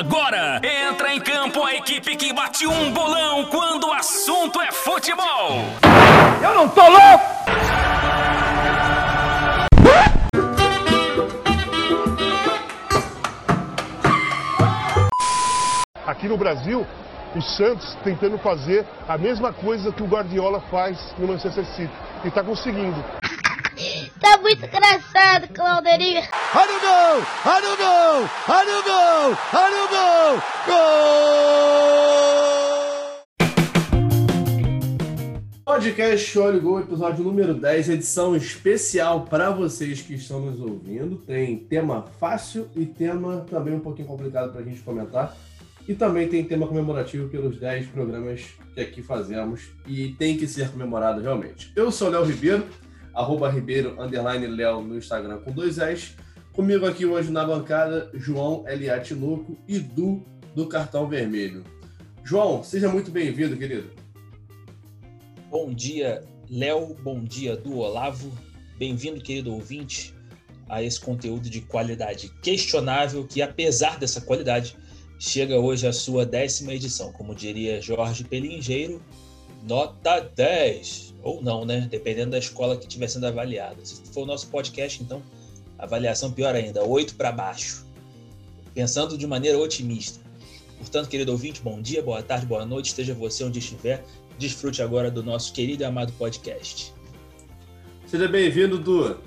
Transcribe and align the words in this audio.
agora 0.00 0.62
entra 0.64 1.14
em 1.14 1.20
campo 1.20 1.62
a 1.62 1.74
equipe 1.74 2.16
que 2.16 2.32
bate 2.32 2.66
um 2.66 2.90
bolão 2.90 3.44
quando 3.50 3.86
o 3.86 3.92
assunto 3.92 4.58
é 4.62 4.72
futebol. 4.72 5.62
Eu 6.42 6.54
não 6.54 6.68
tô 6.70 6.80
louco! 6.80 7.24
Aqui 16.06 16.26
no 16.28 16.38
Brasil, 16.38 16.86
o 17.36 17.42
Santos 17.42 17.94
tentando 18.02 18.38
fazer 18.38 18.86
a 19.06 19.18
mesma 19.18 19.52
coisa 19.52 19.92
que 19.92 20.02
o 20.02 20.06
Guardiola 20.06 20.62
faz 20.70 21.14
no 21.18 21.28
Manchester 21.28 21.66
City. 21.66 21.92
E 22.24 22.28
está 22.28 22.42
conseguindo. 22.42 23.04
Tá 24.20 24.36
muito 24.36 24.64
engraçado, 24.66 25.48
Clauderinho. 25.48 26.20
Olha 26.54 26.76
o 26.76 26.80
gol! 26.80 27.24
Olha 27.46 27.72
o 27.72 27.76
gol! 27.76 28.28
Olha 28.48 28.78
o 28.78 28.82
gol! 28.82 29.38
Olha 29.54 29.84
o 29.84 29.88
gol! 29.88 30.42
Gol! 30.66 31.10
Podcast 35.64 36.38
Olha 36.38 36.58
o 36.58 36.60
Gol, 36.60 36.80
episódio 36.80 37.24
número 37.24 37.54
10, 37.54 37.88
edição 37.88 38.36
especial 38.36 39.22
para 39.22 39.50
vocês 39.50 40.02
que 40.02 40.12
estão 40.14 40.40
nos 40.40 40.60
ouvindo. 40.60 41.16
Tem 41.16 41.56
tema 41.56 42.02
fácil 42.02 42.68
e 42.76 42.84
tema 42.84 43.46
também 43.48 43.72
um 43.72 43.80
pouquinho 43.80 44.06
complicado 44.06 44.52
para 44.52 44.60
a 44.60 44.64
gente 44.64 44.82
comentar. 44.82 45.34
E 45.88 45.94
também 45.94 46.28
tem 46.28 46.44
tema 46.44 46.66
comemorativo 46.66 47.30
pelos 47.30 47.58
10 47.58 47.86
programas 47.86 48.42
que 48.74 48.80
aqui 48.82 49.02
fazemos 49.02 49.70
e 49.86 50.08
tem 50.08 50.36
que 50.36 50.46
ser 50.46 50.68
comemorado 50.70 51.22
realmente. 51.22 51.72
Eu 51.74 51.90
sou 51.90 52.08
o 52.08 52.10
Léo 52.10 52.24
Ribeiro, 52.24 52.66
arroba 53.20 53.50
Ribeiro, 53.50 54.00
underline 54.00 54.46
Léo 54.46 54.80
no 54.80 54.96
Instagram 54.96 55.38
com 55.40 55.52
dois 55.52 55.78
S. 55.78 56.12
Comigo 56.52 56.86
aqui 56.86 57.04
hoje 57.04 57.30
na 57.30 57.44
bancada, 57.44 58.10
João 58.14 58.64
Eliatinuco 58.66 59.56
e 59.68 59.78
Du 59.78 60.24
do 60.54 60.66
Cartão 60.66 61.06
Vermelho. 61.06 61.62
João, 62.24 62.62
seja 62.64 62.88
muito 62.88 63.10
bem-vindo, 63.10 63.56
querido. 63.56 63.90
Bom 65.50 65.72
dia, 65.72 66.24
Léo. 66.48 66.96
Bom 67.02 67.22
dia, 67.22 67.56
Du 67.56 67.78
Olavo. 67.78 68.32
Bem-vindo, 68.78 69.20
querido 69.20 69.52
ouvinte, 69.52 70.14
a 70.68 70.82
esse 70.82 70.98
conteúdo 70.98 71.50
de 71.50 71.60
qualidade 71.60 72.30
questionável 72.42 73.26
que, 73.26 73.42
apesar 73.42 73.98
dessa 73.98 74.20
qualidade, 74.20 74.76
chega 75.18 75.58
hoje 75.58 75.86
à 75.86 75.92
sua 75.92 76.24
décima 76.24 76.72
edição. 76.72 77.12
Como 77.12 77.34
diria 77.34 77.80
Jorge 77.82 78.24
Pelingeiro, 78.24 79.02
nota 79.68 80.20
10. 80.20 81.09
Ou 81.22 81.42
não, 81.42 81.64
né? 81.64 81.86
Dependendo 81.90 82.32
da 82.32 82.38
escola 82.38 82.76
que 82.76 82.86
estiver 82.86 83.08
sendo 83.08 83.26
avaliada. 83.26 83.84
Se 83.84 84.02
for 84.12 84.22
o 84.22 84.26
nosso 84.26 84.48
podcast, 84.48 85.02
então, 85.02 85.22
avaliação 85.78 86.32
pior 86.32 86.54
ainda, 86.54 86.84
8 86.84 87.14
para 87.14 87.32
baixo. 87.32 87.86
Pensando 88.74 89.18
de 89.18 89.26
maneira 89.26 89.58
otimista. 89.58 90.20
Portanto, 90.78 91.08
querido 91.08 91.32
ouvinte, 91.32 91.60
bom 91.60 91.80
dia, 91.80 92.02
boa 92.02 92.22
tarde, 92.22 92.46
boa 92.46 92.64
noite, 92.64 92.86
esteja 92.86 93.12
você 93.12 93.44
onde 93.44 93.58
estiver. 93.58 94.04
Desfrute 94.38 94.80
agora 94.80 95.10
do 95.10 95.22
nosso 95.22 95.52
querido 95.52 95.82
e 95.82 95.84
amado 95.84 96.12
podcast. 96.14 96.94
Seja 98.06 98.26
bem-vindo, 98.26 98.78
Du. 98.78 99.18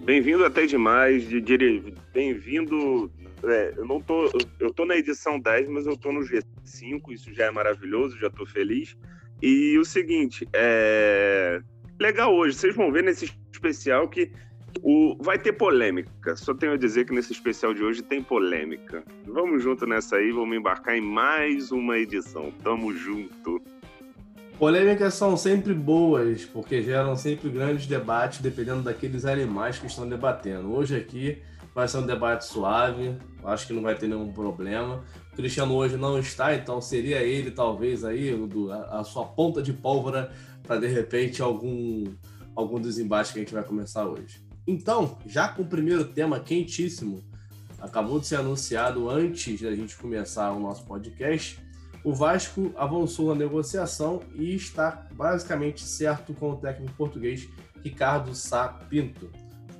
Bem-vindo 0.00 0.42
até 0.42 0.64
demais, 0.64 1.28
de, 1.28 1.38
de, 1.38 1.94
bem-vindo. 2.14 3.12
É, 3.44 3.74
eu 3.76 3.84
não 3.84 4.00
tô, 4.00 4.32
eu 4.58 4.72
tô 4.72 4.86
na 4.86 4.96
edição 4.96 5.38
10, 5.38 5.68
mas 5.68 5.86
eu 5.86 5.96
tô 5.96 6.10
no 6.10 6.20
G5, 6.20 7.12
isso 7.12 7.32
já 7.34 7.44
é 7.44 7.50
maravilhoso, 7.50 8.18
já 8.18 8.30
tô 8.30 8.46
feliz. 8.46 8.96
E 9.40 9.78
o 9.78 9.84
seguinte, 9.84 10.48
é 10.52 11.60
legal 12.00 12.34
hoje, 12.34 12.56
vocês 12.56 12.74
vão 12.74 12.92
ver 12.92 13.02
nesse 13.02 13.30
especial 13.52 14.08
que 14.08 14.30
o 14.82 15.16
vai 15.20 15.38
ter 15.38 15.52
polêmica. 15.52 16.36
Só 16.36 16.54
tenho 16.54 16.72
a 16.72 16.76
dizer 16.76 17.06
que 17.06 17.12
nesse 17.12 17.32
especial 17.32 17.74
de 17.74 17.82
hoje 17.82 18.02
tem 18.02 18.22
polêmica. 18.22 19.02
Vamos 19.26 19.62
junto 19.62 19.86
nessa 19.86 20.16
aí, 20.16 20.30
vamos 20.30 20.56
embarcar 20.56 20.96
em 20.96 21.00
mais 21.00 21.72
uma 21.72 21.98
edição. 21.98 22.52
Tamo 22.62 22.92
junto. 22.94 23.60
Polêmicas 24.58 25.14
são 25.14 25.36
sempre 25.36 25.72
boas, 25.72 26.44
porque 26.44 26.82
geram 26.82 27.14
sempre 27.14 27.48
grandes 27.48 27.86
debates, 27.86 28.40
dependendo 28.40 28.82
daqueles 28.82 29.24
animais 29.24 29.78
que 29.78 29.86
estão 29.86 30.08
debatendo. 30.08 30.72
Hoje 30.72 30.96
aqui 30.96 31.40
vai 31.72 31.86
ser 31.86 31.98
um 31.98 32.06
debate 32.06 32.44
suave, 32.44 33.16
acho 33.44 33.68
que 33.68 33.72
não 33.72 33.82
vai 33.82 33.94
ter 33.94 34.08
nenhum 34.08 34.32
problema. 34.32 35.04
Cristiano 35.42 35.74
hoje 35.74 35.96
não 35.96 36.18
está, 36.18 36.54
então 36.54 36.80
seria 36.80 37.22
ele, 37.22 37.50
talvez, 37.50 38.04
aí, 38.04 38.30
a, 38.90 39.04
sua 39.04 39.24
ponta 39.24 39.62
de 39.62 39.72
pólvora 39.72 40.32
para, 40.62 40.80
de 40.80 40.86
repente, 40.86 41.40
algum, 41.40 42.04
algum 42.54 42.80
dos 42.80 42.98
embates 42.98 43.32
que 43.32 43.38
a 43.38 43.42
gente 43.42 43.54
vai 43.54 43.62
começar 43.62 44.06
hoje. 44.06 44.42
Então, 44.66 45.18
já 45.26 45.48
com 45.48 45.62
o 45.62 45.66
primeiro 45.66 46.04
tema 46.04 46.40
quentíssimo, 46.40 47.22
acabou 47.78 48.18
de 48.20 48.26
ser 48.26 48.36
anunciado 48.36 49.08
antes 49.08 49.60
da 49.60 49.74
gente 49.74 49.96
começar 49.96 50.52
o 50.52 50.60
nosso 50.60 50.84
podcast 50.84 51.58
o 52.04 52.14
Vasco 52.14 52.72
avançou 52.76 53.28
na 53.28 53.34
negociação 53.34 54.20
e 54.34 54.54
está 54.54 55.06
basicamente 55.12 55.82
certo 55.82 56.32
com 56.32 56.52
o 56.52 56.56
técnico 56.56 56.94
português 56.94 57.48
Ricardo 57.82 58.34
Sá 58.34 58.68
Pinto. 58.68 59.30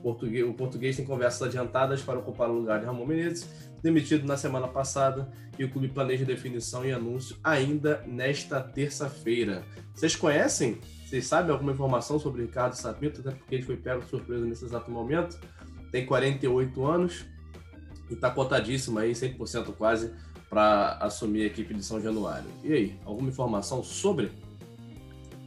O 0.01 0.03
português, 0.03 0.49
o 0.49 0.53
português 0.53 0.97
tem 0.97 1.05
conversas 1.05 1.43
adiantadas 1.43 2.03
para 2.03 2.19
ocupar 2.19 2.51
o 2.51 2.55
lugar 2.55 2.81
de 2.81 2.87
Ramon 2.87 3.07
Menezes, 3.07 3.68
demitido 3.83 4.27
na 4.27 4.37
semana 4.37 4.69
passada, 4.69 5.31
e 5.59 5.65
o 5.65 5.71
clube 5.71 5.89
planeja 5.89 6.25
definição 6.25 6.85
e 6.85 6.93
anúncio 6.93 7.37
ainda 7.43 8.03
nesta 8.07 8.61
terça-feira. 8.61 9.65
Vocês 9.95 10.15
conhecem? 10.15 10.79
Vocês 11.05 11.27
sabem 11.27 11.51
alguma 11.51 11.73
informação 11.73 12.19
sobre 12.19 12.43
Ricardo 12.43 12.75
Sá 12.75 12.93
Pinto? 12.93 13.21
Até 13.21 13.33
porque 13.33 13.55
ele 13.55 13.65
foi 13.65 13.77
pego 13.77 14.03
de 14.03 14.09
surpresa 14.09 14.45
nesse 14.45 14.65
exato 14.65 14.91
momento. 14.91 15.39
Tem 15.91 16.07
48 16.07 16.85
anos 16.85 17.25
e 18.11 18.15
está 18.15 18.31
cotadíssimo 18.31 18.99
aí, 18.99 19.13
100% 19.13 19.75
quase, 19.75 20.13
para 20.49 20.99
assumir 21.01 21.43
a 21.43 21.47
equipe 21.47 21.75
de 21.75 21.85
São 21.85 22.01
Januário. 22.01 22.49
E 22.63 22.73
aí, 22.73 22.97
alguma 23.05 23.29
informação 23.29 23.83
sobre? 23.83 24.31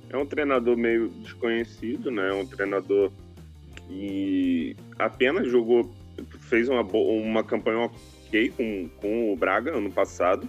É 0.10 0.18
um 0.18 0.26
treinador 0.26 0.76
meio 0.76 1.10
desconhecido, 1.10 2.12
né? 2.12 2.30
É 2.30 2.34
um 2.34 2.46
treinador 2.46 3.12
que 3.88 4.76
apenas 5.00 5.50
jogou, 5.50 5.92
fez 6.42 6.68
uma, 6.70 6.82
uma 6.82 7.44
campanha 7.44 7.90
ok 8.32 8.50
com, 8.52 8.90
com 9.02 9.34
o 9.34 9.36
Braga 9.36 9.76
ano 9.76 9.92
passado, 9.92 10.48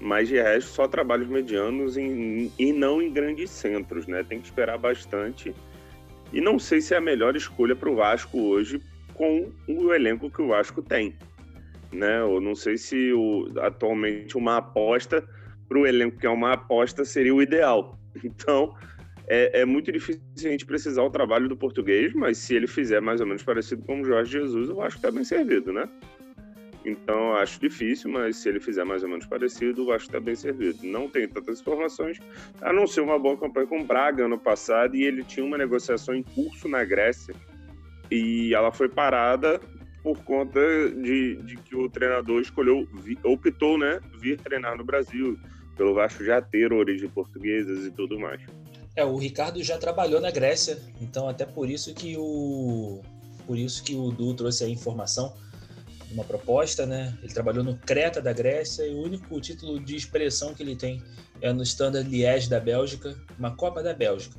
mas 0.00 0.28
de 0.28 0.36
resto 0.36 0.70
só 0.70 0.88
trabalhos 0.88 1.28
medianos 1.28 1.96
em, 1.96 2.50
e 2.58 2.72
não 2.72 3.02
em 3.02 3.12
grandes 3.12 3.50
centros, 3.50 4.06
né? 4.06 4.22
Tem 4.22 4.40
que 4.40 4.46
esperar 4.46 4.78
bastante. 4.78 5.54
E 6.32 6.40
não 6.40 6.58
sei 6.58 6.80
se 6.80 6.94
é 6.94 6.96
a 6.96 7.00
melhor 7.00 7.36
escolha 7.36 7.74
para 7.74 7.90
o 7.90 7.96
Vasco 7.96 8.40
hoje 8.40 8.80
com 9.14 9.50
o 9.68 9.92
elenco 9.92 10.30
que 10.30 10.40
o 10.40 10.48
Vasco 10.48 10.80
tem 10.80 11.14
né? 11.92 12.20
Eu 12.20 12.40
não 12.40 12.54
sei 12.54 12.76
se 12.76 13.12
o, 13.12 13.50
atualmente 13.58 14.36
uma 14.36 14.58
aposta 14.58 15.24
para 15.68 15.78
o 15.78 15.86
elenco 15.86 16.18
que 16.18 16.26
é 16.26 16.30
uma 16.30 16.52
aposta 16.52 17.04
seria 17.04 17.34
o 17.34 17.42
ideal. 17.42 17.98
Então 18.24 18.74
é, 19.28 19.60
é, 19.60 19.64
muito 19.64 19.92
difícil 19.92 20.20
a 20.36 20.48
gente 20.48 20.66
precisar 20.66 21.04
o 21.04 21.10
trabalho 21.10 21.48
do 21.48 21.56
português, 21.56 22.12
mas 22.12 22.38
se 22.38 22.56
ele 22.56 22.66
fizer 22.66 23.00
mais 23.00 23.20
ou 23.20 23.26
menos 23.26 23.44
parecido 23.44 23.80
com 23.84 24.00
o 24.00 24.04
Jorge 24.04 24.32
Jesus, 24.32 24.68
eu 24.68 24.82
acho 24.82 24.96
que 24.96 25.06
está 25.06 25.12
bem 25.12 25.22
servido, 25.22 25.72
né? 25.72 25.88
Então 26.84 27.34
acho 27.34 27.60
difícil, 27.60 28.10
mas 28.10 28.36
se 28.36 28.48
ele 28.48 28.60
fizer 28.60 28.84
mais 28.84 29.02
ou 29.02 29.08
menos 29.08 29.26
parecido, 29.26 29.92
acho 29.92 30.06
que 30.06 30.10
está 30.10 30.20
bem 30.20 30.34
servido. 30.34 30.86
Não 30.86 31.08
tem 31.08 31.28
tantas 31.28 31.60
informações, 31.60 32.18
a 32.60 32.72
não 32.72 32.86
ser 32.86 33.02
uma 33.02 33.18
boa 33.18 33.36
campanha 33.36 33.66
com 33.66 33.84
Braga 33.84 34.24
ano 34.24 34.38
passado 34.38 34.96
e 34.96 35.04
ele 35.04 35.22
tinha 35.22 35.44
uma 35.44 35.58
negociação 35.58 36.14
em 36.14 36.22
curso 36.22 36.68
na 36.68 36.82
Grécia 36.84 37.34
e 38.10 38.54
ela 38.54 38.72
foi 38.72 38.88
parada 38.88 39.60
por 40.02 40.18
conta 40.24 40.60
de, 40.90 41.36
de 41.36 41.56
que 41.58 41.76
o 41.76 41.88
treinador 41.90 42.40
escolheu, 42.40 42.88
optou, 43.24 43.76
né, 43.76 44.00
vir 44.18 44.40
treinar 44.40 44.76
no 44.76 44.84
Brasil, 44.84 45.38
pelo 45.76 45.94
Vasco 45.94 46.24
já 46.24 46.40
ter 46.40 46.72
origem 46.72 47.08
portuguesas 47.08 47.84
e 47.84 47.90
tudo 47.90 48.18
mais. 48.18 48.40
É, 48.96 49.04
o 49.04 49.16
Ricardo 49.16 49.62
já 49.62 49.78
trabalhou 49.78 50.20
na 50.20 50.30
Grécia, 50.30 50.78
então 51.00 51.28
até 51.28 51.44
por 51.44 51.68
isso 51.68 51.94
que 51.94 52.16
o 52.16 53.02
por 53.46 53.58
isso 53.58 53.82
que 53.82 53.94
o 53.94 54.10
Du 54.10 54.32
trouxe 54.34 54.64
a 54.64 54.68
informação 54.68 55.34
uma 56.12 56.24
proposta, 56.24 56.86
né? 56.86 57.16
Ele 57.22 57.32
trabalhou 57.32 57.62
no 57.62 57.76
Creta 57.76 58.20
da 58.20 58.32
Grécia 58.32 58.86
e 58.86 58.94
o 58.94 59.02
único 59.02 59.40
título 59.40 59.78
de 59.78 59.96
expressão 59.96 60.54
que 60.54 60.62
ele 60.62 60.76
tem 60.76 61.02
é 61.40 61.52
no 61.52 61.62
Standard 61.62 62.08
Liège 62.08 62.48
da 62.48 62.60
Bélgica, 62.60 63.16
uma 63.38 63.54
Copa 63.54 63.82
da 63.82 63.94
Bélgica. 63.94 64.36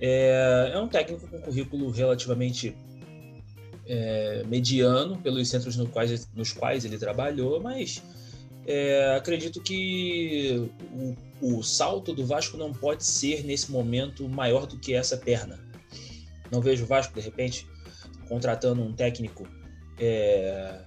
É, 0.00 0.72
é 0.74 0.78
um 0.78 0.88
técnico 0.88 1.26
com 1.28 1.40
currículo 1.40 1.90
relativamente 1.90 2.76
é, 3.86 4.42
mediano 4.46 5.18
pelos 5.18 5.48
centros 5.48 5.76
no 5.76 5.88
quais, 5.88 6.28
nos 6.34 6.52
quais 6.52 6.84
ele 6.84 6.98
trabalhou, 6.98 7.60
mas 7.60 8.02
é, 8.66 9.14
acredito 9.16 9.60
que 9.60 10.70
o, 11.40 11.56
o, 11.58 11.62
salto 11.62 12.14
do 12.14 12.24
Vasco 12.24 12.56
não 12.56 12.72
pode 12.72 13.04
ser 13.04 13.44
nesse 13.44 13.70
momento 13.70 14.28
maior 14.28 14.66
do 14.66 14.78
que 14.78 14.94
essa 14.94 15.16
perna. 15.16 15.58
Não 16.50 16.60
vejo 16.60 16.84
o 16.84 16.86
Vasco, 16.86 17.14
de 17.14 17.20
repente, 17.20 17.66
contratando 18.28 18.82
um 18.82 18.92
técnico 18.92 19.46
é, 20.00 20.80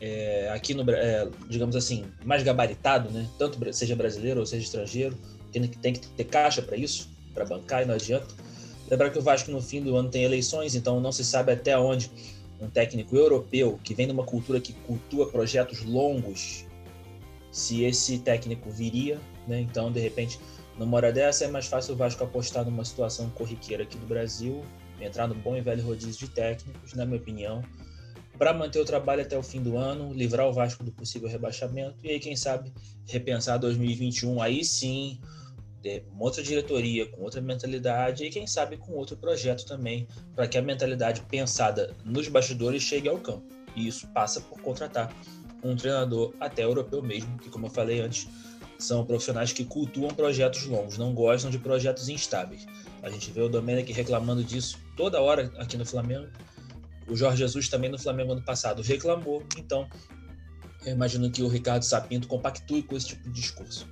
é 0.00 0.50
aqui 0.50 0.72
no 0.72 0.88
é, 0.90 1.28
digamos 1.48 1.76
assim, 1.76 2.04
mais 2.24 2.42
gabaritado, 2.42 3.10
né? 3.10 3.28
Tanto 3.38 3.58
seja 3.72 3.96
brasileiro 3.96 4.40
ou 4.40 4.46
seja 4.46 4.64
estrangeiro, 4.64 5.18
tem, 5.52 5.66
tem 5.66 5.92
que 5.92 6.06
ter 6.08 6.24
caixa 6.24 6.62
para 6.62 6.76
isso, 6.76 7.10
para 7.34 7.44
bancar 7.44 7.82
e 7.82 7.86
não 7.86 7.94
adianta. 7.94 8.28
Lembrar 8.90 9.10
que 9.10 9.18
o 9.18 9.22
Vasco 9.22 9.50
no 9.50 9.60
fim 9.60 9.82
do 9.82 9.96
ano 9.96 10.10
tem 10.10 10.24
eleições, 10.24 10.74
então 10.74 11.00
não 11.00 11.10
se 11.10 11.24
sabe 11.24 11.52
até 11.52 11.76
onde 11.78 12.10
um 12.60 12.68
técnico 12.68 13.16
europeu 13.16 13.78
que 13.82 13.94
vem 13.94 14.06
de 14.06 14.12
uma 14.12 14.24
cultura 14.24 14.60
que 14.60 14.72
cultua 14.72 15.28
projetos 15.30 15.82
longos, 15.82 16.64
se 17.50 17.84
esse 17.84 18.18
técnico 18.18 18.70
viria, 18.70 19.18
né? 19.46 19.60
Então, 19.60 19.90
de 19.90 20.00
repente, 20.00 20.38
numa 20.78 20.96
hora 20.96 21.12
dessa 21.12 21.44
é 21.44 21.48
mais 21.48 21.66
fácil 21.66 21.94
o 21.94 21.96
Vasco 21.96 22.22
apostar 22.22 22.64
numa 22.64 22.84
situação 22.84 23.30
corriqueira 23.30 23.84
aqui 23.84 23.96
do 23.96 24.06
Brasil, 24.06 24.62
entrar 25.00 25.26
no 25.26 25.34
bom 25.34 25.56
e 25.56 25.60
velho 25.60 25.82
rodízio 25.82 26.26
de 26.26 26.34
técnicos, 26.34 26.94
na 26.94 27.04
minha 27.04 27.18
opinião, 27.18 27.62
para 28.38 28.52
manter 28.52 28.80
o 28.80 28.84
trabalho 28.84 29.22
até 29.22 29.38
o 29.38 29.42
fim 29.42 29.62
do 29.62 29.76
ano, 29.76 30.12
livrar 30.12 30.48
o 30.48 30.52
Vasco 30.52 30.82
do 30.82 30.90
possível 30.90 31.28
rebaixamento 31.28 31.96
e 32.02 32.10
aí, 32.10 32.20
quem 32.20 32.36
sabe, 32.36 32.72
repensar 33.06 33.58
2021, 33.58 34.42
aí 34.42 34.64
sim, 34.64 35.20
uma 36.12 36.24
outra 36.24 36.42
diretoria, 36.42 37.06
com 37.06 37.22
outra 37.22 37.40
mentalidade 37.40 38.24
e 38.24 38.30
quem 38.30 38.46
sabe 38.46 38.76
com 38.76 38.92
outro 38.92 39.16
projeto 39.16 39.66
também, 39.66 40.08
para 40.34 40.48
que 40.48 40.56
a 40.56 40.62
mentalidade 40.62 41.20
pensada 41.22 41.94
nos 42.04 42.28
bastidores 42.28 42.82
chegue 42.82 43.08
ao 43.08 43.18
campo. 43.18 43.46
E 43.76 43.86
isso 43.86 44.06
passa 44.08 44.40
por 44.40 44.60
contratar 44.60 45.12
um 45.62 45.76
treinador 45.76 46.32
até 46.40 46.64
europeu 46.64 47.02
mesmo, 47.02 47.38
que 47.38 47.50
como 47.50 47.66
eu 47.66 47.70
falei 47.70 48.00
antes, 48.00 48.28
são 48.78 49.04
profissionais 49.04 49.52
que 49.52 49.64
cultuam 49.64 50.10
projetos 50.10 50.66
longos, 50.66 50.98
não 50.98 51.14
gostam 51.14 51.50
de 51.50 51.58
projetos 51.58 52.08
instáveis. 52.08 52.66
A 53.02 53.10
gente 53.10 53.30
vê 53.30 53.40
o 53.40 53.48
Domenech 53.48 53.92
reclamando 53.92 54.42
disso 54.42 54.78
toda 54.96 55.20
hora 55.20 55.52
aqui 55.58 55.76
no 55.76 55.84
Flamengo. 55.84 56.28
O 57.08 57.16
Jorge 57.16 57.38
Jesus 57.38 57.68
também 57.68 57.90
no 57.90 57.98
Flamengo 57.98 58.32
ano 58.32 58.42
passado 58.42 58.82
reclamou, 58.82 59.42
então 59.58 59.88
eu 60.84 60.92
imagino 60.92 61.30
que 61.30 61.42
o 61.42 61.48
Ricardo 61.48 61.82
Sapinto 61.82 62.28
compactue 62.28 62.82
com 62.82 62.96
esse 62.96 63.08
tipo 63.08 63.22
de 63.24 63.32
discurso. 63.32 63.88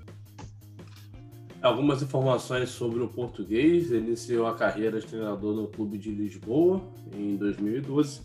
Algumas 1.63 2.03
informações 2.03 2.71
sobre 2.71 3.01
o 3.01 3.09
português. 3.09 3.93
Ele 3.93 4.09
iniciou 4.09 4.47
a 4.49 4.55
carreira 4.55 5.01
de 5.01 5.07
treinador 5.07 5.55
no 5.55 5.69
Clube 5.69 5.97
de 5.97 6.11
Lisboa 6.11 6.83
em 7.15 7.37
2012. 7.37 8.21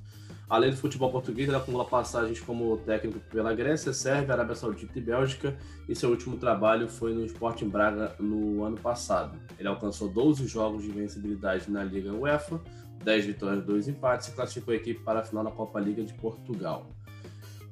Além 0.50 0.72
do 0.72 0.78
futebol 0.78 1.12
português, 1.12 1.48
ele 1.48 1.58
acumula 1.58 1.86
passagens 1.86 2.40
como 2.40 2.78
técnico 2.78 3.20
pela 3.30 3.54
Grécia, 3.54 3.94
Sérvia, 3.94 4.34
Arábia 4.34 4.56
Saudita 4.56 4.98
e 4.98 5.02
Bélgica. 5.02 5.56
E 5.88 5.96
seu 5.96 6.10
último 6.10 6.38
trabalho 6.38 6.88
foi 6.88 7.14
no 7.14 7.26
Sporting 7.26 7.68
Braga 7.68 8.16
no 8.20 8.64
ano 8.64 8.78
passado. 8.78 9.38
Ele 9.60 9.68
alcançou 9.68 10.10
12 10.10 10.48
jogos 10.48 10.84
de 10.84 10.90
vencibilidade 10.90 11.70
na 11.70 11.84
Liga 11.84 12.14
UEFA, 12.14 12.60
10 13.08 13.26
vitórias, 13.26 13.64
2 13.64 13.88
empates 13.88 14.28
e 14.28 14.32
classificou 14.32 14.74
a 14.74 14.78
equipe 14.78 15.00
para 15.00 15.22
a 15.22 15.24
final 15.24 15.42
da 15.42 15.50
Copa 15.50 15.80
Liga 15.80 16.04
de 16.04 16.14
Portugal. 16.14 16.88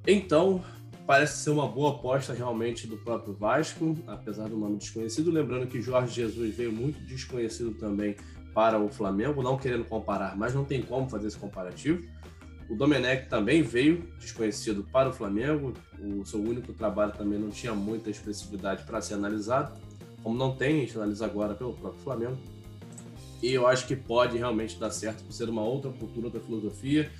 Então, 0.08 0.64
parece 1.06 1.44
ser 1.44 1.50
uma 1.50 1.68
boa 1.68 1.92
aposta 1.92 2.32
realmente 2.34 2.88
do 2.88 2.96
próprio 2.96 3.34
Vasco, 3.34 3.98
apesar 4.08 4.48
do 4.48 4.56
nome 4.56 4.78
desconhecido. 4.78 5.30
Lembrando 5.30 5.68
que 5.68 5.82
Jorge 5.82 6.16
Jesus 6.16 6.56
veio 6.56 6.72
muito 6.72 7.02
desconhecido 7.02 7.74
também 7.74 8.16
para 8.54 8.80
o 8.80 8.88
Flamengo, 8.88 9.44
não 9.44 9.58
querendo 9.58 9.84
comparar, 9.84 10.38
mas 10.38 10.54
não 10.54 10.64
tem 10.64 10.82
como 10.82 11.10
fazer 11.10 11.28
esse 11.28 11.38
comparativo. 11.38 12.02
O 12.70 12.76
Domenech 12.76 13.28
também 13.28 13.62
veio 13.62 14.08
desconhecido 14.18 14.88
para 14.90 15.10
o 15.10 15.14
Flamengo, 15.14 15.74
o 16.00 16.24
seu 16.24 16.40
único 16.40 16.72
trabalho 16.72 17.12
também 17.12 17.38
não 17.38 17.50
tinha 17.50 17.74
muita 17.74 18.10
expressividade 18.10 18.86
para 18.86 19.02
ser 19.02 19.16
analisado, 19.16 19.78
como 20.24 20.38
não 20.38 20.56
tem, 20.56 20.78
a 20.78 20.80
gente 20.80 20.96
analisa 20.96 21.26
agora 21.26 21.54
pelo 21.54 21.74
próprio 21.74 22.02
Flamengo. 22.02 22.55
E 23.46 23.54
eu 23.54 23.68
acho 23.68 23.86
que 23.86 23.96
pode 23.96 24.40
realmente 24.40 24.76
dar 24.80 24.90
certo 24.90 25.24
por 25.24 25.32
ser 25.32 25.48
uma 25.48 25.62
outra 25.62 25.92
cultura, 25.92 26.26
outra 26.26 26.42
filosofia 26.42 27.12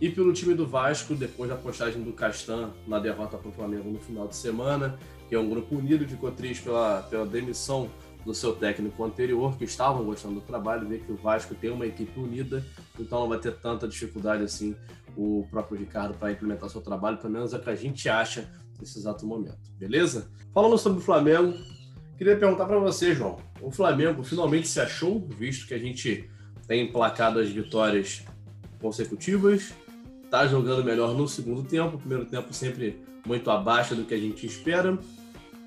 e 0.00 0.08
pelo 0.08 0.32
time 0.32 0.54
do 0.54 0.66
Vasco, 0.66 1.14
depois 1.14 1.50
da 1.50 1.56
postagem 1.56 2.02
do 2.02 2.14
Castan 2.14 2.70
na 2.86 2.98
derrota 2.98 3.36
para 3.36 3.50
o 3.50 3.52
Flamengo 3.52 3.90
no 3.90 3.98
final 3.98 4.26
de 4.26 4.34
semana, 4.34 4.98
que 5.28 5.34
é 5.34 5.38
um 5.38 5.50
grupo 5.50 5.76
unido, 5.76 6.08
ficou 6.08 6.30
triste 6.30 6.64
pela, 6.64 7.02
pela 7.02 7.26
demissão 7.26 7.90
do 8.24 8.32
seu 8.32 8.54
técnico 8.54 9.04
anterior, 9.04 9.54
que 9.58 9.64
estavam 9.64 10.02
gostando 10.02 10.36
do 10.36 10.40
trabalho, 10.40 10.88
ver 10.88 11.00
que 11.00 11.12
o 11.12 11.16
Vasco 11.16 11.54
tem 11.54 11.68
uma 11.68 11.84
equipe 11.84 12.18
unida, 12.18 12.64
então 12.98 13.20
não 13.20 13.28
vai 13.28 13.38
ter 13.38 13.54
tanta 13.58 13.86
dificuldade 13.86 14.44
assim 14.44 14.74
o 15.14 15.46
próprio 15.50 15.78
Ricardo 15.78 16.16
para 16.16 16.32
implementar 16.32 16.70
seu 16.70 16.80
trabalho, 16.80 17.18
pelo 17.18 17.34
menos 17.34 17.52
é 17.52 17.58
o 17.58 17.60
que 17.60 17.68
a 17.68 17.76
gente 17.76 18.08
acha 18.08 18.50
nesse 18.80 18.98
exato 18.98 19.26
momento, 19.26 19.70
beleza? 19.78 20.30
Falando 20.54 20.78
sobre 20.78 21.00
o 21.00 21.02
Flamengo, 21.02 21.52
queria 22.16 22.36
perguntar 22.36 22.66
para 22.66 22.78
você, 22.78 23.14
João, 23.14 23.38
o 23.60 23.70
Flamengo 23.70 24.22
finalmente 24.22 24.68
se 24.68 24.80
achou, 24.80 25.26
visto 25.38 25.66
que 25.66 25.74
a 25.74 25.78
gente 25.78 26.30
tem 26.66 26.82
emplacado 26.82 27.38
as 27.38 27.48
vitórias 27.48 28.24
consecutivas, 28.80 29.72
está 30.24 30.46
jogando 30.46 30.84
melhor 30.84 31.14
no 31.14 31.26
segundo 31.28 31.62
tempo, 31.62 31.96
o 31.96 31.98
primeiro 31.98 32.26
tempo 32.26 32.52
sempre 32.52 33.00
muito 33.26 33.50
abaixo 33.50 33.94
do 33.94 34.04
que 34.04 34.14
a 34.14 34.18
gente 34.18 34.46
espera. 34.46 34.98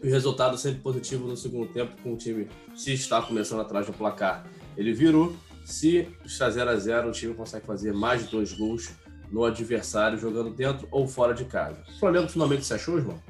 E 0.02 0.08
o 0.08 0.12
resultado 0.12 0.58
sempre 0.58 0.80
positivo 0.80 1.28
no 1.28 1.36
segundo 1.36 1.68
tempo, 1.68 1.94
com 2.02 2.14
o 2.14 2.18
time, 2.18 2.48
se 2.74 2.94
está 2.94 3.22
começando 3.22 3.60
atrás 3.60 3.86
do 3.86 3.94
placar, 3.94 4.46
ele 4.78 4.94
virou. 4.94 5.36
Se 5.66 6.08
está 6.26 6.50
0 6.50 6.70
a 6.70 6.76
0 6.78 7.10
o 7.10 7.12
time 7.12 7.34
consegue 7.34 7.66
fazer 7.66 7.94
mais 7.94 8.24
de 8.24 8.32
dois 8.32 8.54
gols 8.54 8.90
no 9.30 9.44
adversário, 9.44 10.18
jogando 10.18 10.50
dentro 10.52 10.88
ou 10.90 11.08
fora 11.08 11.34
de 11.34 11.46
casa. 11.46 11.84
O 11.88 12.00
Flamengo 12.00 12.28
finalmente 12.28 12.66
se 12.66 12.74
achou, 12.74 13.00
João? 13.00 13.22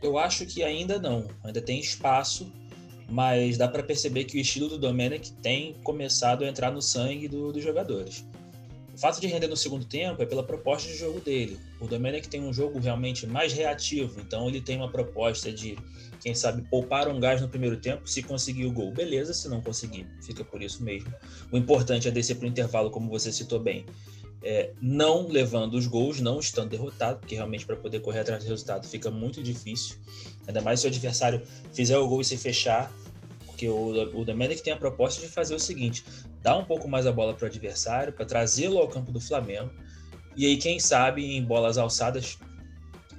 Eu 0.00 0.16
acho 0.16 0.46
que 0.46 0.62
ainda 0.62 0.98
não. 0.98 1.28
Ainda 1.44 1.60
tem 1.60 1.78
espaço, 1.78 2.50
mas 3.12 3.58
dá 3.58 3.68
para 3.68 3.82
perceber 3.82 4.24
que 4.24 4.38
o 4.38 4.40
estilo 4.40 4.68
do 4.68 4.78
Domenech 4.78 5.32
tem 5.42 5.74
começado 5.84 6.44
a 6.44 6.48
entrar 6.48 6.72
no 6.72 6.80
sangue 6.80 7.28
do, 7.28 7.52
dos 7.52 7.62
jogadores. 7.62 8.24
O 8.94 8.98
fato 8.98 9.20
de 9.20 9.26
render 9.26 9.48
no 9.48 9.56
segundo 9.56 9.84
tempo 9.84 10.22
é 10.22 10.26
pela 10.26 10.42
proposta 10.42 10.88
de 10.88 10.96
jogo 10.96 11.20
dele. 11.20 11.58
O 11.78 11.86
Domenech 11.86 12.26
tem 12.26 12.40
um 12.40 12.54
jogo 12.54 12.78
realmente 12.78 13.26
mais 13.26 13.52
reativo, 13.52 14.18
então 14.18 14.48
ele 14.48 14.62
tem 14.62 14.78
uma 14.78 14.90
proposta 14.90 15.52
de, 15.52 15.76
quem 16.22 16.34
sabe, 16.34 16.62
poupar 16.70 17.06
um 17.06 17.20
gás 17.20 17.42
no 17.42 17.48
primeiro 17.50 17.76
tempo, 17.76 18.08
se 18.08 18.22
conseguir 18.22 18.64
o 18.64 18.72
gol, 18.72 18.90
beleza, 18.90 19.34
se 19.34 19.46
não 19.46 19.60
conseguir, 19.60 20.06
fica 20.24 20.42
por 20.42 20.62
isso 20.62 20.82
mesmo. 20.82 21.12
O 21.50 21.58
importante 21.58 22.08
é 22.08 22.10
descer 22.10 22.36
para 22.36 22.46
o 22.46 22.48
intervalo, 22.48 22.90
como 22.90 23.10
você 23.10 23.30
citou 23.30 23.60
bem, 23.60 23.84
é, 24.42 24.72
não 24.80 25.28
levando 25.28 25.74
os 25.74 25.86
gols, 25.86 26.18
não 26.18 26.38
estando 26.38 26.70
derrotado, 26.70 27.18
porque 27.20 27.34
realmente 27.34 27.66
para 27.66 27.76
poder 27.76 28.00
correr 28.00 28.20
atrás 28.20 28.42
do 28.42 28.48
resultado 28.48 28.86
fica 28.86 29.10
muito 29.10 29.42
difícil, 29.42 29.96
ainda 30.46 30.62
mais 30.62 30.80
se 30.80 30.86
o 30.86 30.88
adversário 30.88 31.42
fizer 31.72 31.98
o 31.98 32.08
gol 32.08 32.22
e 32.22 32.24
se 32.24 32.36
fechar, 32.36 32.92
porque 33.62 33.68
o, 33.68 34.20
o 34.20 34.24
Domenech 34.24 34.62
tem 34.62 34.72
a 34.72 34.76
proposta 34.76 35.20
de 35.20 35.28
fazer 35.28 35.54
o 35.54 35.58
seguinte: 35.58 36.04
dar 36.42 36.56
um 36.56 36.64
pouco 36.64 36.88
mais 36.88 37.06
a 37.06 37.12
bola 37.12 37.34
para 37.34 37.44
o 37.44 37.48
adversário, 37.48 38.12
para 38.12 38.24
trazê-lo 38.24 38.78
ao 38.78 38.88
campo 38.88 39.12
do 39.12 39.20
Flamengo. 39.20 39.70
E 40.36 40.46
aí, 40.46 40.56
quem 40.56 40.80
sabe, 40.80 41.36
em 41.36 41.44
bolas 41.44 41.78
alçadas 41.78 42.38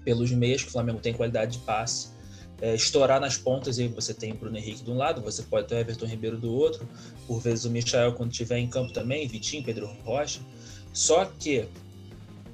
pelos 0.03 0.31
meios, 0.31 0.63
que 0.63 0.69
o 0.69 0.71
Flamengo 0.71 0.99
tem 0.99 1.13
qualidade 1.13 1.59
de 1.59 1.65
passe, 1.65 2.09
é, 2.59 2.75
estourar 2.75 3.21
nas 3.21 3.37
pontas, 3.37 3.79
aí 3.79 3.87
você 3.87 4.13
tem 4.13 4.33
o 4.33 4.35
Bruno 4.35 4.57
Henrique 4.57 4.83
de 4.83 4.89
um 4.89 4.97
lado, 4.97 5.21
você 5.21 5.43
pode 5.43 5.67
ter 5.67 5.75
o 5.75 5.77
Everton 5.77 6.05
Ribeiro 6.05 6.37
do 6.37 6.51
outro, 6.53 6.87
por 7.27 7.39
vezes 7.39 7.65
o 7.65 7.69
Michel 7.69 8.13
quando 8.13 8.31
estiver 8.31 8.57
em 8.57 8.67
campo 8.67 8.91
também, 8.91 9.27
Vitinho, 9.27 9.63
Pedro 9.63 9.87
Rocha. 10.03 10.41
Só 10.91 11.25
que 11.25 11.67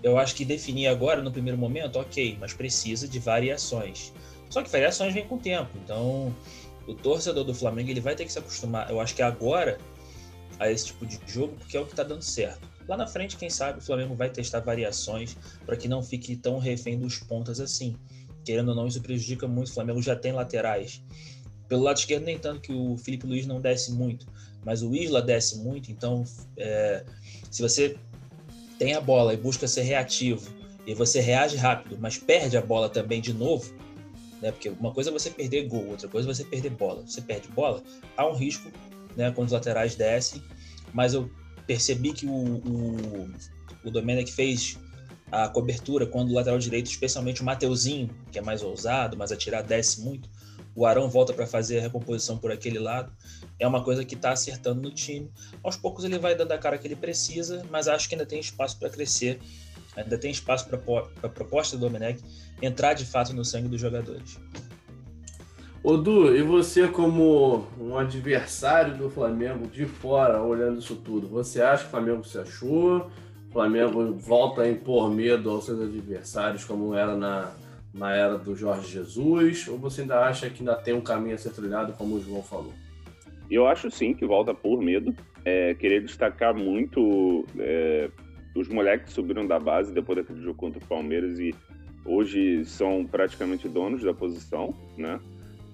eu 0.04 0.18
acho 0.18 0.36
que 0.36 0.46
definir 0.46 0.88
agora, 0.88 1.24
no 1.24 1.32
primeiro 1.32 1.58
momento, 1.58 1.98
ok, 1.98 2.38
mas 2.40 2.54
precisa 2.54 3.08
de 3.08 3.18
variações. 3.18 4.14
Só 4.50 4.62
que 4.62 4.70
variações 4.70 5.14
vêm 5.14 5.26
com 5.26 5.36
o 5.36 5.40
tempo, 5.40 5.70
então 5.84 6.36
o 6.90 6.96
torcedor 6.96 7.44
do 7.44 7.54
Flamengo 7.54 7.90
ele 7.90 8.02
vai 8.02 8.16
ter 8.16 8.26
que 8.26 8.32
se 8.32 8.40
acostumar. 8.40 8.90
Eu 8.90 9.00
acho 9.00 9.16
que 9.16 9.22
agora 9.22 9.78
a 10.60 10.70
esse 10.70 10.88
tipo 10.88 11.06
de 11.06 11.20
jogo, 11.26 11.56
porque 11.58 11.78
é 11.78 11.80
o 11.80 11.86
que 11.86 11.92
está 11.92 12.04
dando 12.04 12.22
certo. 12.22 12.68
Lá 12.88 12.98
na 12.98 13.06
frente, 13.06 13.38
quem 13.38 13.50
sabe, 13.50 13.80
o 13.80 13.82
Flamengo 13.82 14.16
vai 14.16 14.30
testar 14.30 14.60
variações 14.60 15.38
para 15.66 15.78
que 15.78 15.88
não 15.88 16.02
fique 16.02 16.36
tão 16.36 16.58
refém 16.58 16.98
dos 16.98 17.20
pontas 17.20 17.60
assim. 17.60 17.96
Querendo 18.44 18.70
ou 18.70 18.76
não, 18.76 18.88
isso 18.88 19.00
prejudica 19.02 19.48
muito. 19.48 19.70
O 19.70 19.74
Flamengo 19.74 20.02
já 20.02 20.16
tem 20.16 20.34
laterais. 20.34 21.02
Pelo 21.68 21.84
lado 21.84 21.98
esquerdo, 21.98 22.26
nem 22.26 22.38
tanto 22.38 22.62
que 22.62 22.74
o 22.74 22.98
Felipe 22.98 23.28
Luiz 23.28 23.46
não 23.46 23.62
desce 23.62 23.92
muito, 23.92 24.26
mas 24.66 24.82
o 24.82 24.96
Isla 24.96 25.22
desce 25.22 25.60
muito. 25.60 25.92
Então, 25.92 26.24
é, 26.58 27.06
se 27.52 27.62
você 27.62 27.96
tem 28.80 28.96
a 28.96 29.02
bola 29.02 29.34
e 29.34 29.38
busca 29.38 29.68
ser 29.68 29.84
reativo 29.84 30.50
e 30.88 30.96
você 30.96 31.22
reage 31.22 31.56
rápido, 31.56 31.96
mas 32.00 32.18
perde 32.18 32.58
a 32.58 32.62
bola 32.62 32.90
também 32.90 33.22
de 33.22 33.34
novo, 33.34 33.72
né? 34.42 34.52
Porque 34.52 34.70
uma 34.70 34.94
coisa 34.94 35.10
é 35.10 35.14
você 35.14 35.30
perder 35.30 35.68
gol, 35.68 35.88
outra 35.90 36.08
coisa 36.08 36.30
é 36.30 36.34
você 36.34 36.44
perder 36.44 36.72
bola. 36.72 37.04
Você 37.06 37.22
perde 37.22 37.48
bola, 37.50 37.84
há 38.16 38.28
um 38.28 38.34
risco 38.34 38.70
né, 39.16 39.32
quando 39.32 39.48
os 39.48 39.54
laterais 39.54 39.96
descem, 39.96 40.42
mas 40.94 41.14
eu 41.14 41.30
percebi 41.68 42.14
que 42.14 42.26
o, 42.26 42.32
o, 42.32 43.30
o 43.84 43.92
Domenech 43.92 44.32
fez 44.32 44.78
a 45.32 45.48
cobertura 45.48 46.08
quando 46.08 46.32
o 46.32 46.34
lateral 46.34 46.58
direito, 46.58 46.88
especialmente 46.88 47.42
o 47.42 47.46
Mateuzinho, 47.46 48.10
que 48.32 48.40
é 48.40 48.42
mais 48.42 48.64
ousado, 48.64 49.16
mas 49.16 49.32
atirar 49.32 49.64
desce 49.64 50.02
muito, 50.02 50.30
o 50.76 50.86
Arão 50.86 51.10
volta 51.10 51.34
para 51.34 51.46
fazer 51.46 51.80
a 51.80 51.82
recomposição 51.82 52.38
por 52.38 52.52
aquele 52.52 52.80
lado. 52.80 53.12
É 53.60 53.68
uma 53.68 53.84
coisa 53.84 54.06
que 54.06 54.16
está 54.16 54.32
acertando 54.32 54.82
no 54.82 54.92
time. 54.92 55.30
Aos 55.62 55.76
poucos 55.76 56.06
ele 56.06 56.18
vai 56.18 56.36
dando 56.36 56.52
a 56.54 56.58
cara 56.58 56.78
que 56.78 56.88
ele 56.88 56.96
precisa, 56.96 57.64
mas 57.70 57.88
acho 57.88 58.08
que 58.08 58.16
ainda 58.16 58.26
tem 58.26 58.40
espaço 58.40 58.78
para 58.80 58.90
crescer, 58.90 59.40
ainda 60.04 60.18
tem 60.18 60.32
espaço 60.32 60.68
para 60.68 60.80
a 61.24 61.30
proposta 61.30 61.78
do 61.78 61.82
Domenech 61.82 62.24
entrar 62.62 62.94
de 62.94 63.06
fato 63.06 63.34
no 63.34 63.44
sangue 63.46 63.68
dos 63.68 63.80
jogadores. 63.80 64.40
Odu, 65.82 66.36
e 66.36 66.42
você 66.42 66.88
como 66.90 67.66
um 67.80 67.98
adversário 67.98 68.98
do 68.98 69.10
Flamengo 69.10 69.66
de 69.66 69.86
fora, 69.86 70.42
olhando 70.42 70.80
isso 70.80 70.96
tudo, 70.96 71.28
você 71.28 71.62
acha 71.62 71.84
que 71.84 71.88
o 71.88 71.92
Flamengo 71.92 72.24
se 72.26 72.38
achou? 72.38 73.10
O 73.50 73.52
Flamengo 73.54 74.14
volta 74.14 74.64
a 74.64 74.70
impor 74.70 75.10
medo 75.10 75.50
aos 75.50 75.66
seus 75.66 75.82
adversários 75.82 76.66
como 76.66 76.94
era 76.94 77.16
na, 77.16 77.54
na 77.94 78.14
era 78.14 78.38
do 78.38 78.56
Jorge 78.56 78.92
Jesus? 78.92 79.68
Ou 79.70 79.78
você 79.78 80.02
ainda 80.02 80.20
acha 80.20 80.50
que 80.50 80.60
ainda 80.60 80.76
tem 80.76 80.94
um 80.94 81.02
caminho 81.02 81.36
a 81.36 81.38
ser 81.38 81.52
trilhado, 81.52 81.94
como 81.94 82.16
o 82.16 82.22
João 82.22 82.44
falou? 82.44 82.74
Eu 83.50 83.66
acho 83.66 83.90
sim 83.90 84.14
que 84.14 84.26
volta 84.26 84.54
por 84.54 84.82
medo. 84.82 85.16
É, 85.46 85.74
querer 85.76 86.04
destacar 86.04 86.54
muito 86.54 87.46
é, 87.58 88.12
os 88.56 88.68
moleques 88.68 89.14
subiram 89.14 89.46
da 89.46 89.60
base 89.60 89.94
depois 89.94 90.18
daquele 90.18 90.42
jogo 90.42 90.58
contra 90.58 90.84
o 90.84 90.88
Palmeiras 90.88 91.40
e 91.40 91.54
hoje 92.06 92.66
são 92.66 93.06
praticamente 93.06 93.68
donos 93.68 94.04
da 94.04 94.14
posição, 94.14 94.74
né? 94.98 95.20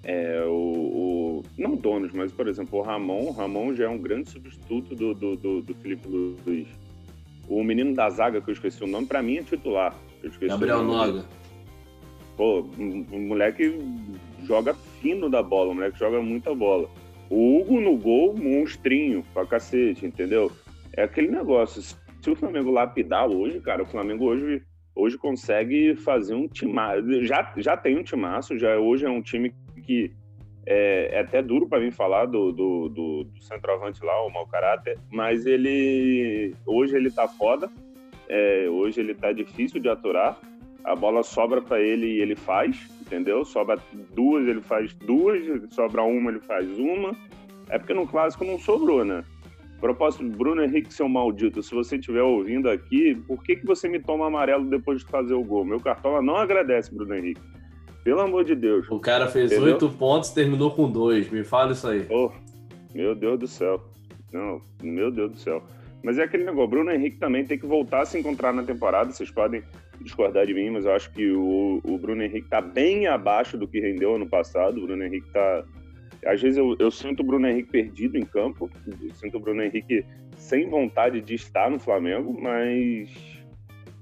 É, 0.04 0.44
o, 0.46 0.52
o, 0.52 1.44
não 1.58 1.76
donos, 1.76 2.12
mas, 2.14 2.32
por 2.32 2.48
exemplo, 2.48 2.78
o 2.78 2.82
Ramon, 2.84 3.22
o 3.22 3.32
Ramon 3.32 3.74
já 3.74 3.86
é 3.86 3.90
um 3.90 3.98
grande 3.98 4.30
substituto 4.30 4.94
do, 4.94 5.16
do, 5.16 5.36
do, 5.36 5.62
do 5.64 5.74
Felipe 5.76 6.08
Luiz. 6.08 6.68
O 7.48 7.64
menino 7.64 7.94
da 7.94 8.10
zaga, 8.12 8.40
que 8.40 8.50
eu 8.50 8.54
esqueci 8.54 8.84
o 8.84 8.88
nome, 8.88 9.08
para 9.08 9.24
mim 9.24 9.38
é 9.38 9.44
titular. 9.44 9.96
Gabriel 10.42 10.84
Noga. 10.84 11.26
Pô, 12.38 12.62
o 12.62 13.20
moleque 13.20 13.80
joga 14.44 14.74
fino 15.02 15.30
da 15.30 15.42
bola, 15.42 15.72
o 15.72 15.76
moleque 15.76 15.98
joga 15.98 16.22
muita 16.22 16.54
bola. 16.54 16.90
O 17.30 17.60
Hugo 17.60 17.80
no 17.80 17.98
gol, 17.98 18.36
monstrinho 18.38 19.24
pra 19.34 19.46
cacete, 19.46 20.06
entendeu? 20.06 20.52
É 20.94 21.04
aquele 21.04 21.30
negócio. 21.30 21.98
Se 22.26 22.32
o 22.32 22.36
Flamengo 22.36 22.72
lapidar 22.72 23.30
hoje, 23.30 23.60
cara, 23.60 23.84
o 23.84 23.86
Flamengo 23.86 24.26
hoje, 24.26 24.64
hoje 24.96 25.16
consegue 25.16 25.96
fazer 25.96 26.34
um 26.34 26.48
timaço. 26.48 27.24
Já, 27.24 27.54
já 27.56 27.78
tem 27.78 28.00
um 28.00 28.02
timaço, 28.02 28.58
já 28.58 28.80
hoje 28.80 29.06
é 29.06 29.10
um 29.12 29.22
time 29.22 29.54
que 29.84 30.12
é, 30.66 31.10
é 31.12 31.20
até 31.20 31.40
duro 31.40 31.70
para 31.70 31.80
mim 31.80 31.92
falar 31.92 32.26
do, 32.26 32.52
do, 32.52 32.90
do, 32.90 33.24
do, 33.26 33.44
centroavante 33.44 34.04
lá, 34.04 34.26
o 34.26 34.32
mau 34.32 34.48
caráter, 34.48 34.98
mas 35.12 35.46
ele 35.46 36.56
hoje 36.66 36.96
ele 36.96 37.12
tá 37.12 37.28
foda, 37.28 37.70
é, 38.28 38.68
hoje 38.72 39.02
ele 39.02 39.14
tá 39.14 39.32
difícil 39.32 39.80
de 39.80 39.88
aturar, 39.88 40.36
a 40.84 40.96
bola 40.96 41.22
sobra 41.22 41.62
para 41.62 41.80
ele 41.80 42.08
e 42.08 42.22
ele 42.22 42.36
faz, 42.36 42.90
entendeu? 43.02 43.46
Sobra 43.46 43.78
duas, 44.16 44.48
ele 44.48 44.62
faz 44.62 44.96
duas, 44.96 45.44
sobra 45.72 46.02
uma, 46.02 46.32
ele 46.32 46.40
faz 46.40 46.68
uma. 46.80 47.16
É 47.70 47.78
porque 47.78 47.94
no 47.94 48.08
clássico 48.08 48.44
não 48.44 48.58
sobrou, 48.58 49.06
né? 49.06 49.24
Propósito, 49.86 50.24
Bruno 50.24 50.64
Henrique, 50.64 50.92
seu 50.92 51.08
maldito, 51.08 51.62
se 51.62 51.76
você 51.76 51.96
estiver 51.96 52.24
ouvindo 52.24 52.68
aqui, 52.68 53.14
por 53.28 53.44
que, 53.44 53.56
que 53.56 53.68
você 53.68 53.88
me 53.88 54.00
toma 54.00 54.26
amarelo 54.26 54.66
depois 54.66 55.02
de 55.02 55.06
fazer 55.06 55.36
o 55.36 55.44
gol? 55.44 55.64
Meu 55.64 55.80
cartola 55.80 56.24
não 56.24 56.38
agradece, 56.38 56.92
Bruno 56.92 57.14
Henrique. 57.14 57.42
Pelo 58.04 58.22
amor 58.22 58.44
de 58.44 58.56
Deus. 58.56 58.90
O 58.90 59.00
cara 59.00 59.28
fez 59.28 59.52
oito 59.52 59.88
pontos 59.90 60.32
e 60.32 60.34
terminou 60.34 60.72
com 60.72 60.90
dois. 60.90 61.30
Me 61.30 61.44
fala 61.44 61.74
isso 61.74 61.88
aí. 61.88 62.04
Oh, 62.10 62.32
meu 62.96 63.14
Deus 63.14 63.38
do 63.38 63.48
céu. 63.48 63.80
Não, 64.34 64.60
meu 64.82 65.12
Deus 65.12 65.34
do 65.34 65.38
céu. 65.38 65.62
Mas 66.04 66.18
é 66.18 66.24
aquele 66.24 66.46
negócio, 66.46 66.68
Bruno 66.68 66.90
Henrique 66.90 67.18
também 67.18 67.46
tem 67.46 67.60
que 67.60 67.68
voltar 67.68 68.02
a 68.02 68.06
se 68.06 68.18
encontrar 68.18 68.52
na 68.52 68.64
temporada. 68.64 69.12
Vocês 69.12 69.30
podem 69.30 69.62
discordar 70.02 70.48
de 70.48 70.54
mim, 70.56 70.72
mas 70.72 70.86
eu 70.86 70.94
acho 70.94 71.12
que 71.12 71.30
o, 71.30 71.80
o 71.84 71.98
Bruno 72.00 72.24
Henrique 72.24 72.46
está 72.46 72.60
bem 72.60 73.06
abaixo 73.06 73.56
do 73.56 73.68
que 73.68 73.80
rendeu 73.80 74.16
ano 74.16 74.28
passado. 74.28 74.80
O 74.80 74.88
Bruno 74.88 75.04
Henrique 75.04 75.28
está. 75.28 75.64
Às 76.26 76.42
vezes 76.42 76.58
eu, 76.58 76.76
eu, 76.80 76.90
sinto 76.90 77.22
o 77.22 77.26
Bruno 77.26 77.48
Henrique 77.48 77.70
perdido 77.70 78.18
em 78.18 78.26
campo, 78.26 78.70
sinto 79.14 79.38
o 79.38 79.40
Bruno 79.40 79.62
Henrique 79.62 80.04
sem 80.38 80.68
vontade 80.68 81.22
de 81.22 81.36
estar 81.36 81.70
no 81.70 81.80
Flamengo, 81.80 82.36
mas 82.42 83.10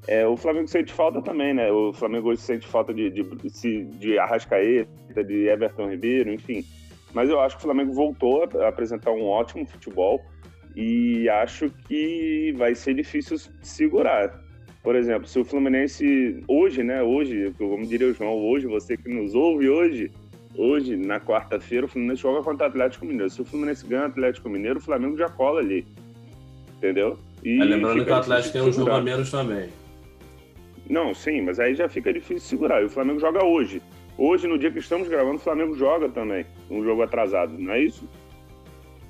é, 0.07 0.25
o 0.25 0.37
Flamengo 0.37 0.67
sente 0.67 0.91
falta 0.91 1.21
também, 1.21 1.53
né? 1.53 1.71
O 1.71 1.93
Flamengo 1.93 2.29
hoje 2.29 2.41
sente 2.41 2.67
falta 2.67 2.93
de, 2.93 3.09
de, 3.09 3.23
de, 3.23 3.85
de 3.85 4.19
Arrascaeta, 4.19 5.23
de 5.23 5.47
Everton 5.47 5.89
Ribeiro, 5.89 6.31
enfim. 6.31 6.63
Mas 7.13 7.29
eu 7.29 7.39
acho 7.39 7.57
que 7.57 7.61
o 7.61 7.65
Flamengo 7.65 7.93
voltou 7.93 8.49
a 8.61 8.67
apresentar 8.67 9.11
um 9.11 9.25
ótimo 9.25 9.65
futebol 9.65 10.21
e 10.75 11.29
acho 11.29 11.69
que 11.87 12.53
vai 12.57 12.73
ser 12.73 12.95
difícil 12.95 13.37
segurar. 13.61 14.41
Por 14.81 14.95
exemplo, 14.95 15.27
se 15.27 15.39
o 15.39 15.45
Fluminense 15.45 16.41
hoje, 16.47 16.83
né? 16.83 17.01
Hoje, 17.01 17.53
como 17.57 17.85
diria 17.85 18.07
o 18.07 18.13
João, 18.13 18.33
hoje, 18.33 18.67
você 18.67 18.97
que 18.97 19.07
nos 19.07 19.33
ouve 19.33 19.69
hoje, 19.69 20.11
hoje, 20.57 20.95
na 20.95 21.19
quarta-feira, 21.19 21.85
o 21.85 21.89
Fluminense 21.89 22.21
joga 22.21 22.43
contra 22.43 22.67
o 22.67 22.69
Atlético 22.69 23.05
Mineiro. 23.05 23.29
Se 23.29 23.41
o 23.41 23.45
Fluminense 23.45 23.85
ganha 23.85 24.03
o 24.03 24.05
Atlético 24.05 24.49
Mineiro, 24.49 24.79
o 24.79 24.81
Flamengo 24.81 25.17
já 25.17 25.29
cola 25.29 25.59
ali. 25.59 25.85
Entendeu? 26.77 27.17
E 27.43 27.61
é, 27.61 27.63
lembrando 27.63 28.03
que 28.03 28.11
o 28.11 28.15
Atlético 28.15 28.53
tem 28.53 28.61
um 28.61 28.71
jogo 28.71 28.91
a 28.91 29.01
menos 29.01 29.31
também. 29.31 29.69
Não, 30.89 31.13
sim, 31.13 31.41
mas 31.41 31.59
aí 31.59 31.75
já 31.75 31.87
fica 31.87 32.11
difícil 32.11 32.47
segurar. 32.47 32.81
E 32.81 32.85
o 32.85 32.89
Flamengo 32.89 33.19
joga 33.19 33.43
hoje. 33.43 33.81
Hoje, 34.17 34.47
no 34.47 34.57
dia 34.57 34.69
que 34.69 34.79
estamos 34.79 35.07
gravando, 35.07 35.37
o 35.37 35.39
Flamengo 35.39 35.75
joga 35.75 36.09
também. 36.09 36.45
Um 36.69 36.83
jogo 36.83 37.01
atrasado, 37.01 37.57
não 37.57 37.73
é 37.73 37.81
isso? 37.81 38.07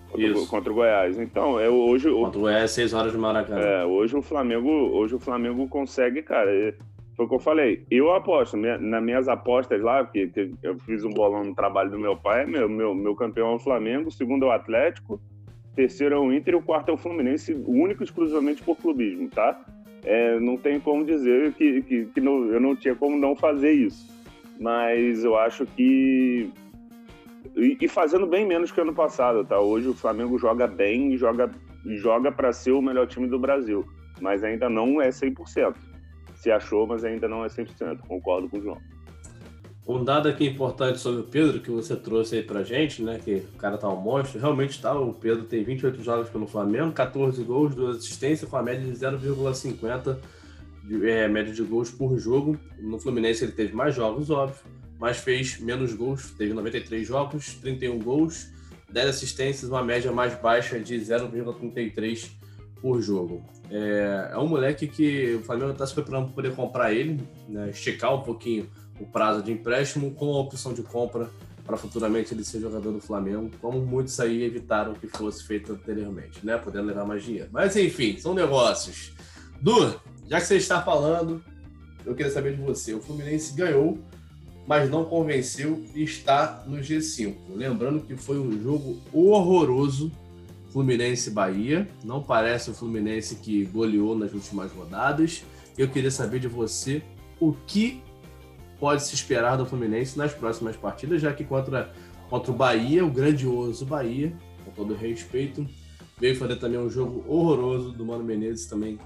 Contra, 0.09 0.27
isso. 0.27 0.47
contra 0.47 0.71
o 0.71 0.75
Goiás. 0.75 1.19
Então, 1.19 1.59
é 1.59 1.67
hoje. 1.67 2.09
Contra 2.09 2.37
o 2.37 2.41
Goiás, 2.41 2.71
6 2.71 2.93
horas 2.93 3.11
de 3.11 3.17
Maracanã. 3.17 3.59
É, 3.59 3.85
hoje 3.85 4.15
o 4.15 4.21
Flamengo, 4.21 4.69
hoje 4.69 5.15
o 5.15 5.19
Flamengo 5.19 5.67
consegue, 5.67 6.21
cara. 6.21 6.51
É, 6.51 6.75
foi 7.15 7.25
o 7.25 7.29
que 7.29 7.35
eu 7.35 7.39
falei. 7.39 7.85
Eu 7.89 8.11
aposto, 8.13 8.57
minha, 8.57 8.77
nas 8.77 9.03
minhas 9.03 9.27
apostas 9.27 9.81
lá, 9.81 10.03
porque 10.03 10.51
eu 10.61 10.77
fiz 10.79 11.03
um 11.03 11.11
bolão 11.11 11.43
no 11.43 11.55
trabalho 11.55 11.91
do 11.91 11.99
meu 11.99 12.15
pai, 12.17 12.45
meu, 12.45 12.67
meu, 12.67 12.95
meu 12.95 13.15
campeão 13.15 13.51
é 13.51 13.55
o 13.55 13.59
Flamengo, 13.59 14.11
segundo 14.11 14.45
é 14.45 14.49
o 14.49 14.51
Atlético, 14.51 15.21
terceiro 15.75 16.15
é 16.15 16.19
o 16.19 16.33
Inter 16.33 16.53
e 16.53 16.57
o 16.57 16.61
quarto 16.61 16.89
é 16.89 16.93
o 16.93 16.97
Fluminense, 16.97 17.53
único 17.67 18.03
exclusivamente 18.03 18.63
por 18.63 18.77
clubismo, 18.77 19.29
tá? 19.29 19.59
é, 20.05 20.39
não 20.39 20.57
tem 20.57 20.79
como 20.79 21.05
dizer 21.05 21.53
que, 21.53 21.81
que, 21.81 22.05
que 22.05 22.21
não, 22.21 22.45
eu 22.45 22.59
não 22.59 22.75
tinha 22.75 22.95
como 22.95 23.17
não 23.17 23.35
fazer 23.35 23.71
isso. 23.71 24.11
Mas 24.59 25.23
eu 25.23 25.37
acho 25.37 25.65
que. 25.65 26.51
E, 27.55 27.77
e 27.81 27.87
fazendo 27.87 28.27
bem 28.27 28.45
menos 28.45 28.71
que 28.71 28.81
ano 28.81 28.93
passado, 28.93 29.43
tá? 29.45 29.59
Hoje 29.59 29.87
o 29.87 29.93
Flamengo 29.93 30.37
joga 30.37 30.67
bem 30.67 31.13
e 31.13 31.17
joga, 31.17 31.49
joga 31.85 32.31
para 32.31 32.51
ser 32.53 32.71
o 32.71 32.81
melhor 32.81 33.07
time 33.07 33.27
do 33.27 33.39
Brasil. 33.39 33.85
Mas 34.21 34.43
ainda 34.43 34.69
não 34.69 35.01
é 35.01 35.09
100%. 35.09 35.75
Se 36.43 36.51
achou, 36.51 36.85
mas 36.85 37.05
ainda 37.05 37.25
não 37.25 37.45
é 37.45 37.47
100%. 37.47 37.99
Concordo 38.05 38.49
com 38.49 38.57
o 38.57 38.61
João. 38.61 38.77
Um 39.87 40.03
dado 40.03 40.27
aqui 40.27 40.45
importante 40.45 40.99
sobre 40.99 41.21
o 41.21 41.23
Pedro, 41.23 41.61
que 41.61 41.71
você 41.71 41.95
trouxe 41.95 42.35
aí 42.35 42.43
pra 42.43 42.63
gente, 42.63 43.01
né? 43.01 43.17
Que 43.23 43.45
o 43.53 43.57
cara 43.57 43.77
tá 43.77 43.87
um 43.87 43.95
monstro. 43.95 44.41
Realmente 44.41 44.81
tá, 44.81 44.93
o 44.93 45.13
Pedro 45.13 45.45
tem 45.45 45.63
28 45.63 46.03
jogos 46.03 46.29
pelo 46.29 46.45
Flamengo, 46.45 46.91
14 46.91 47.41
gols, 47.45 47.73
2 47.73 47.95
assistências, 47.95 48.49
com 48.49 48.57
a 48.57 48.61
média 48.61 48.83
de 48.83 48.91
0,50 48.91 50.17
é, 51.05 51.29
média 51.29 51.53
de 51.53 51.63
gols 51.63 51.89
por 51.89 52.17
jogo. 52.17 52.59
No 52.77 52.99
Fluminense 52.99 53.45
ele 53.45 53.53
teve 53.53 53.73
mais 53.73 53.95
jogos, 53.95 54.29
óbvio, 54.29 54.59
mas 54.99 55.19
fez 55.19 55.61
menos 55.61 55.93
gols. 55.93 56.31
Teve 56.31 56.53
93 56.53 57.07
jogos, 57.07 57.53
31 57.55 57.99
gols, 57.99 58.49
10 58.91 59.07
assistências, 59.07 59.69
uma 59.69 59.81
média 59.81 60.11
mais 60.11 60.35
baixa 60.35 60.77
de 60.77 60.95
0,33 60.95 62.31
por 62.81 63.01
jogo. 63.01 63.41
É, 63.75 64.29
é 64.33 64.37
um 64.37 64.47
moleque 64.47 64.87
que 64.87 65.33
o 65.33 65.43
Flamengo 65.43 65.71
está 65.71 65.87
se 65.87 65.95
preparando 65.95 66.25
para 66.25 66.35
poder 66.35 66.55
comprar 66.55 66.93
ele, 66.93 67.19
né, 67.49 67.71
esticar 67.71 68.13
um 68.13 68.21
pouquinho 68.21 68.69
o 68.99 69.05
prazo 69.05 69.41
de 69.41 69.51
empréstimo 69.51 70.11
com 70.11 70.31
a 70.35 70.39
opção 70.39 70.73
de 70.73 70.83
compra 70.83 71.27
para 71.65 71.75
futuramente 71.77 72.33
ele 72.33 72.43
ser 72.43 72.59
jogador 72.59 72.91
do 72.91 72.99
Flamengo, 72.99 73.49
como 73.61 73.79
muitos 73.79 74.19
aí 74.19 74.43
evitaram 74.43 74.93
que 74.93 75.07
fosse 75.07 75.43
feito 75.43 75.73
anteriormente, 75.73 76.45
né? 76.45 76.57
Podendo 76.57 76.87
levar 76.87 77.05
mais 77.05 77.23
dinheiro. 77.23 77.49
Mas 77.51 77.75
enfim, 77.75 78.17
são 78.17 78.33
negócios. 78.33 79.13
Du, 79.61 79.99
já 80.29 80.39
que 80.39 80.45
você 80.45 80.57
está 80.57 80.81
falando, 80.81 81.43
eu 82.05 82.13
queria 82.13 82.31
saber 82.31 82.55
de 82.55 82.61
você. 82.61 82.93
O 82.93 83.01
Fluminense 83.01 83.55
ganhou, 83.55 83.97
mas 84.67 84.89
não 84.89 85.05
convenceu 85.05 85.83
e 85.95 86.03
está 86.03 86.63
no 86.67 86.77
G5. 86.77 87.35
Lembrando 87.55 88.03
que 88.03 88.15
foi 88.15 88.37
um 88.37 88.61
jogo 88.61 89.01
horroroso. 89.13 90.11
Fluminense 90.73 91.29
Bahia. 91.29 91.87
Não 92.03 92.21
parece 92.21 92.71
o 92.71 92.73
Fluminense 92.73 93.35
que 93.35 93.63
goleou 93.65 94.17
nas 94.17 94.33
últimas 94.33 94.71
rodadas. 94.71 95.45
Eu 95.77 95.87
queria 95.87 96.09
saber 96.09 96.39
de 96.39 96.47
você 96.47 97.03
o 97.39 97.53
que 97.67 98.01
pode 98.79 99.03
se 99.03 99.13
esperar 99.13 99.55
do 99.55 99.67
Fluminense 99.67 100.17
nas 100.17 100.33
próximas 100.33 100.75
partidas, 100.75 101.21
já 101.21 101.31
que 101.31 101.43
contra, 101.43 101.93
contra 102.27 102.51
o 102.51 102.55
Bahia, 102.55 103.05
o 103.05 103.11
grandioso 103.11 103.85
Bahia, 103.85 104.33
com 104.65 104.71
todo 104.71 104.95
respeito, 104.95 105.65
veio 106.19 106.35
fazer 106.35 106.55
também 106.55 106.79
um 106.79 106.89
jogo 106.89 107.23
horroroso 107.27 107.91
do 107.91 108.03
Mano 108.03 108.23
Menezes, 108.23 108.65
também 108.65 108.97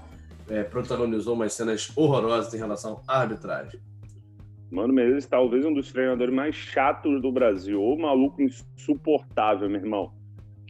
é, 0.48 0.62
protagonizou 0.62 1.34
umas 1.34 1.52
cenas 1.52 1.92
horrorosas 1.94 2.52
em 2.54 2.58
relação 2.58 3.02
à 3.06 3.20
arbitragem. 3.20 3.78
Mano 4.70 4.92
Menezes 4.94 5.26
talvez 5.26 5.64
um 5.66 5.72
dos 5.74 5.92
treinadores 5.92 6.34
mais 6.34 6.54
chatos 6.54 7.20
do 7.20 7.30
Brasil. 7.30 7.82
Ô 7.82 7.96
maluco 7.96 8.40
insuportável, 8.40 9.68
meu 9.68 9.80
irmão. 9.80 10.17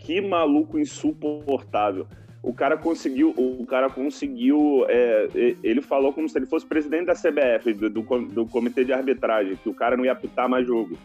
Que 0.09 0.23
maluco 0.23 0.79
insuportável. 0.79 2.07
O 2.43 2.55
cara 2.55 2.79
conseguiu, 2.79 3.35
o 3.37 3.67
cara 3.67 3.91
conseguiu, 3.91 4.87
é, 4.89 5.29
ele 5.63 5.83
falou 5.83 6.15
como 6.15 6.27
se 6.27 6.39
ele 6.39 6.47
fosse 6.47 6.65
presidente 6.65 7.05
da 7.05 7.13
CBF, 7.13 7.75
do, 7.75 7.91
do, 7.91 8.03
do, 8.25 8.47
comitê 8.47 8.87
de 8.87 8.93
arbitragem, 8.95 9.57
que 9.57 9.69
o 9.69 9.75
cara 9.75 9.99
não 9.99 10.07
ia 10.07 10.13
apitar 10.13 10.49
mais 10.49 10.67
jogo. 10.67 10.97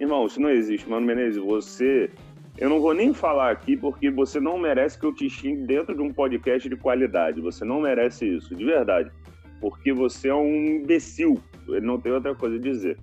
Irmão, 0.00 0.26
isso 0.26 0.40
não 0.40 0.50
existe, 0.50 0.90
Mano 0.90 1.06
Menezes, 1.06 1.40
você, 1.40 2.10
eu 2.58 2.68
não 2.68 2.80
vou 2.80 2.92
nem 2.92 3.14
falar 3.14 3.52
aqui 3.52 3.76
porque 3.76 4.10
você 4.10 4.40
não 4.40 4.58
merece 4.58 4.98
que 4.98 5.06
eu 5.06 5.14
te 5.14 5.30
xingue 5.30 5.62
dentro 5.62 5.94
de 5.94 6.02
um 6.02 6.12
podcast 6.12 6.68
de 6.68 6.74
qualidade, 6.74 7.40
você 7.40 7.64
não 7.64 7.80
merece 7.80 8.26
isso, 8.26 8.52
de 8.56 8.64
verdade, 8.64 9.12
porque 9.60 9.92
você 9.92 10.28
é 10.28 10.34
um 10.34 10.80
imbecil, 10.80 11.40
ele 11.68 11.86
não 11.86 12.00
tem 12.00 12.10
outra 12.10 12.34
coisa 12.34 12.56
a 12.56 12.60
dizer. 12.60 12.98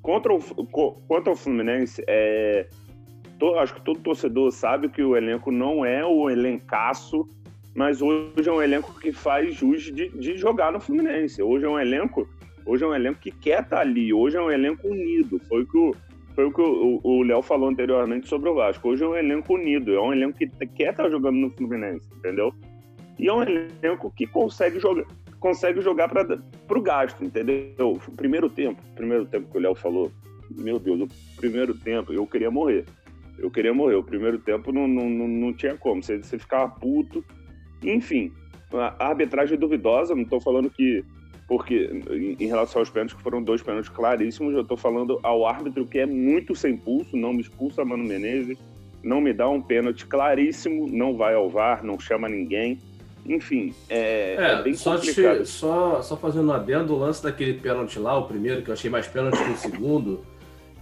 Contra 0.00 0.32
o, 0.32 0.38
contra 0.38 1.32
o 1.32 1.36
Fluminense, 1.36 2.04
é, 2.06 2.68
acho 3.58 3.74
que 3.74 3.80
todo 3.82 4.00
torcedor 4.00 4.50
sabe 4.50 4.88
que 4.88 5.02
o 5.02 5.16
elenco 5.16 5.50
não 5.50 5.84
é 5.84 6.04
o 6.04 6.30
elencaço, 6.30 7.28
mas 7.74 8.00
hoje 8.00 8.48
é 8.48 8.52
um 8.52 8.62
elenco 8.62 8.98
que 8.98 9.12
faz 9.12 9.54
jus 9.54 9.82
de, 9.84 10.08
de 10.08 10.36
jogar 10.36 10.72
no 10.72 10.80
Fluminense. 10.80 11.42
Hoje 11.42 11.66
é 11.66 11.68
um 11.68 11.78
elenco, 11.78 12.28
hoje 12.64 12.84
é 12.84 12.86
um 12.86 12.94
elenco 12.94 13.20
que 13.20 13.30
quer 13.30 13.62
estar 13.62 13.76
tá 13.76 13.80
ali. 13.80 14.12
Hoje 14.12 14.36
é 14.36 14.40
um 14.40 14.50
elenco 14.50 14.88
unido. 14.88 15.38
Foi 15.48 15.62
o 15.62 15.66
que 15.66 15.78
o 15.78 15.94
foi 16.34 16.44
o 16.44 16.52
que 16.52 16.60
o 16.60 17.22
Léo 17.22 17.40
falou 17.40 17.70
anteriormente 17.70 18.28
sobre 18.28 18.50
o 18.50 18.54
Vasco. 18.54 18.90
Hoje 18.90 19.02
é 19.02 19.06
um 19.06 19.16
elenco 19.16 19.54
unido, 19.54 19.94
é 19.94 20.00
um 20.00 20.12
elenco 20.12 20.36
que 20.36 20.46
quer 20.46 20.90
estar 20.90 21.04
tá 21.04 21.08
jogando 21.08 21.36
no 21.36 21.50
Fluminense, 21.50 22.06
entendeu? 22.14 22.52
E 23.18 23.26
é 23.26 23.32
um 23.32 23.42
elenco 23.42 24.12
que 24.14 24.26
consegue 24.26 24.78
jogar, 24.78 25.06
consegue 25.40 25.80
jogar 25.80 26.10
para 26.10 26.78
o 26.78 26.82
gasto, 26.82 27.24
entendeu? 27.24 27.98
Primeiro 28.16 28.50
tempo, 28.50 28.82
primeiro 28.94 29.24
tempo 29.24 29.50
que 29.50 29.56
o 29.56 29.60
Léo 29.62 29.74
falou, 29.74 30.12
meu 30.50 30.78
Deus, 30.78 31.00
o 31.00 31.36
primeiro 31.36 31.72
tempo 31.72 32.12
eu 32.12 32.26
queria 32.26 32.50
morrer. 32.50 32.84
Eu 33.38 33.50
queria 33.50 33.74
morrer. 33.74 33.96
O 33.96 34.02
primeiro 34.02 34.38
tempo 34.38 34.72
não, 34.72 34.86
não, 34.86 35.08
não, 35.08 35.28
não 35.28 35.52
tinha 35.52 35.76
como. 35.76 36.02
Você, 36.02 36.18
você 36.18 36.38
ficava 36.38 36.68
puto. 36.68 37.24
Enfim, 37.82 38.32
a 38.72 39.08
arbitragem 39.08 39.56
é 39.56 39.58
duvidosa. 39.58 40.14
Não 40.14 40.22
estou 40.22 40.40
falando 40.40 40.70
que. 40.70 41.04
Porque, 41.48 41.88
em 42.40 42.46
relação 42.46 42.82
aos 42.82 42.90
pênaltis, 42.90 43.14
que 43.14 43.22
foram 43.22 43.40
dois 43.40 43.62
pênaltis 43.62 43.88
claríssimos, 43.88 44.52
eu 44.52 44.62
estou 44.62 44.76
falando 44.76 45.20
ao 45.22 45.46
árbitro 45.46 45.86
que 45.86 46.00
é 46.00 46.06
muito 46.06 46.56
sem 46.56 46.76
pulso, 46.76 47.16
não 47.16 47.32
me 47.32 47.40
expulsa 47.40 47.84
Mano 47.84 48.02
Menezes, 48.02 48.58
não 49.00 49.20
me 49.20 49.32
dá 49.32 49.48
um 49.48 49.62
pênalti 49.62 50.04
claríssimo, 50.06 50.88
não 50.88 51.16
vai 51.16 51.34
ao 51.34 51.48
VAR, 51.48 51.84
não 51.84 52.00
chama 52.00 52.28
ninguém. 52.28 52.80
Enfim, 53.28 53.72
é, 53.88 54.34
é, 54.34 54.52
é 54.52 54.62
bem 54.62 54.74
só 54.74 54.96
complicado. 54.96 55.38
Te, 55.38 55.46
só, 55.46 56.02
só 56.02 56.16
fazendo 56.16 56.52
adendo, 56.52 56.94
o 56.94 56.98
lance 56.98 57.22
daquele 57.22 57.54
pênalti 57.54 57.98
lá, 57.98 58.18
o 58.18 58.26
primeiro, 58.26 58.62
que 58.62 58.70
eu 58.70 58.74
achei 58.74 58.90
mais 58.90 59.06
pênalti 59.06 59.42
que 59.42 59.50
o 59.50 59.56
segundo, 59.56 60.24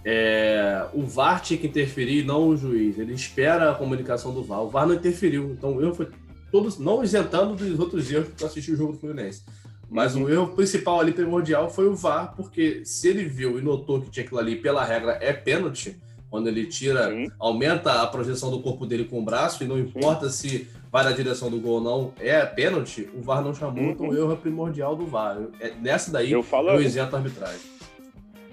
é, 0.07 0.85
o 0.93 1.01
VAR 1.01 1.41
tinha 1.41 1.59
que 1.59 1.65
interferir, 1.65 2.23
não 2.23 2.49
o 2.49 2.55
juiz. 2.55 2.99
Ele 2.99 3.13
espera 3.13 3.71
a 3.71 3.73
comunicação 3.73 4.31
do 4.31 4.43
VAR. 4.43 4.61
O 4.61 4.69
VAR 4.69 4.85
não 4.85 4.93
interferiu. 4.93 5.49
Então 5.51 5.75
o 5.75 5.81
erro 5.81 5.95
foi 5.95 6.07
todos, 6.51 6.77
não 6.77 7.03
isentando 7.03 7.55
dos 7.55 7.79
outros 7.79 8.11
erros 8.11 8.29
para 8.37 8.45
assistir 8.45 8.73
o 8.73 8.77
jogo 8.77 8.93
do 8.93 8.99
Fluminense. 8.99 9.41
Mas 9.89 10.15
uhum. 10.15 10.23
o 10.23 10.29
erro 10.29 10.47
principal 10.49 10.99
ali, 10.99 11.11
primordial, 11.11 11.71
foi 11.71 11.87
o 11.87 11.95
VAR, 11.95 12.35
porque 12.35 12.83
se 12.85 13.07
ele 13.07 13.25
viu 13.25 13.57
e 13.57 13.63
notou 13.63 13.99
que 13.99 14.11
tinha 14.11 14.23
aquilo 14.23 14.39
ali, 14.39 14.55
pela 14.55 14.85
regra, 14.85 15.17
é 15.21 15.33
pênalti, 15.33 15.99
quando 16.29 16.47
ele 16.47 16.65
tira, 16.65 17.09
Sim. 17.09 17.27
aumenta 17.39 18.01
a 18.01 18.07
projeção 18.07 18.51
do 18.51 18.61
corpo 18.61 18.85
dele 18.85 19.05
com 19.05 19.19
o 19.19 19.23
braço, 19.23 19.63
e 19.63 19.67
não 19.67 19.77
importa 19.77 20.29
Sim. 20.29 20.49
se 20.49 20.67
vai 20.91 21.03
na 21.03 21.11
direção 21.11 21.49
do 21.49 21.59
gol 21.59 21.73
ou 21.73 21.81
não, 21.81 22.13
é 22.19 22.45
pênalti, 22.45 23.09
o 23.15 23.21
VAR 23.21 23.43
não 23.43 23.53
chamou, 23.53 23.83
uhum. 23.83 23.91
então 23.91 24.09
o 24.09 24.17
erro 24.17 24.33
é 24.33 24.35
primordial 24.35 24.95
do 24.95 25.05
VAR. 25.05 25.37
É, 25.59 25.73
nessa 25.81 26.11
daí, 26.11 26.31
eu, 26.31 26.43
falo... 26.43 26.69
eu 26.69 26.81
isento 26.81 27.15
a 27.15 27.19
arbitragem. 27.19 27.74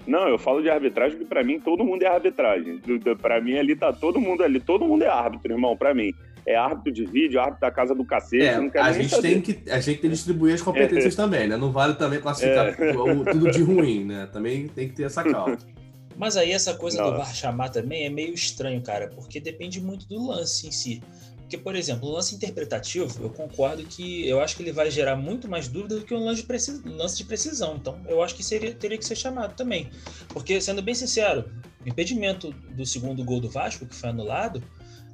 Não, 0.05 0.27
eu 0.27 0.37
falo 0.37 0.61
de 0.61 0.69
arbitragem 0.69 1.17
porque 1.17 1.29
para 1.29 1.43
mim 1.43 1.59
todo 1.59 1.83
mundo 1.83 2.03
é 2.03 2.07
arbitragem. 2.07 2.81
Para 3.21 3.41
mim 3.41 3.57
ali 3.57 3.75
tá 3.75 3.93
todo 3.93 4.19
mundo 4.19 4.43
ali, 4.43 4.59
todo 4.59 4.85
mundo 4.85 5.03
é 5.03 5.07
árbitro, 5.07 5.53
irmão, 5.53 5.75
para 5.77 5.93
mim. 5.93 6.13
É 6.45 6.55
árbitro 6.55 6.91
de 6.91 7.05
vídeo, 7.05 7.39
árbitro 7.39 7.61
da 7.61 7.71
casa 7.71 7.95
do 7.95 8.03
cacete. 8.03 8.43
É, 8.43 8.79
a, 8.81 8.91
gente 8.91 9.21
tem 9.21 9.41
que, 9.41 9.69
a 9.69 9.75
gente 9.75 9.85
tem 9.85 9.95
que 9.97 10.09
distribuir 10.09 10.55
as 10.55 10.61
competências 10.61 11.13
é. 11.13 11.17
também, 11.17 11.47
né? 11.47 11.55
Não 11.55 11.71
vale 11.71 11.93
também 11.95 12.19
classificar 12.19 12.67
é. 12.67 12.73
tudo 13.31 13.49
de 13.49 13.63
ruim, 13.63 14.03
né? 14.03 14.27
Também 14.31 14.67
tem 14.67 14.89
que 14.89 14.95
ter 14.95 15.03
essa 15.03 15.23
calma. 15.23 15.57
Mas 16.17 16.37
aí 16.37 16.51
essa 16.51 16.75
coisa 16.75 17.01
Nossa. 17.01 17.11
do 17.11 17.17
VAR 17.17 17.33
chamar 17.33 17.69
também 17.69 18.05
é 18.05 18.09
meio 18.09 18.33
estranho, 18.33 18.81
cara, 18.81 19.09
porque 19.15 19.39
depende 19.39 19.81
muito 19.81 20.07
do 20.07 20.27
lance 20.27 20.67
em 20.67 20.71
si. 20.71 21.01
Porque, 21.53 21.63
por 21.63 21.75
exemplo, 21.75 22.09
o 22.09 22.11
lance 22.11 22.33
interpretativo, 22.33 23.21
eu 23.21 23.29
concordo 23.29 23.83
que 23.83 24.27
eu 24.27 24.41
acho 24.41 24.55
que 24.55 24.63
ele 24.63 24.71
vai 24.71 24.89
gerar 24.89 25.15
muito 25.15 25.47
mais 25.47 25.67
dúvida 25.67 25.99
do 25.99 26.03
que 26.03 26.11
um 26.11 26.25
lance 26.25 26.41
de, 26.41 26.47
precis... 26.47 26.83
lance 26.83 27.17
de 27.17 27.25
precisão. 27.25 27.75
Então, 27.75 28.01
eu 28.07 28.23
acho 28.23 28.33
que 28.33 28.43
seria, 28.43 28.73
teria 28.73 28.97
que 28.97 29.05
ser 29.05 29.15
chamado 29.15 29.55
também. 29.55 29.91
Porque, 30.29 30.59
sendo 30.59 30.81
bem 30.81 30.95
sincero, 30.95 31.45
o 31.85 31.87
impedimento 31.87 32.51
do 32.71 32.83
segundo 32.87 33.23
gol 33.23 33.39
do 33.39 33.49
Vasco, 33.51 33.85
que 33.85 33.93
foi 33.93 34.09
anulado, 34.09 34.63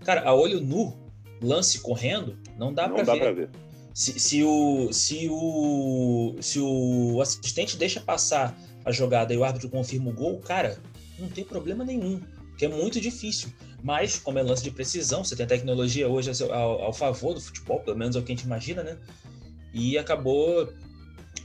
cara, 0.05 0.21
a 0.21 0.33
olho 0.33 0.61
nu, 0.61 0.97
lance 1.41 1.79
correndo, 1.79 2.37
não 2.57 2.73
dá 2.73 2.87
para 2.87 3.03
ver. 3.03 3.35
ver. 3.35 3.49
Se, 3.93 4.17
se, 4.17 4.41
o, 4.41 4.93
se, 4.93 5.27
o, 5.29 6.37
se 6.39 6.59
o 6.61 7.19
assistente 7.21 7.75
deixa 7.75 7.99
passar 7.99 8.57
a 8.85 8.93
jogada 8.93 9.33
e 9.33 9.37
o 9.37 9.43
árbitro 9.43 9.67
confirma 9.69 10.09
o 10.09 10.13
gol, 10.13 10.39
cara, 10.39 10.79
não 11.17 11.27
tem 11.27 11.43
problema 11.43 11.83
nenhum, 11.83 12.21
que 12.59 12.65
é 12.65 12.67
muito 12.67 12.99
difícil. 12.99 13.49
Mas, 13.81 14.19
como 14.19 14.37
é 14.37 14.43
lance 14.43 14.61
de 14.61 14.69
precisão, 14.69 15.23
você 15.23 15.33
tem 15.33 15.45
a 15.45 15.49
tecnologia 15.49 16.09
hoje 16.09 16.29
ao, 16.43 16.83
ao 16.83 16.93
favor 16.93 17.33
do 17.33 17.39
futebol, 17.39 17.79
pelo 17.79 17.97
menos 17.97 18.17
é 18.17 18.19
o 18.19 18.21
que 18.21 18.33
a 18.33 18.35
gente 18.35 18.43
imagina, 18.43 18.83
né? 18.83 18.97
E 19.73 19.97
acabou 19.97 20.71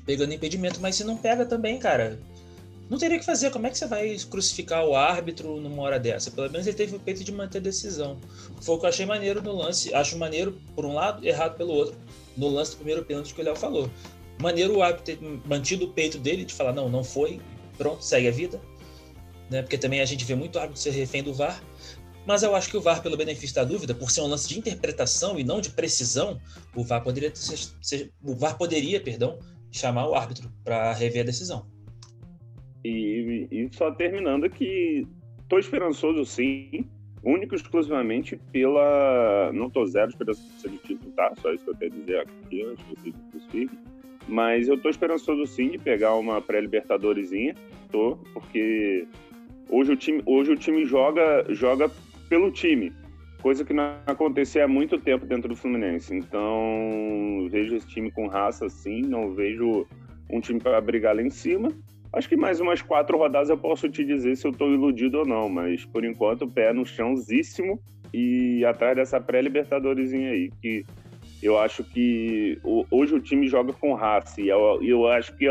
pegando 0.05 0.35
impedimento, 0.35 0.81
mas 0.81 0.97
se 0.97 1.05
não 1.05 1.17
pega 1.17 1.47
também, 1.47 1.79
cara, 1.79 2.19
não 2.91 2.99
teria 2.99 3.17
que 3.17 3.25
fazer. 3.25 3.53
Como 3.53 3.65
é 3.65 3.71
que 3.71 3.79
você 3.79 3.87
vai 3.87 4.17
crucificar 4.29 4.85
o 4.85 4.97
árbitro 4.97 5.61
numa 5.61 5.83
hora 5.85 6.01
dessa? 6.01 6.33
Pelo 6.33 6.51
menos 6.51 6.67
ele 6.67 6.77
teve 6.77 6.97
o 6.97 6.99
peito 6.99 7.23
de 7.23 7.31
manter 7.31 7.59
a 7.59 7.61
decisão. 7.61 8.19
Foi 8.61 8.75
o 8.75 8.79
que 8.79 8.85
eu 8.85 8.89
achei 8.89 9.07
maneiro 9.07 9.41
no 9.41 9.57
lance. 9.57 9.95
Acho 9.95 10.19
maneiro 10.19 10.61
por 10.75 10.85
um 10.85 10.95
lado, 10.95 11.25
errado 11.25 11.57
pelo 11.57 11.73
outro. 11.73 11.97
No 12.37 12.49
lance 12.49 12.73
do 12.73 12.79
primeiro 12.79 13.05
pênalti 13.05 13.33
que 13.33 13.41
o 13.41 13.45
Léo 13.45 13.55
falou. 13.55 13.89
Maneiro 14.43 14.79
o 14.79 14.83
árbitro 14.83 15.05
ter 15.05 15.19
mantido 15.47 15.85
o 15.85 15.93
peito 15.93 16.19
dele 16.19 16.45
de 16.45 16.53
falar, 16.53 16.73
não, 16.73 16.89
não 16.89 17.05
foi, 17.05 17.41
pronto, 17.79 18.05
segue 18.05 18.27
a 18.27 18.33
vida. 18.33 18.61
Né? 19.51 19.63
Porque 19.63 19.79
também 19.79 20.01
a 20.01 20.05
gente 20.05 20.25
vê 20.25 20.35
muito 20.35 20.59
árbitro 20.59 20.81
ser 20.81 20.91
refém 20.91 21.23
do 21.23 21.35
VAR. 21.35 21.63
Mas 22.27 22.43
eu 22.43 22.55
acho 22.55 22.71
que 22.71 22.77
o 22.77 22.81
VAR, 22.81 23.03
pelo 23.03 23.17
benefício 23.17 23.55
da 23.55 23.65
dúvida, 23.65 23.95
por 23.95 24.11
ser 24.11 24.23
um 24.23 24.27
lance 24.27 24.49
de 24.49 24.59
interpretação 24.59 25.39
e 25.39 25.45
não 25.45 25.61
de 25.61 25.71
precisão, 25.71 26.41
o 26.75 26.83
VAR 26.83 27.03
poderia, 27.03 27.31
ser, 27.35 28.11
o 28.23 28.35
VAR 28.35 28.57
poderia 28.57 29.01
perdão, 29.01 29.39
chamar 29.71 30.09
o 30.09 30.15
árbitro 30.15 30.51
para 30.65 30.93
rever 30.95 31.23
a 31.23 31.27
decisão. 31.27 31.67
E, 32.85 33.47
e 33.51 33.69
só 33.73 33.91
terminando 33.91 34.49
que 34.49 35.07
estou 35.43 35.59
esperançoso 35.59 36.25
sim, 36.25 36.87
único 37.25 37.55
exclusivamente 37.55 38.37
pela. 38.53 39.51
Não 39.53 39.71
tô 39.71 39.87
zero 39.87 40.11
esperança 40.11 40.43
de 40.69 40.79
título, 40.79 41.11
tá? 41.13 41.33
Só 41.41 41.53
isso 41.53 41.65
que 41.65 41.71
eu 41.71 41.77
quero 41.77 41.91
dizer 41.93 42.21
aqui 42.21 42.63
antes 42.63 42.85
de 42.87 42.95
vocês 42.95 43.15
crucifiquem. 43.31 43.79
Mas 44.29 44.69
eu 44.69 44.79
tô 44.79 44.89
esperançoso 44.89 45.47
sim 45.47 45.71
de 45.71 45.79
pegar 45.79 46.15
uma 46.15 46.41
pré-libertadoresinha, 46.41 47.55
tô, 47.91 48.17
porque 48.33 49.07
hoje 49.75 49.93
o 49.93 49.97
time, 49.97 50.23
hoje 50.25 50.53
o 50.53 50.57
time 50.57 50.85
joga, 50.85 51.45
joga 51.49 51.91
pelo 52.29 52.51
time, 52.53 52.93
coisa 53.43 53.65
que 53.65 53.75
não 53.75 53.97
acontecia 54.07 54.65
há 54.65 54.69
muito 54.69 54.99
tempo 54.99 55.27
dentro 55.27 55.49
do 55.49 55.57
Fluminense. 55.57 56.15
Então, 56.15 57.49
vejo 57.51 57.75
esse 57.75 57.87
time 57.89 58.11
com 58.11 58.29
raça 58.29 58.67
assim, 58.67 59.03
não 59.03 59.35
vejo 59.35 59.87
um 60.31 60.41
time 60.41 60.61
para 60.61 60.81
brigar 60.81 61.17
lá 61.17 61.23
em 61.23 61.31
cima. 61.31 61.73
Acho 62.13 62.29
que 62.29 62.37
mais 62.37 62.61
umas 62.61 62.81
quatro 62.81 63.19
rodadas 63.19 63.51
eu 63.51 63.59
posso 63.59 63.89
te 63.89 64.05
dizer 64.05 64.37
se 64.37 64.47
eu 64.47 64.53
estou 64.53 64.73
iludido 64.73 65.19
ou 65.19 65.27
não, 65.27 65.49
mas 65.49 65.85
por 65.85 66.05
enquanto 66.05 66.49
pé 66.49 66.73
no 66.73 66.87
chãozíssimo 66.87 67.81
e 68.13 68.65
atrás 68.65 68.95
dessa 68.95 69.21
pré-libertadores 69.21 70.13
aí, 70.13 70.51
que 70.63 70.87
eu 71.43 71.59
acho 71.59 71.83
que 71.83 72.59
hoje 72.91 73.17
o 73.17 73.21
time 73.21 73.49
joga 73.49 73.73
com 73.73 73.93
raça 73.95 74.41
e 74.41 74.49
eu, 74.49 74.81
eu 74.83 75.09
acho 75.09 75.37
que 75.37 75.45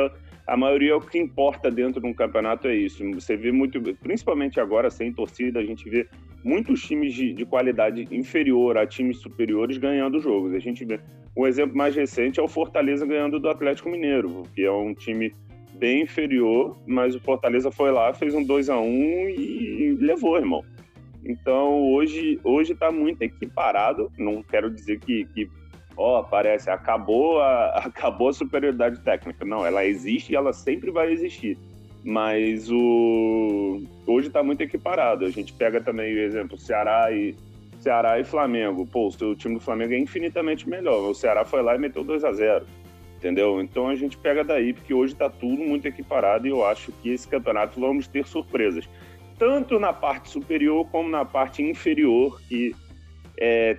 a 0.46 0.58
maioria 0.58 0.92
é 0.92 0.96
o 0.96 1.02
que 1.02 1.18
importa 1.18 1.72
dentro 1.72 2.02
de 2.02 2.08
um 2.08 2.14
campeonato 2.14 2.68
é 2.68 2.76
isso. 2.76 3.04
Você 3.14 3.38
vê 3.38 3.52
muito, 3.52 3.82
principalmente 3.96 4.60
agora 4.60 4.90
sem 4.90 5.14
torcida, 5.14 5.60
a 5.60 5.66
gente 5.66 5.90
vê 5.90 6.08
muitos 6.44 6.82
times 6.82 7.14
de, 7.14 7.34
de 7.34 7.46
qualidade 7.46 8.08
inferior 8.12 8.78
a 8.78 8.86
times 8.86 9.20
superiores 9.20 9.78
ganhando 9.78 10.20
jogos. 10.20 10.54
A 10.54 10.60
gente 10.60 10.84
vê 10.84 11.00
um 11.36 11.48
exemplo 11.48 11.76
mais 11.76 11.96
recente 11.96 12.40
é 12.40 12.44
o 12.44 12.48
Fortaleza 12.48 13.06
ganhando 13.06 13.40
do 13.40 13.50
Atlético 13.50 13.90
Mineiro, 13.90 14.44
que 14.54 14.64
é 14.64 14.72
um 14.72 14.94
time 14.94 15.34
bem 15.76 16.04
inferior, 16.04 16.78
mas 16.86 17.16
o 17.16 17.20
Fortaleza 17.20 17.72
foi 17.72 17.92
lá, 17.92 18.14
fez 18.14 18.36
um 18.36 18.44
2 18.44 18.70
a 18.70 18.80
1 18.80 19.30
e 19.30 19.98
levou, 20.00 20.38
irmão. 20.38 20.64
Então 21.26 21.82
hoje 21.92 22.40
hoje 22.44 22.74
está 22.74 22.92
muito 22.92 23.22
equiparado. 23.22 24.12
Não 24.18 24.44
quero 24.44 24.70
dizer 24.70 25.00
que, 25.00 25.26
que 25.34 25.50
ó, 25.98 26.24
parece 26.24 26.70
acabou 26.70 27.42
a, 27.42 27.70
acabou 27.86 28.30
a 28.30 28.34
superioridade 28.34 29.00
técnica. 29.02 29.46
Não, 29.46 29.66
ela 29.66 29.86
existe 29.86 30.34
e 30.34 30.36
ela 30.36 30.54
sempre 30.54 30.92
vai 30.92 31.12
existir. 31.12 31.58
Mas 32.04 32.70
o 32.70 33.82
hoje 34.06 34.28
está 34.28 34.44
muito 34.44 34.62
equiparado. 34.62 35.26
A 35.26 35.30
gente 35.30 35.54
pega 35.54 35.80
também 35.80 36.14
o 36.14 36.20
exemplo 36.20 36.58
Ceará 36.58 37.12
e 37.12 37.36
Ceará 37.80 38.20
e 38.20 38.24
Flamengo. 38.24 38.86
Pô, 38.86 39.08
o 39.08 39.36
time 39.36 39.56
do 39.56 39.62
Flamengo 39.62 39.94
é 39.94 40.00
infinitamente 40.00 40.68
melhor. 40.68 41.10
O 41.10 41.14
Ceará 41.14 41.46
foi 41.46 41.62
lá 41.62 41.76
e 41.76 41.80
meteu 41.80 42.04
2 42.04 42.24
a 42.24 42.34
0 42.34 42.66
entendeu? 43.24 43.62
Então 43.62 43.88
a 43.88 43.96
gente 43.96 44.18
pega 44.18 44.44
daí, 44.44 44.74
porque 44.74 44.94
hoje 44.94 45.14
está 45.14 45.30
tudo 45.30 45.64
muito 45.64 45.88
equiparado 45.88 46.46
e 46.46 46.50
eu 46.50 46.66
acho 46.66 46.92
que 46.92 47.10
esse 47.10 47.26
campeonato 47.26 47.80
vamos 47.80 48.06
ter 48.06 48.28
surpresas, 48.28 48.88
tanto 49.40 49.80
na 49.80 49.94
parte 49.94 50.30
superior 50.30 50.86
como 50.92 51.10
na 51.10 51.24
parte 51.24 51.64
inferior, 51.64 52.42
que 52.50 52.76
é, 53.38 53.76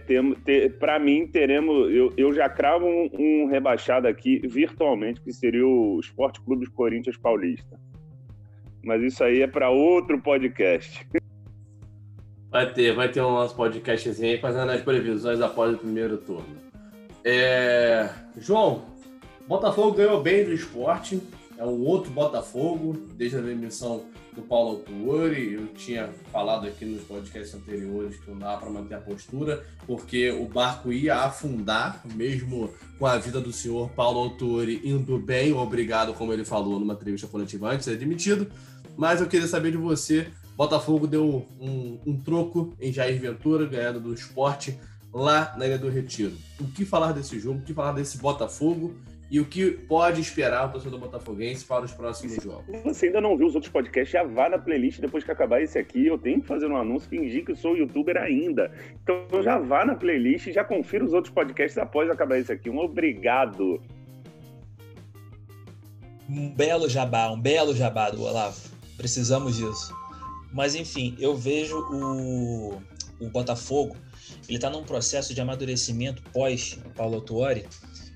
para 0.78 0.98
mim 0.98 1.26
teremos, 1.26 1.92
eu, 1.92 2.12
eu 2.16 2.34
já 2.34 2.48
cravo 2.48 2.86
um, 2.86 3.08
um, 3.12 3.46
rebaixado 3.46 4.08
aqui 4.08 4.40
virtualmente, 4.46 5.20
que 5.20 5.32
seria 5.32 5.66
o 5.66 6.00
Esporte 6.00 6.40
Clube 6.40 6.68
Corinthians 6.70 7.16
Paulista. 7.16 7.78
Mas 8.82 9.02
isso 9.02 9.22
aí 9.22 9.42
é 9.42 9.46
para 9.46 9.70
outro 9.70 10.20
podcast. 10.20 11.06
Vai 12.50 12.72
ter, 12.72 12.94
vai 12.94 13.08
ter 13.08 13.20
um 13.20 13.30
nosso 13.30 13.56
podcastzinho 13.56 14.32
aí 14.32 14.38
fazendo 14.38 14.70
as 14.70 14.82
previsões 14.82 15.40
após 15.40 15.74
o 15.74 15.78
primeiro 15.78 16.18
turno. 16.18 16.56
É... 17.24 18.10
João, 18.36 18.84
Botafogo 19.46 19.92
ganhou 19.96 20.22
bem 20.22 20.44
do 20.44 20.52
esporte, 20.52 21.20
é 21.56 21.64
um 21.64 21.80
outro 21.80 22.10
Botafogo, 22.10 22.94
desde 23.16 23.36
a 23.36 23.40
demissão 23.40 24.04
do 24.34 24.42
Paulo 24.42 24.70
Autuori. 24.70 25.54
Eu 25.54 25.66
tinha 25.68 26.10
falado 26.32 26.66
aqui 26.66 26.84
nos 26.84 27.02
podcasts 27.04 27.54
anteriores 27.54 28.16
que 28.16 28.30
não 28.30 28.38
dá 28.38 28.56
para 28.56 28.68
manter 28.70 28.94
a 28.94 29.00
postura, 29.00 29.64
porque 29.86 30.30
o 30.30 30.46
barco 30.46 30.92
ia 30.92 31.16
afundar, 31.16 32.02
mesmo 32.14 32.70
com 32.98 33.06
a 33.06 33.16
vida 33.18 33.40
do 33.40 33.52
senhor 33.52 33.88
Paulo 33.90 34.20
Autuori 34.20 34.80
indo 34.84 35.18
bem, 35.18 35.52
obrigado, 35.52 36.14
como 36.14 36.32
ele 36.32 36.44
falou 36.44 36.78
numa 36.78 36.94
entrevista 36.94 37.26
coletiva 37.26 37.70
antes 37.70 37.84
ser 37.84 37.96
demitido. 37.96 38.50
Mas 38.96 39.20
eu 39.20 39.26
queria 39.26 39.46
saber 39.46 39.70
de 39.72 39.76
você. 39.76 40.28
Botafogo 40.56 41.06
deu 41.06 41.46
um, 41.60 41.98
um 42.06 42.16
troco 42.20 42.74
em 42.80 42.92
Jair 42.92 43.20
Ventura, 43.20 43.66
ganhando 43.66 43.98
do 43.98 44.14
esporte 44.14 44.78
lá 45.12 45.54
na 45.56 45.66
Ilha 45.66 45.78
do 45.78 45.88
Retiro. 45.88 46.32
O 46.60 46.64
que 46.64 46.84
falar 46.84 47.12
desse 47.12 47.38
jogo, 47.38 47.58
o 47.58 47.62
que 47.62 47.74
falar 47.74 47.92
desse 47.92 48.18
Botafogo 48.18 48.94
e 49.30 49.40
o 49.40 49.44
que 49.44 49.70
pode 49.70 50.20
esperar 50.20 50.68
o 50.68 50.72
torcedor 50.72 51.00
botafoguense 51.00 51.64
para 51.64 51.84
os 51.84 51.92
próximos 51.92 52.42
jogos. 52.42 52.82
Você 52.82 53.06
ainda 53.06 53.20
não 53.20 53.36
viu 53.36 53.46
os 53.46 53.54
outros 53.54 53.72
podcasts, 53.72 54.12
já 54.12 54.22
vá 54.22 54.48
na 54.48 54.58
playlist 54.58 55.00
depois 55.00 55.24
que 55.24 55.30
acabar 55.30 55.62
esse 55.62 55.78
aqui. 55.78 56.06
Eu 56.06 56.18
tenho 56.18 56.40
que 56.40 56.46
fazer 56.46 56.66
um 56.66 56.76
anúncio, 56.76 57.08
fingir 57.08 57.44
que 57.44 57.52
eu 57.52 57.56
sou 57.56 57.76
youtuber 57.76 58.16
ainda. 58.16 58.70
Então 59.02 59.42
já 59.42 59.58
vá 59.58 59.84
na 59.84 59.94
playlist 59.94 60.46
e 60.46 60.52
já 60.52 60.62
confira 60.62 61.04
os 61.04 61.12
outros 61.12 61.32
podcasts 61.32 61.78
após 61.78 62.10
acabar 62.10 62.38
esse 62.38 62.52
aqui. 62.52 62.68
Um 62.68 62.78
obrigado. 62.78 63.80
Um 66.28 66.50
belo 66.54 66.88
jabá, 66.88 67.30
um 67.30 67.40
belo 67.40 67.74
jabá 67.74 68.10
do 68.10 68.22
Olavo. 68.22 68.60
Precisamos 68.96 69.56
disso. 69.56 69.94
Mas 70.52 70.74
enfim, 70.74 71.16
eu 71.18 71.34
vejo 71.34 71.78
o, 71.90 72.80
o 73.20 73.28
Botafogo, 73.30 73.96
ele 74.48 74.56
está 74.56 74.70
num 74.70 74.84
processo 74.84 75.34
de 75.34 75.40
amadurecimento 75.40 76.22
pós 76.32 76.78
Paulo 76.94 77.20
Tuori. 77.20 77.66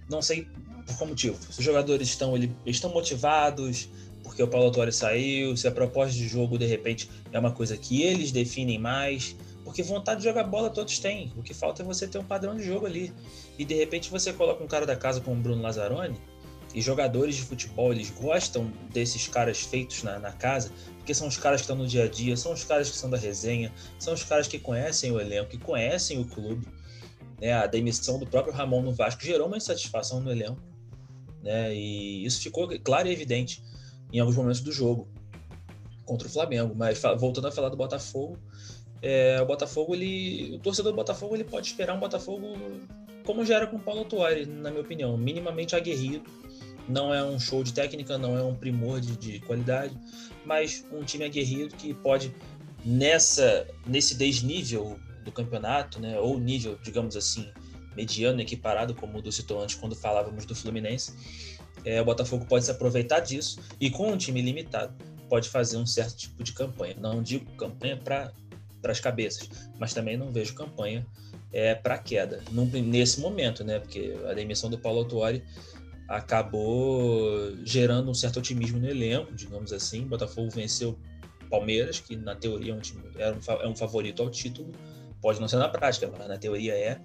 Não 0.09 0.23
sei 0.23 0.47
por 0.89 0.97
qual 0.99 1.11
motivo. 1.11 1.39
Se 1.51 1.61
os 1.61 1.65
jogadores 1.65 2.09
estão, 2.09 2.37
ele, 2.37 2.55
estão 2.67 2.91
motivados 2.91 3.89
porque 4.23 4.43
o 4.43 4.49
Paulo 4.49 4.71
Tuori 4.71 4.93
saiu, 4.93 5.57
se 5.57 5.67
a 5.67 5.71
proposta 5.71 6.13
de 6.13 6.29
jogo 6.29 6.59
de 6.59 6.67
repente 6.67 7.09
é 7.33 7.39
uma 7.39 7.53
coisa 7.53 7.77
que 7.77 8.03
eles 8.03 8.31
definem 8.31 8.79
mais, 8.79 9.35
porque 9.65 9.83
vontade 9.83 10.21
de 10.21 10.25
jogar 10.27 10.45
bola 10.45 10.69
todos 10.69 10.99
têm. 10.99 11.33
O 11.37 11.43
que 11.43 11.55
falta 11.55 11.83
é 11.83 11.85
você 11.85 12.07
ter 12.07 12.19
um 12.19 12.25
padrão 12.25 12.55
de 12.57 12.63
jogo 12.63 12.87
ali. 12.87 13.13
E 13.59 13.65
de 13.65 13.75
repente 13.75 14.11
você 14.11 14.33
coloca 14.33 14.63
um 14.63 14.67
cara 14.67 14.85
da 14.85 14.97
casa 14.97 15.21
como 15.21 15.39
o 15.39 15.43
Bruno 15.43 15.63
Lazzaroni, 15.63 16.19
e 16.75 16.83
jogadores 16.83 17.37
de 17.37 17.43
futebol, 17.43 17.93
eles 17.93 18.11
gostam 18.11 18.71
desses 18.93 19.27
caras 19.27 19.61
feitos 19.61 20.03
na, 20.03 20.19
na, 20.19 20.33
casa, 20.33 20.71
porque 20.99 21.15
são 21.15 21.27
os 21.27 21.39
caras 21.39 21.61
que 21.61 21.65
estão 21.65 21.77
no 21.77 21.87
dia 21.87 22.05
a 22.05 22.09
dia, 22.09 22.37
são 22.37 22.53
os 22.53 22.63
caras 22.63 22.91
que 22.91 22.97
são 22.97 23.09
da 23.09 23.17
resenha, 23.17 23.73
são 23.99 24.13
os 24.13 24.23
caras 24.23 24.47
que 24.47 24.59
conhecem 24.59 25.11
o 25.11 25.19
elenco, 25.19 25.51
que 25.51 25.59
conhecem 25.59 26.21
o 26.21 26.27
clube. 26.27 26.69
Né? 27.41 27.53
A 27.53 27.67
demissão 27.67 28.19
do 28.19 28.27
próprio 28.27 28.53
Ramon 28.53 28.83
no 28.83 28.93
Vasco 28.93 29.25
gerou 29.25 29.47
uma 29.47 29.57
insatisfação 29.57 30.21
no 30.21 30.31
elenco. 30.31 30.61
Né? 31.43 31.75
E 31.75 32.25
isso 32.25 32.41
ficou 32.41 32.69
claro 32.81 33.09
e 33.09 33.13
evidente 33.13 33.63
em 34.13 34.21
alguns 34.21 34.37
momentos 34.37 34.61
do 34.61 34.73
jogo 34.73 35.09
contra 36.05 36.27
o 36.27 36.31
Flamengo. 36.31 36.75
Mas 36.75 37.01
voltando 37.19 37.49
a 37.49 37.53
falar 37.53 37.69
do 37.69 37.77
Botafogo, 37.77 38.39
é, 39.01 39.41
o 39.41 39.47
Botafogo, 39.47 39.95
ele, 39.95 40.57
o 40.57 40.59
torcedor 40.59 40.93
do 40.93 40.97
Botafogo, 40.97 41.35
ele 41.35 41.45
pode 41.45 41.69
esperar 41.69 41.95
um 41.95 42.01
Botafogo 42.01 42.57
como 43.25 43.45
já 43.45 43.57
era 43.57 43.67
com 43.67 43.77
o 43.77 43.81
Paulo 43.81 44.07
Tuori, 44.07 44.47
na 44.47 44.71
minha 44.71 44.81
opinião, 44.81 45.15
minimamente 45.19 45.77
aguerrido. 45.77 46.25
Não 46.89 47.13
é 47.13 47.23
um 47.23 47.39
show 47.39 47.63
de 47.63 47.75
técnica, 47.75 48.17
não 48.17 48.39
é 48.39 48.43
um 48.43 48.55
primor 48.55 49.03
de, 49.03 49.15
de 49.19 49.39
qualidade, 49.41 49.95
mas 50.47 50.83
um 50.91 51.05
time 51.05 51.27
aguerrido 51.27 51.77
que 51.77 51.93
pode 51.93 52.35
nessa 52.83 53.67
nesse 53.87 54.15
desnível 54.15 54.99
do 55.27 55.31
campeonato, 55.31 56.01
né, 56.01 56.19
ou 56.19 56.39
nível, 56.41 56.79
digamos 56.83 57.17
assim, 57.17 57.47
mediano, 57.99 58.41
equiparado, 58.41 58.95
como 58.95 59.19
o 59.19 59.23
do 59.23 59.33
citou 59.33 59.61
antes 59.61 59.75
quando 59.75 59.97
falávamos 59.97 60.47
do 60.47 60.55
Fluminense, 60.55 61.13
é, 61.85 62.01
o 62.01 62.05
Botafogo 62.05 62.47
pode 62.47 62.65
se 62.65 62.71
aproveitar 62.71 63.21
disso 63.21 63.61
e 63.81 63.91
com 63.91 64.13
um 64.13 64.17
time 64.17 64.41
limitado 64.41 64.95
pode 65.29 65.49
fazer 65.49 65.77
um 65.77 65.87
certo 65.87 66.17
tipo 66.17 66.43
de 66.45 66.53
campanha. 66.53 66.95
Não 66.99 67.23
digo 67.23 67.45
campanha 67.57 67.97
para 67.97 68.33
as 68.85 69.01
cabeças, 69.01 69.51
mas 69.79 69.93
também 69.93 70.17
não 70.17 70.31
vejo 70.31 70.55
campanha 70.55 71.05
é, 71.53 71.75
para 71.75 71.99
queda 71.99 72.43
num, 72.53 72.67
nesse 72.67 73.21
momento, 73.21 73.65
né? 73.65 73.79
Porque 73.81 74.15
a 74.29 74.33
demissão 74.33 74.71
do 74.71 74.79
Paulo 74.79 75.01
Autuori 75.01 75.43
acabou 76.09 77.55
gerando 77.65 78.11
um 78.11 78.15
certo 78.15 78.39
otimismo 78.39 78.79
no 78.79 78.89
elenco, 78.89 79.35
digamos 79.35 79.73
assim. 79.73 80.05
O 80.05 80.07
Botafogo 80.07 80.51
venceu 80.51 80.99
Palmeiras, 81.51 82.01
que 82.01 82.17
na 82.17 82.35
teoria 82.35 82.73
é 82.73 82.75
um, 82.75 82.81
time, 82.81 83.03
era 83.17 83.37
um, 83.37 83.63
é 83.63 83.69
um 83.69 83.77
favorito 83.77 84.23
ao 84.23 84.31
título, 84.31 84.73
pode 85.21 85.41
não 85.41 85.49
ser 85.49 85.57
na 85.57 85.69
prática, 85.69 86.11
mas 86.17 86.29
na 86.29 86.39
teoria 86.39 86.75
é 86.75 87.01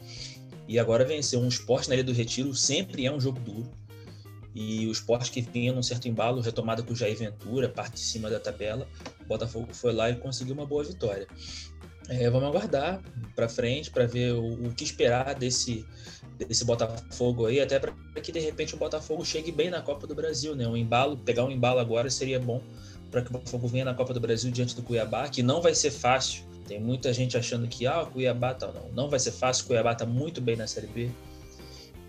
e 0.68 0.80
agora 0.80 1.06
venceu 1.06 1.40
um 1.40 1.48
esporte 1.48 1.90
na 1.90 1.96
Ilha 1.96 2.04
do 2.04 2.14
Retiro, 2.14 2.54
sempre 2.54 3.06
é 3.06 3.12
um 3.12 3.20
jogo 3.20 3.40
duro. 3.40 3.70
E 4.56 4.86
o 4.86 4.92
esporte 4.92 5.32
que 5.32 5.42
vinha 5.42 5.74
num 5.74 5.82
certo 5.82 6.08
embalo, 6.08 6.40
retomada 6.40 6.84
com 6.84 6.94
o 6.94 6.96
Jair 6.96 7.18
Ventura, 7.18 7.68
parte 7.68 7.96
de 7.96 8.02
cima 8.02 8.30
da 8.30 8.40
tabela, 8.40 8.88
o 9.22 9.26
Botafogo 9.26 9.74
foi 9.74 9.92
lá 9.94 10.10
e 10.10 10.16
conseguiu 10.16 10.54
uma 10.54 10.66
boa 10.66 10.84
vitória. 10.84 11.28
É, 12.08 12.30
vamos 12.30 12.50
aguardar 12.50 13.02
para 13.36 13.50
frente 13.50 13.90
para 13.90 14.06
ver 14.06 14.34
o, 14.34 14.68
o, 14.68 14.74
que 14.74 14.84
esperar 14.84 15.34
desse, 15.34 15.86
desse 16.38 16.66
Botafogo 16.66 17.46
aí, 17.46 17.62
até 17.62 17.80
para 17.80 17.94
que 18.22 18.32
de 18.32 18.40
repente 18.40 18.76
o 18.76 18.78
Botafogo 18.78 19.26
chegue 19.26 19.52
bem 19.52 19.70
na 19.70 19.82
Copa 19.82 20.06
do 20.06 20.14
Brasil, 20.14 20.56
né? 20.56 20.68
Um 20.68 20.78
embalo, 20.78 21.18
pegar 21.18 21.46
um 21.46 21.52
embalo 21.52 21.80
agora 21.80 22.10
seria 22.10 22.40
bom 22.40 22.62
para 23.10 23.22
que 23.22 23.30
o 23.30 23.34
Botafogo 23.34 23.68
venha 23.68 23.86
na 23.86 23.94
Copa 23.94 24.14
do 24.14 24.20
Brasil 24.20 24.52
diante 24.52 24.76
do 24.76 24.84
Cuiabá, 24.84 25.28
que 25.30 25.42
não 25.42 25.62
vai 25.62 25.74
ser 25.74 25.92
fácil 25.92 26.44
tem 26.68 26.80
muita 26.80 27.14
gente 27.14 27.38
achando 27.38 27.68
que 27.68 27.86
ah, 27.86 28.04
o 28.04 28.08
Cuiabá 28.08 28.54
tal. 28.54 28.74
Não, 28.74 28.90
não 28.90 29.10
vai 29.10 29.20
ser 29.20 29.32
fácil. 29.32 29.66
O 29.66 29.68
Cuiabá 29.68 29.94
está 29.94 30.06
muito 30.06 30.42
bem 30.42 30.56
na 30.56 30.68
Série 30.68 30.88
B. 30.88 31.10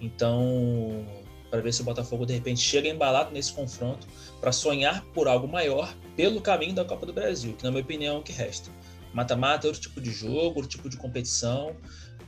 Então, 0.00 1.06
para 1.50 1.60
ver 1.60 1.72
se 1.72 1.82
o 1.82 1.84
Botafogo 1.84 2.26
de 2.26 2.32
repente 2.32 2.60
chega 2.60 2.88
embalado 2.88 3.32
nesse 3.32 3.52
confronto 3.52 4.06
para 4.40 4.52
sonhar 4.52 5.04
por 5.14 5.28
algo 5.28 5.46
maior 5.46 5.94
pelo 6.16 6.40
caminho 6.40 6.74
da 6.74 6.84
Copa 6.84 7.06
do 7.06 7.12
Brasil, 7.12 7.54
que 7.54 7.64
na 7.64 7.70
minha 7.70 7.82
opinião 7.82 8.16
é 8.16 8.18
o 8.18 8.22
que 8.22 8.32
resta. 8.32 8.70
Mata-mata 9.12 9.66
é 9.66 9.68
outro 9.68 9.80
tipo 9.80 10.00
de 10.00 10.10
jogo, 10.10 10.56
outro 10.56 10.66
tipo 10.66 10.88
de 10.88 10.96
competição. 10.96 11.76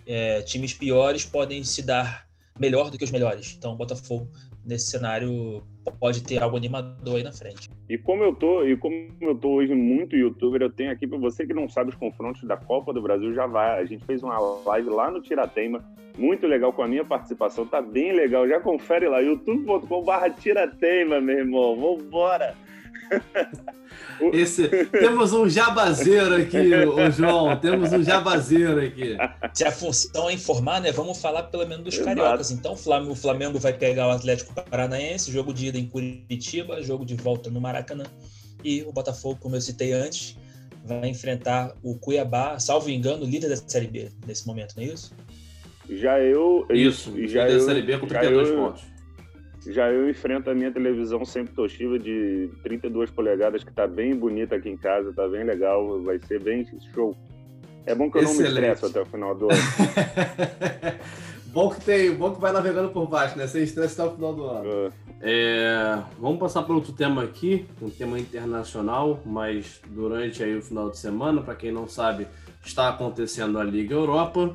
É, 0.06 0.42
times 0.42 0.72
piores 0.72 1.24
podem 1.24 1.64
se 1.64 1.82
dar 1.82 2.28
melhor 2.58 2.90
do 2.90 2.96
que 2.96 3.04
os 3.04 3.10
melhores. 3.10 3.54
Então, 3.58 3.72
o 3.72 3.76
Botafogo 3.76 4.30
nesse 4.64 4.86
cenário 4.86 5.66
pode 5.90 6.22
ter 6.22 6.42
algo 6.42 6.56
animador 6.56 7.16
aí 7.16 7.22
na 7.22 7.32
frente. 7.32 7.70
E 7.88 7.96
como 7.96 8.22
eu 8.22 8.34
tô, 8.34 8.64
e 8.64 8.76
como 8.76 8.94
eu 9.20 9.34
tô 9.34 9.50
hoje 9.50 9.74
muito 9.74 10.16
youtuber, 10.16 10.62
eu 10.62 10.70
tenho 10.70 10.90
aqui 10.90 11.06
para 11.06 11.18
você 11.18 11.46
que 11.46 11.54
não 11.54 11.68
sabe 11.68 11.90
os 11.90 11.96
confrontos 11.96 12.42
da 12.44 12.56
Copa 12.56 12.92
do 12.92 13.02
Brasil, 13.02 13.34
já 13.34 13.46
vai. 13.46 13.80
A 13.80 13.84
gente 13.84 14.04
fez 14.04 14.22
uma 14.22 14.38
live 14.38 14.90
lá 14.90 15.10
no 15.10 15.20
Tiratema, 15.20 15.84
muito 16.18 16.46
legal 16.46 16.72
com 16.72 16.82
a 16.82 16.88
minha 16.88 17.04
participação, 17.04 17.66
tá 17.66 17.80
bem 17.80 18.12
legal. 18.12 18.48
Já 18.48 18.60
confere 18.60 19.08
lá, 19.08 19.20
youtube.com/tiratema, 19.20 21.20
meu 21.20 21.38
irmão. 21.38 21.76
Vambora! 21.76 22.54
Esse, 24.32 24.68
temos 24.86 25.32
um 25.32 25.48
jabazeiro 25.48 26.36
aqui, 26.36 26.56
o 26.56 27.10
João. 27.10 27.56
Temos 27.56 27.92
um 27.92 28.02
jabazeiro 28.02 28.80
aqui. 28.80 29.16
Se 29.52 29.64
a 29.64 29.70
função 29.70 30.28
é 30.28 30.32
informar, 30.32 30.80
né? 30.80 30.90
Vamos 30.90 31.20
falar 31.20 31.44
pelo 31.44 31.66
menos 31.66 31.84
dos 31.84 31.94
Exato. 31.94 32.16
cariocas. 32.16 32.50
Então, 32.50 32.72
o 32.72 33.14
Flamengo 33.14 33.58
vai 33.58 33.72
pegar 33.72 34.08
o 34.08 34.10
Atlético 34.10 34.54
Paranaense, 34.54 35.30
jogo 35.30 35.52
de 35.52 35.66
ida 35.66 35.78
em 35.78 35.86
Curitiba, 35.86 36.82
jogo 36.82 37.04
de 37.04 37.14
volta 37.14 37.50
no 37.50 37.60
Maracanã. 37.60 38.04
E 38.64 38.82
o 38.82 38.92
Botafogo, 38.92 39.38
como 39.40 39.54
eu 39.54 39.60
citei 39.60 39.92
antes, 39.92 40.36
vai 40.84 41.08
enfrentar 41.08 41.74
o 41.82 41.96
Cuiabá, 41.96 42.58
salvo 42.58 42.88
engano, 42.90 43.24
líder 43.24 43.48
da 43.48 43.56
Série 43.56 43.86
B 43.86 44.08
nesse 44.26 44.46
momento, 44.46 44.74
não 44.76 44.82
é 44.82 44.86
isso? 44.86 45.12
Já 45.88 46.18
eu. 46.20 46.66
Isso, 46.70 47.12
já 47.28 47.44
líder 47.44 47.54
eu, 47.54 47.58
da 47.58 47.64
Série 47.64 47.82
B 47.82 47.98
com 47.98 48.06
32 48.06 48.48
eu, 48.48 48.56
pontos. 48.56 48.95
Já 49.72 49.90
eu 49.90 50.08
enfrento 50.08 50.50
a 50.50 50.54
minha 50.54 50.70
televisão 50.70 51.24
sempre 51.24 51.54
Toshiba 51.54 51.98
de 51.98 52.50
32 52.62 53.10
polegadas, 53.10 53.64
que 53.64 53.72
tá 53.72 53.86
bem 53.86 54.14
bonita 54.14 54.56
aqui 54.56 54.68
em 54.68 54.76
casa, 54.76 55.12
tá 55.12 55.26
bem 55.28 55.44
legal, 55.44 56.02
vai 56.02 56.18
ser 56.18 56.40
bem 56.42 56.66
show. 56.94 57.16
É 57.84 57.94
bom 57.94 58.10
que 58.10 58.18
eu 58.18 58.22
Excelente. 58.22 58.38
não 58.38 58.52
me 58.52 58.58
estresso 58.58 58.86
até 58.86 59.00
o 59.00 59.06
final 59.06 59.34
do 59.34 59.50
ano. 59.50 59.60
bom 61.46 61.70
que 61.70 61.80
tem, 61.80 62.12
bom 62.14 62.34
que 62.34 62.40
vai 62.40 62.52
navegando 62.52 62.90
por 62.90 63.08
baixo, 63.08 63.38
né? 63.38 63.46
Sem 63.46 63.62
estresse 63.62 64.00
até 64.00 64.10
o 64.10 64.14
final 64.14 64.34
do 64.34 64.44
ano. 64.44 64.68
É. 64.68 65.06
É, 65.20 66.02
vamos 66.18 66.38
passar 66.38 66.62
para 66.62 66.74
outro 66.74 66.92
tema 66.92 67.22
aqui, 67.22 67.66
um 67.80 67.88
tema 67.88 68.18
internacional, 68.18 69.20
mas 69.24 69.80
durante 69.88 70.42
aí 70.42 70.56
o 70.56 70.62
final 70.62 70.90
de 70.90 70.98
semana, 70.98 71.42
para 71.42 71.54
quem 71.54 71.72
não 71.72 71.88
sabe, 71.88 72.26
está 72.64 72.88
acontecendo 72.90 73.58
a 73.58 73.64
Liga 73.64 73.94
Europa 73.94 74.54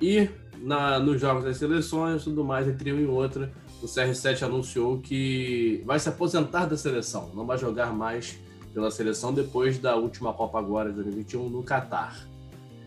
e 0.00 0.28
na, 0.62 0.98
nos 0.98 1.20
jogos 1.20 1.44
das 1.44 1.56
seleções, 1.56 2.24
tudo 2.24 2.44
mais 2.44 2.66
entre 2.66 2.92
uma 2.92 3.02
e 3.02 3.06
outra 3.06 3.52
o 3.82 3.86
CR7 3.86 4.42
anunciou 4.42 4.98
que 4.98 5.82
vai 5.84 5.98
se 5.98 6.08
aposentar 6.08 6.66
da 6.66 6.76
seleção, 6.76 7.30
não 7.34 7.46
vai 7.46 7.58
jogar 7.58 7.92
mais 7.92 8.38
pela 8.74 8.90
seleção 8.90 9.32
depois 9.32 9.78
da 9.78 9.96
última 9.96 10.32
Copa 10.32 10.58
agora 10.58 10.90
de 10.90 10.96
2021 10.96 11.48
no 11.48 11.62
Catar. 11.62 12.16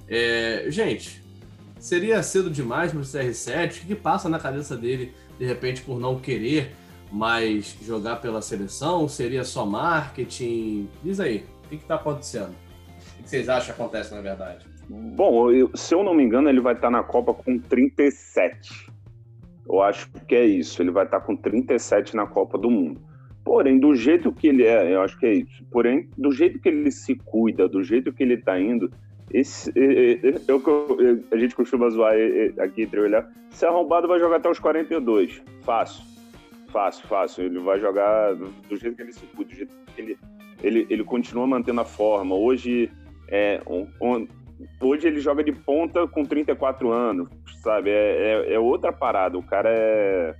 É, 0.08 0.66
gente, 0.70 1.24
seria 1.80 2.22
cedo 2.22 2.50
demais 2.50 2.92
para 2.92 3.00
o 3.00 3.04
CR7? 3.04 3.84
O 3.84 3.88
que 3.88 3.96
passa 3.96 4.30
na 4.30 4.40
cabeça 4.40 4.76
dele, 4.76 5.14
de 5.40 5.46
repente, 5.46 5.82
por 5.82 6.00
não 6.00 6.20
querer 6.20 6.76
mais 7.12 7.76
jogar 7.82 8.18
pela 8.18 8.42
seleção? 8.42 9.08
Seria 9.08 9.44
só 9.44 9.66
marketing? 9.66 10.90
Diz 11.04 11.20
aí, 11.20 11.46
o 11.66 11.70
que 11.70 11.76
está 11.76 11.96
acontecendo? 11.96 12.54
O 13.20 13.24
que 13.24 13.30
vocês 13.30 13.50
acham 13.50 13.74
que 13.74 13.82
acontece 13.82 14.14
na 14.14 14.22
verdade? 14.22 14.66
Bom, 14.90 15.50
eu, 15.52 15.72
se 15.74 15.96
eu 15.96 16.04
não 16.04 16.14
me 16.14 16.24
engano, 16.24 16.50
ele 16.50 16.60
vai 16.60 16.74
estar 16.74 16.92
na 16.92 17.02
Copa 17.02 17.34
com 17.34 17.58
37. 17.58 18.91
Eu 19.68 19.82
acho 19.82 20.10
que 20.28 20.36
é 20.36 20.46
isso. 20.46 20.82
Ele 20.82 20.92
vai 20.92 21.06
estar 21.06 21.22
com 21.22 21.36
37 21.36 22.16
na 22.16 22.26
Copa 22.26 22.58
do 22.58 22.70
Mundo. 22.70 23.02
Porém, 23.44 23.80
do 23.80 23.96
jeito 23.96 24.32
que 24.32 24.48
ele 24.48 24.64
é, 24.64 24.94
eu 24.94 25.02
acho 25.02 25.18
que 25.18 25.26
é 25.26 25.34
isso. 25.34 25.64
Porém, 25.72 26.08
do 26.18 26.32
jeito 26.32 26.60
que 26.60 26.70
ele 26.70 26.92
se 26.92 27.16
cuida, 27.16 27.68
do 27.68 27.84
jeito 27.84 28.14
que 28.14 28.22
ele 28.22 28.36
está 28.36 28.60
indo, 28.60 28.92
esse, 29.34 29.72
a 31.32 31.38
gente 31.38 31.56
costuma 31.56 31.90
zoar 31.90 32.14
aqui 32.60 32.84
entre 32.84 33.00
olhar. 33.00 33.28
Se 33.50 33.66
arrombado 33.66 34.08
vai 34.08 34.20
jogar 34.20 34.38
até 34.38 34.50
os 34.50 34.60
42. 34.60 35.42
Fácil. 35.62 36.04
Fácil, 36.68 37.08
fácil. 37.08 37.46
Ele 37.46 37.60
vai 37.60 37.80
jogar 37.80 38.36
do 38.36 38.76
jeito 38.76 38.96
que 38.96 39.02
ele 39.02 39.14
se 39.14 39.26
cuida, 39.28 39.50
do 39.50 39.56
jeito 39.56 39.74
que 39.96 40.02
ele, 40.02 40.18
ele, 40.62 40.88
ele 40.90 41.04
continua 41.04 41.48
mantendo 41.48 41.82
a 41.82 41.86
forma. 41.86 42.36
Hoje, 42.36 42.92
é, 43.28 43.62
um, 43.68 44.28
hoje 44.80 45.08
ele 45.08 45.20
joga 45.20 45.44
de 45.44 45.52
ponta 45.52 46.08
com 46.08 46.24
34 46.24 46.92
anos, 46.92 47.30
sabe? 47.64 47.90
É, 47.90 48.46
é, 48.50 48.54
é 48.54 48.60
outra 48.60 48.92
parada. 48.92 49.38
O 49.38 49.44
cara 49.44 49.70
é 49.70 50.36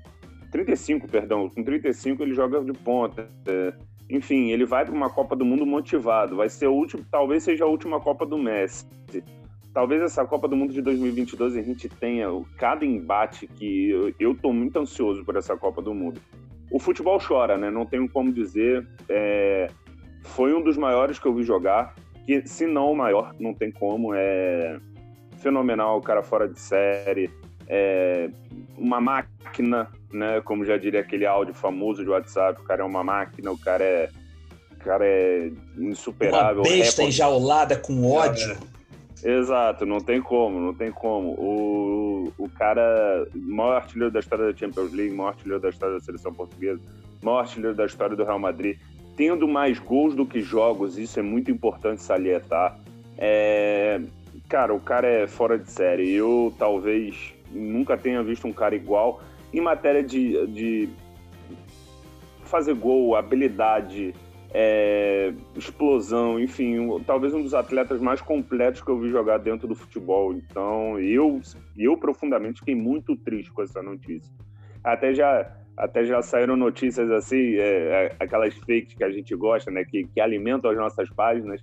35, 0.52 1.08
perdão. 1.08 1.50
Com 1.50 1.64
35 1.64 2.22
ele 2.22 2.34
joga 2.34 2.62
de 2.64 2.74
ponta. 2.74 3.28
É, 3.48 3.74
enfim, 4.10 4.52
ele 4.52 4.66
vai 4.66 4.86
para 4.86 4.94
uma 4.94 5.10
Copa 5.10 5.36
do 5.36 5.46
Mundo 5.46 5.66
motivado. 5.66 6.36
Vai 6.36 6.50
ser 6.50 6.68
o 6.68 6.74
último, 6.74 7.06
talvez 7.10 7.44
seja 7.44 7.64
a 7.64 7.68
última 7.68 8.00
Copa 8.00 8.26
do 8.26 8.38
Messi. 8.38 8.86
Talvez 9.74 10.02
essa 10.02 10.26
Copa 10.26 10.50
do 10.50 10.56
Mundo 10.56 10.74
de 10.74 10.82
2022 10.82 11.56
a 11.56 11.62
gente 11.62 11.88
tenha 11.88 12.28
cada 12.58 12.86
embate 12.86 13.48
que 13.48 14.14
eu, 14.20 14.36
tô 14.36 14.52
muito 14.52 14.78
ansioso 14.78 15.24
por 15.24 15.38
essa 15.38 15.56
Copa 15.56 15.82
do 15.82 15.94
Mundo. 15.94 16.20
O 16.70 16.78
futebol 16.78 17.18
chora, 17.26 17.58
né? 17.58 17.72
Não 17.72 17.86
tenho 17.86 18.10
como 18.10 18.34
dizer. 18.34 18.86
É, 19.08 19.68
foi 20.24 20.54
um 20.54 20.62
dos 20.62 20.78
maiores 20.78 21.18
que 21.18 21.26
eu 21.26 21.34
vi 21.34 21.44
jogar, 21.44 21.96
que 22.26 22.48
se 22.48 22.66
não 22.66 22.92
o 22.92 22.96
maior, 22.96 23.34
não 23.40 23.54
tem 23.54 23.72
como. 23.72 24.14
É 24.14 24.80
fenomenal, 25.42 25.98
o 25.98 26.02
cara 26.02 26.22
fora 26.22 26.48
de 26.48 26.60
série, 26.60 27.30
é 27.68 28.30
uma 28.78 29.02
máquina, 29.02 29.88
né? 30.12 30.42
Como 30.42 30.66
já 30.66 30.78
diria 30.78 31.02
aquele 31.02 31.26
áudio 31.26 31.54
famoso 31.54 32.04
de 32.04 32.10
WhatsApp, 32.10 32.62
o 32.62 32.64
cara 32.64 32.84
é 32.84 32.86
uma 32.86 33.04
máquina, 33.04 33.52
o 33.52 33.58
cara 33.58 33.84
é, 33.84 34.10
o 34.72 34.84
cara 34.84 35.06
é 35.06 35.52
insuperável. 35.78 36.64
Uma 36.64 36.70
besta 36.70 37.04
enjaulada 37.04 37.76
com 37.78 38.06
ódio. 38.10 38.58
É, 39.24 39.38
exato, 39.38 39.86
não 39.86 40.00
tem 40.00 40.22
como, 40.22 40.60
não 40.60 40.74
tem 40.74 40.92
como. 40.92 41.30
O, 41.32 42.34
o 42.38 42.50
cara, 42.50 43.28
maior 43.34 43.78
artilheiro 43.78 44.12
da 44.12 44.20
história 44.20 44.52
da 44.52 44.58
Champions 44.58 44.92
League, 44.92 45.14
maior 45.14 45.30
artilheiro 45.30 45.62
da 45.62 45.70
história 45.70 45.96
da 45.96 46.02
seleção 46.02 46.34
portuguesa, 46.34 46.82
maior 47.22 47.40
artilheiro 47.40 47.76
da 47.76 47.86
história 47.86 48.16
do 48.16 48.24
Real 48.24 48.40
Madrid, 48.40 48.78
tendo 49.16 49.48
mais 49.48 49.80
gols 49.80 50.16
do 50.16 50.26
que 50.26 50.42
jogos, 50.42 50.98
isso 50.98 51.20
é 51.20 51.24
muito 51.24 51.52
importante 51.52 52.02
salientar. 52.02 52.80
É, 53.18 54.02
cara, 54.50 54.74
o 54.74 54.80
cara 54.80 55.08
é 55.08 55.28
fora 55.28 55.58
de 55.58 55.70
série. 55.70 56.12
Eu 56.12 56.54
talvez 56.58 57.34
nunca 57.52 57.98
tenha 57.98 58.24
visto 58.24 58.48
um 58.48 58.54
cara 58.54 58.76
igual 58.76 59.22
em 59.54 59.62
matéria 59.62 60.02
de, 60.04 60.48
de 60.48 60.90
fazer 62.46 62.74
gol, 62.74 63.16
habilidade, 63.16 64.14
é, 64.54 65.34
explosão, 65.56 66.40
enfim, 66.40 66.78
talvez 67.06 67.34
um 67.34 67.42
dos 67.42 67.54
atletas 67.54 68.02
mais 68.02 68.22
completos 68.22 68.82
que 68.82 68.90
eu 68.90 69.00
vi 69.00 69.10
jogar 69.10 69.38
dentro 69.38 69.68
do 69.68 69.76
futebol. 69.76 70.34
Então, 70.34 71.00
eu, 71.00 71.42
eu 71.78 71.98
profundamente 71.98 72.60
fiquei 72.60 72.76
muito 72.76 73.16
triste 73.16 73.52
com 73.52 73.62
essa 73.62 73.82
notícia. 73.82 74.32
Até 74.84 75.14
já, 75.14 75.50
até 75.82 76.06
já 76.06 76.22
saíram 76.22 76.56
notícias 76.56 77.10
assim, 77.10 77.56
é, 77.56 78.14
é 78.14 78.16
aquelas 78.20 78.54
fakes 78.54 78.94
que 78.94 79.04
a 79.04 79.10
gente 79.10 79.36
gosta, 79.36 79.72
né, 79.72 79.84
que, 79.84 80.06
que 80.06 80.22
alimentam 80.22 80.70
as 80.70 80.78
nossas 80.78 81.10
páginas, 81.10 81.60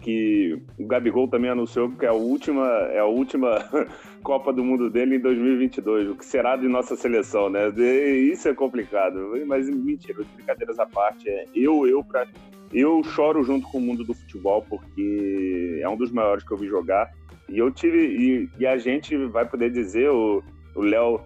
que 0.00 0.56
o 0.78 0.86
Gabigol 0.86 1.26
também 1.26 1.50
anunciou 1.50 1.90
que 1.90 2.06
é 2.06 2.08
a 2.08 2.12
última, 2.12 2.64
é 2.92 3.00
a 3.00 3.06
última 3.06 3.58
Copa 4.22 4.52
do 4.52 4.62
Mundo 4.62 4.88
dele 4.88 5.16
em 5.16 5.20
2022. 5.20 6.10
O 6.10 6.16
que 6.16 6.24
será 6.24 6.56
de 6.56 6.68
nossa 6.68 6.96
seleção, 6.96 7.48
né? 7.48 7.68
Isso 7.70 8.48
é 8.48 8.54
complicado. 8.54 9.32
Mas 9.46 9.68
mentira, 9.68 10.22
brincadeiras 10.34 10.78
à 10.78 10.86
parte, 10.86 11.28
é, 11.28 11.46
eu 11.54 11.86
eu 11.86 12.04
para 12.04 12.26
eu 12.72 13.02
choro 13.04 13.44
junto 13.44 13.66
com 13.68 13.78
o 13.78 13.80
mundo 13.80 14.04
do 14.04 14.12
futebol 14.12 14.64
porque 14.68 15.80
é 15.80 15.88
um 15.88 15.96
dos 15.96 16.10
maiores 16.10 16.44
que 16.44 16.52
eu 16.52 16.58
vi 16.58 16.66
jogar. 16.66 17.10
E 17.48 17.58
eu 17.58 17.70
tive 17.70 17.98
e, 17.98 18.50
e 18.58 18.66
a 18.66 18.76
gente 18.76 19.16
vai 19.28 19.48
poder 19.48 19.70
dizer 19.70 20.10
o 20.10 20.42
Léo 20.74 21.20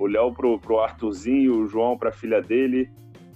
o 0.00 0.06
Léo 0.06 0.32
pro, 0.32 0.58
pro 0.58 0.80
Arthurzinho, 0.80 1.58
o 1.58 1.66
João 1.66 1.96
para 1.96 2.08
a 2.08 2.12
filha 2.12 2.40
dele, 2.40 2.90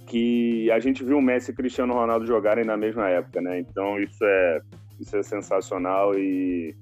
que 0.07 0.69
a 0.71 0.79
gente 0.79 1.03
viu 1.03 1.19
o 1.19 1.21
Messi 1.21 1.51
e 1.51 1.53
o 1.53 1.55
Cristiano 1.55 1.93
Ronaldo 1.93 2.25
jogarem 2.25 2.65
na 2.65 2.75
mesma 2.75 3.07
época, 3.07 3.39
né? 3.39 3.59
Então 3.59 3.99
isso 3.99 4.23
é, 4.23 4.61
isso 4.99 5.15
é 5.15 5.21
sensacional 5.21 6.17
e. 6.17 6.75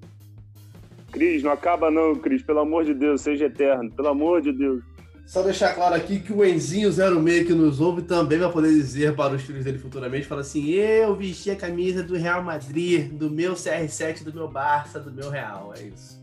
Cris, 1.11 1.43
não 1.43 1.51
acaba 1.51 1.91
não, 1.91 2.15
Cris, 2.15 2.41
pelo 2.41 2.59
amor 2.59 2.85
de 2.85 2.93
Deus, 2.93 3.21
seja 3.21 3.45
eterno, 3.45 3.91
pelo 3.91 4.07
amor 4.07 4.41
de 4.41 4.51
Deus. 4.53 4.81
Só 5.27 5.41
deixar 5.41 5.73
claro 5.75 5.95
aqui 5.95 6.19
que 6.19 6.33
o 6.33 6.37
Enzinho06 6.37 7.45
que 7.45 7.53
nos 7.53 7.79
ouve 7.79 8.01
também 8.01 8.39
vai 8.39 8.51
poder 8.51 8.69
dizer 8.69 9.15
para 9.15 9.35
os 9.35 9.41
filhos 9.43 9.63
dele 9.63 9.77
futuramente, 9.77 10.25
fala 10.25 10.41
assim, 10.41 10.71
eu 10.71 11.15
vesti 11.15 11.51
a 11.51 11.55
camisa 11.55 12.01
do 12.01 12.15
Real 12.15 12.43
Madrid, 12.43 13.11
do 13.11 13.29
meu 13.29 13.53
CR7, 13.53 14.23
do 14.23 14.33
meu 14.33 14.47
Barça, 14.47 14.99
do 14.99 15.11
meu 15.11 15.29
Real, 15.29 15.73
é 15.77 15.83
isso. 15.83 16.22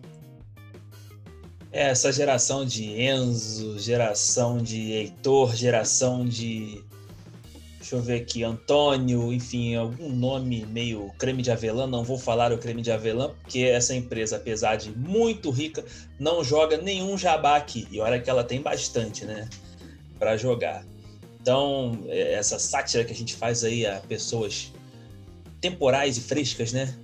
É, 1.73 1.91
essa 1.91 2.13
geração 2.13 2.65
de 2.65 3.01
Enzo, 3.01 3.79
geração 3.79 4.59
de 4.59 4.93
Heitor, 4.93 5.55
geração 5.55 6.27
de 6.27 6.83
deixa 7.91 7.97
eu 7.97 8.03
ver 8.03 8.21
aqui, 8.23 8.45
Antônio, 8.45 9.33
enfim, 9.33 9.75
algum 9.75 10.11
nome 10.11 10.65
meio 10.67 11.11
creme 11.19 11.43
de 11.43 11.51
avelã, 11.51 11.89
não 11.89 12.05
vou 12.05 12.19
falar 12.19 12.53
o 12.53 12.59
creme 12.59 12.83
de 12.83 12.93
avelã, 12.93 13.31
porque 13.43 13.61
essa 13.61 13.95
empresa, 13.95 14.37
apesar 14.37 14.77
de 14.77 14.93
muito 14.97 15.51
rica, 15.51 15.85
não 16.19 16.45
joga 16.45 16.77
nenhum 16.77 17.19
jabá 17.19 17.57
aqui. 17.57 17.89
E 17.91 17.99
olha 18.01 18.21
que 18.21 18.31
ela 18.31 18.45
tem 18.45 18.61
bastante, 18.61 19.25
né, 19.25 19.49
para 20.21 20.37
jogar. 20.37 20.85
Então, 21.41 21.99
é, 22.07 22.35
essa 22.35 22.61
sátira 22.61 23.05
que 23.05 23.13
a 23.13 23.17
gente 23.17 23.35
faz 23.35 23.65
aí 23.65 23.85
a 23.85 23.99
pessoas 24.01 24.73
temporais 25.61 26.17
e 26.17 26.21
frescas, 26.21 26.73
né, 26.73 26.95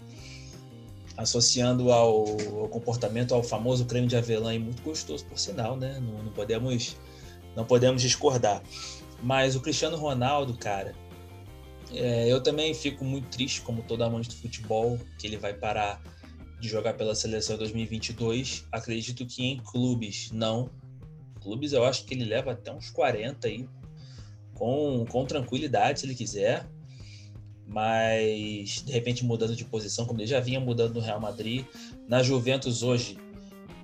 associando 1.16 1.90
ao, 1.92 2.26
ao 2.60 2.68
comportamento 2.68 3.34
ao 3.34 3.42
famoso 3.42 3.86
creme 3.86 4.06
de 4.06 4.16
avelã 4.16 4.54
e 4.54 4.58
muito 4.58 4.82
gostoso, 4.82 5.24
por 5.24 5.38
sinal, 5.38 5.76
né, 5.76 5.98
não, 6.00 6.24
não 6.24 6.32
podemos 6.32 6.96
não 7.54 7.64
podemos 7.64 8.02
discordar. 8.02 8.62
Mas 9.22 9.56
o 9.56 9.60
Cristiano 9.60 9.96
Ronaldo, 9.96 10.54
cara, 10.58 10.94
é, 11.92 12.30
eu 12.30 12.42
também 12.42 12.74
fico 12.74 13.04
muito 13.04 13.28
triste, 13.28 13.62
como 13.62 13.82
todo 13.82 14.02
amante 14.02 14.28
do 14.28 14.34
futebol, 14.34 14.98
que 15.18 15.26
ele 15.26 15.38
vai 15.38 15.54
parar 15.54 16.02
de 16.60 16.68
jogar 16.68 16.94
pela 16.94 17.14
seleção 17.14 17.56
2022. 17.56 18.66
Acredito 18.70 19.24
que 19.24 19.44
em 19.44 19.56
clubes, 19.58 20.30
não. 20.32 20.70
Clubes 21.40 21.72
eu 21.72 21.84
acho 21.84 22.04
que 22.04 22.14
ele 22.14 22.24
leva 22.24 22.52
até 22.52 22.72
uns 22.72 22.90
40 22.90 23.46
aí, 23.46 23.68
com, 24.54 25.04
com 25.08 25.24
tranquilidade, 25.24 26.00
se 26.00 26.06
ele 26.06 26.14
quiser. 26.14 26.66
Mas, 27.66 28.82
de 28.82 28.92
repente, 28.92 29.24
mudando 29.24 29.56
de 29.56 29.64
posição, 29.64 30.06
como 30.06 30.20
ele 30.20 30.26
já 30.26 30.40
vinha 30.40 30.60
mudando 30.60 30.94
no 30.94 31.00
Real 31.00 31.20
Madrid. 31.20 31.64
Na 32.08 32.22
Juventus 32.22 32.82
hoje, 32.82 33.18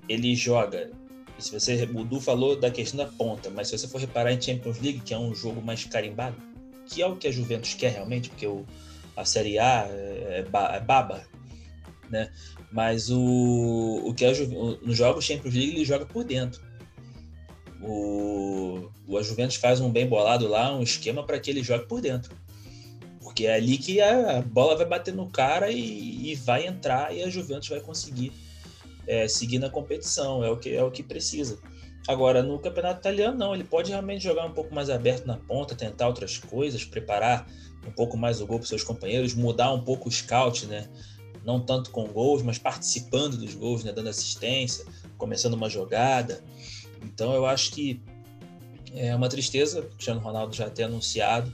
ele 0.09 0.35
joga 0.37 0.91
se 1.43 1.51
você, 1.51 1.83
o 1.95 2.05
Du 2.05 2.21
falou 2.21 2.59
da 2.59 2.71
questão 2.71 2.99
da 2.99 3.07
ponta, 3.07 3.51
mas 3.51 3.69
se 3.69 3.77
você 3.77 3.89
for 3.89 4.01
reparar 4.01 4.33
em 4.33 4.41
Champions 4.41 4.81
League, 4.81 5.01
que 5.01 5.13
é 5.13 5.19
um 5.19 5.35
jogo 5.35 5.61
mais 5.61 5.85
carimbado, 5.85 6.37
que 6.87 7.03
é 7.03 7.07
o 7.07 7.17
que 7.17 7.27
a 7.27 7.33
Juventus 7.33 7.75
quer 7.75 7.93
realmente, 7.93 8.29
porque 8.31 8.47
o, 8.47 8.65
a 9.17 9.25
Série 9.25 9.59
A 9.59 9.87
é, 9.89 10.45
é, 10.45 10.77
é 10.77 10.81
baba, 10.81 11.27
né? 12.09 12.31
Mas 12.71 13.11
o, 13.11 14.03
o 14.05 14.15
que 14.15 14.25
a 14.25 14.33
Ju, 14.33 14.47
no 14.83 14.95
jogo 14.95 15.21
Champions 15.21 15.55
League 15.55 15.73
ele 15.73 15.85
joga 15.85 16.07
por 16.07 16.25
dentro. 16.25 16.63
O, 17.83 18.89
o 19.07 19.19
a 19.19 19.23
Juventus 19.23 19.57
faz 19.57 19.81
um 19.81 19.91
bem 19.91 20.07
bolado 20.07 20.47
lá, 20.47 20.75
um 20.75 20.83
esquema 20.83 21.25
para 21.25 21.39
que 21.39 21.51
ele 21.51 21.63
jogue 21.63 21.87
por 21.87 22.01
dentro. 22.01 22.35
Porque 23.33 23.47
é 23.47 23.55
ali 23.55 23.79
que 23.79 23.99
a 23.99 24.43
bola 24.43 24.77
vai 24.77 24.85
bater 24.85 25.15
no 25.15 25.27
cara 25.27 25.71
e, 25.71 26.33
e 26.33 26.35
vai 26.35 26.67
entrar 26.67 27.17
e 27.17 27.23
a 27.23 27.31
Juventus 27.31 27.71
vai 27.71 27.81
conseguir 27.81 28.31
é, 29.07 29.27
seguir 29.27 29.59
na 29.59 29.71
competição, 29.71 30.45
é 30.45 30.51
o 30.51 30.59
que 30.59 30.77
é 30.77 30.85
o 30.85 30.91
que 30.91 31.03
precisa. 31.03 31.59
Agora, 32.07 32.43
no 32.43 32.59
campeonato 32.59 33.01
italiano, 33.01 33.39
não, 33.39 33.55
ele 33.55 33.65
pode 33.65 33.91
realmente 33.91 34.23
jogar 34.23 34.45
um 34.45 34.53
pouco 34.53 34.75
mais 34.75 34.91
aberto 34.91 35.25
na 35.25 35.39
ponta, 35.39 35.75
tentar 35.75 36.09
outras 36.09 36.37
coisas, 36.37 36.85
preparar 36.85 37.49
um 37.89 37.91
pouco 37.91 38.19
mais 38.19 38.43
o 38.43 38.47
gol 38.47 38.59
para 38.59 38.69
seus 38.69 38.85
companheiros, 38.85 39.33
mudar 39.33 39.73
um 39.73 39.81
pouco 39.81 40.11
o 40.11 40.13
scout, 40.13 40.67
né? 40.67 40.87
Não 41.43 41.59
tanto 41.59 41.91
com 41.91 42.07
gols, 42.09 42.43
mas 42.43 42.59
participando 42.59 43.39
dos 43.39 43.55
gols, 43.55 43.83
né? 43.83 43.93
Dando 43.93 44.11
assistência, 44.11 44.85
começando 45.17 45.55
uma 45.55 45.71
jogada. 45.71 46.45
Então, 47.03 47.33
eu 47.33 47.47
acho 47.47 47.73
que 47.73 47.99
é 48.93 49.17
uma 49.17 49.31
tristeza 49.31 49.81
o 49.81 49.85
Cristiano 49.85 50.21
Ronaldo 50.21 50.55
já 50.55 50.69
ter 50.69 50.83
anunciado 50.83 51.51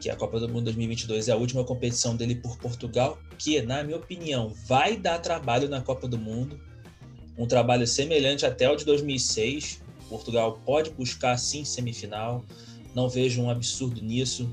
que 0.00 0.10
a 0.10 0.16
Copa 0.16 0.38
do 0.38 0.48
Mundo 0.48 0.64
2022 0.64 1.28
é 1.28 1.32
a 1.32 1.36
última 1.36 1.64
competição 1.64 2.14
dele 2.14 2.34
por 2.34 2.58
Portugal, 2.58 3.18
que, 3.38 3.60
na 3.62 3.82
minha 3.82 3.96
opinião, 3.96 4.52
vai 4.66 4.96
dar 4.96 5.18
trabalho 5.18 5.68
na 5.68 5.80
Copa 5.80 6.06
do 6.06 6.18
Mundo 6.18 6.60
um 7.38 7.46
trabalho 7.46 7.86
semelhante 7.86 8.46
até 8.46 8.70
o 8.70 8.76
de 8.76 8.84
2006. 8.84 9.82
Portugal 10.08 10.60
pode 10.64 10.90
buscar 10.90 11.36
sim 11.36 11.64
semifinal, 11.64 12.44
não 12.94 13.08
vejo 13.08 13.42
um 13.42 13.50
absurdo 13.50 14.00
nisso. 14.00 14.50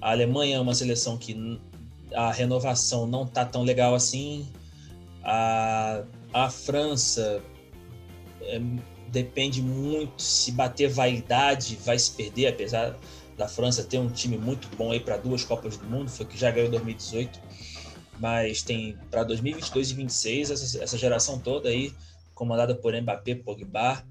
A 0.00 0.10
Alemanha 0.10 0.56
é 0.56 0.60
uma 0.60 0.74
seleção 0.74 1.16
que 1.16 1.58
a 2.14 2.30
renovação 2.30 3.06
não 3.06 3.26
tá 3.26 3.44
tão 3.44 3.62
legal 3.62 3.94
assim. 3.94 4.46
A, 5.22 6.04
a 6.32 6.50
França 6.50 7.42
é, 8.42 8.60
depende 9.08 9.62
muito. 9.62 10.20
Se 10.20 10.52
bater 10.52 10.88
vaidade, 10.88 11.76
vai 11.84 11.98
se 11.98 12.10
perder, 12.10 12.48
apesar 12.48 12.98
da 13.36 13.46
França 13.46 13.84
ter 13.84 13.98
um 13.98 14.08
time 14.08 14.38
muito 14.38 14.68
bom 14.76 14.92
aí 14.92 15.00
para 15.00 15.16
duas 15.16 15.44
Copas 15.44 15.76
do 15.76 15.84
Mundo, 15.84 16.10
foi 16.10 16.24
que 16.26 16.38
já 16.38 16.50
ganhou 16.50 16.68
em 16.68 16.70
2018. 16.70 17.40
Mas 18.18 18.62
tem 18.62 18.96
para 19.10 19.24
2022 19.24 19.90
e 19.90 19.94
2026 19.94 20.50
essa, 20.50 20.82
essa 20.82 20.96
geração 20.98 21.38
toda 21.38 21.68
aí 21.68 21.92
comandada 22.34 22.74
por 22.74 22.94
Mbappé, 22.94 23.34
Pogba. 23.34 24.02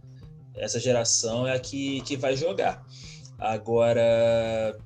Essa 0.56 0.80
geração 0.80 1.48
é 1.48 1.54
a 1.54 1.60
que, 1.60 2.02
que 2.02 2.16
vai 2.16 2.36
jogar. 2.36 2.86
Agora, 3.38 4.78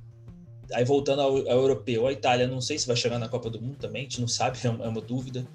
aí 0.73 0.83
voltando 0.85 1.21
ao, 1.21 1.35
ao, 1.37 1.59
europeu, 1.59 2.07
a 2.07 2.11
Itália, 2.11 2.47
não 2.47 2.61
sei 2.61 2.79
se 2.79 2.87
vai 2.87 2.95
chegar 2.95 3.19
na 3.19 3.29
Copa 3.29 3.49
do 3.49 3.61
Mundo 3.61 3.77
também, 3.77 4.01
a 4.01 4.03
gente 4.03 4.21
não 4.21 4.27
sabe, 4.27 4.57
é 4.63 4.69
uma, 4.69 4.85
é 4.85 4.87
uma 4.87 5.01
dúvida. 5.01 5.45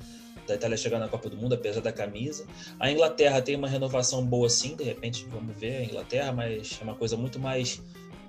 da 0.47 0.55
Itália 0.55 0.77
chegar 0.77 0.99
na 0.99 1.09
Copa 1.09 1.29
do 1.31 1.37
Mundo, 1.37 1.55
apesar 1.55 1.81
da 1.81 1.93
camisa. 1.93 2.47
A 2.79 2.91
Inglaterra 2.91 3.41
tem 3.41 3.57
uma 3.57 3.69
renovação 3.69 4.25
boa 4.25 4.49
sim, 4.49 4.77
de 4.77 4.85
repente 4.85 5.27
vamos 5.31 5.57
ver 5.57 5.77
a 5.77 5.85
Inglaterra, 5.85 6.33
mas 6.33 6.79
é 6.81 6.85
uma 6.85 6.95
coisa 6.95 7.17
muito 7.17 7.41
mais 7.41 7.83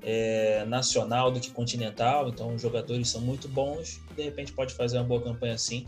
é, 0.08 0.64
nacional 0.66 1.32
do 1.32 1.40
que 1.40 1.50
continental, 1.50 2.30
então 2.30 2.54
os 2.54 2.62
jogadores 2.62 3.10
são 3.10 3.20
muito 3.20 3.48
bons, 3.48 4.00
de 4.16 4.22
repente 4.22 4.54
pode 4.54 4.76
fazer 4.76 4.98
uma 4.98 5.04
boa 5.04 5.20
campanha 5.20 5.56
assim. 5.56 5.88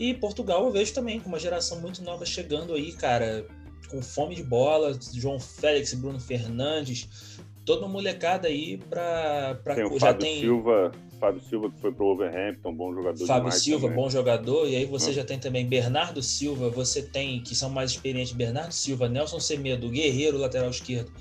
E 0.00 0.12
Portugal 0.12 0.64
eu 0.64 0.72
vejo 0.72 0.92
também 0.92 1.20
com 1.20 1.28
uma 1.28 1.38
geração 1.38 1.80
muito 1.80 2.02
nova 2.02 2.26
chegando 2.26 2.74
aí, 2.74 2.92
cara, 2.92 3.46
com 3.88 4.02
fome 4.02 4.34
de 4.34 4.42
bola, 4.42 4.98
João 5.14 5.38
Félix, 5.38 5.94
Bruno 5.94 6.18
Fernandes, 6.18 7.38
toda 7.64 7.82
uma 7.82 7.88
molecada 7.88 8.48
aí 8.48 8.78
para 8.78 9.56
tem 9.76 9.84
o 9.84 9.92
já 9.92 10.06
Fábio 10.08 10.20
tem 10.20 10.40
Silva, 10.40 10.92
Fábio 11.20 11.42
Silva 11.48 11.70
que 11.70 11.80
foi 11.80 11.92
pro 11.92 12.06
Wolverhampton, 12.06 12.74
bom 12.74 12.92
jogador 12.92 13.26
Fábio 13.26 13.52
Silva, 13.52 13.86
também. 13.86 14.02
bom 14.02 14.10
jogador, 14.10 14.68
e 14.68 14.74
aí 14.74 14.86
você 14.86 15.10
hum. 15.10 15.14
já 15.14 15.24
tem 15.24 15.38
também 15.38 15.64
Bernardo 15.64 16.20
Silva, 16.20 16.68
você 16.68 17.00
tem 17.00 17.40
que 17.40 17.54
são 17.54 17.70
mais 17.70 17.92
experientes 17.92 18.32
Bernardo 18.32 18.72
Silva, 18.72 19.08
Nelson 19.08 19.38
Semedo, 19.38 19.88
Guerreiro, 19.88 20.36
lateral 20.36 20.70
esquerdo. 20.70 21.12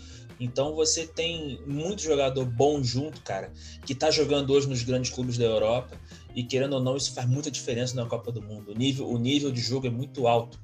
Então 0.42 0.74
você 0.74 1.06
tem 1.06 1.60
muito 1.68 2.02
jogador 2.02 2.44
bom 2.46 2.84
junto, 2.84 3.22
cara, 3.22 3.54
que 3.86 3.94
tá 3.94 4.10
jogando 4.10 4.52
hoje 4.52 4.68
nos 4.68 4.82
grandes 4.82 5.12
clubes 5.12 5.38
da 5.38 5.46
Europa 5.46 5.96
e 6.36 6.44
querendo 6.44 6.74
ou 6.74 6.82
não 6.82 6.98
isso 6.98 7.14
faz 7.14 7.30
muita 7.30 7.52
diferença 7.52 7.96
na 7.96 8.08
Copa 8.08 8.32
do 8.32 8.42
Mundo. 8.42 8.72
O 8.72 8.74
nível, 8.74 9.08
o 9.08 9.20
nível 9.20 9.52
de 9.52 9.62
jogo 9.62 9.86
é 9.86 9.92
muito 9.92 10.28
alto. 10.28 10.60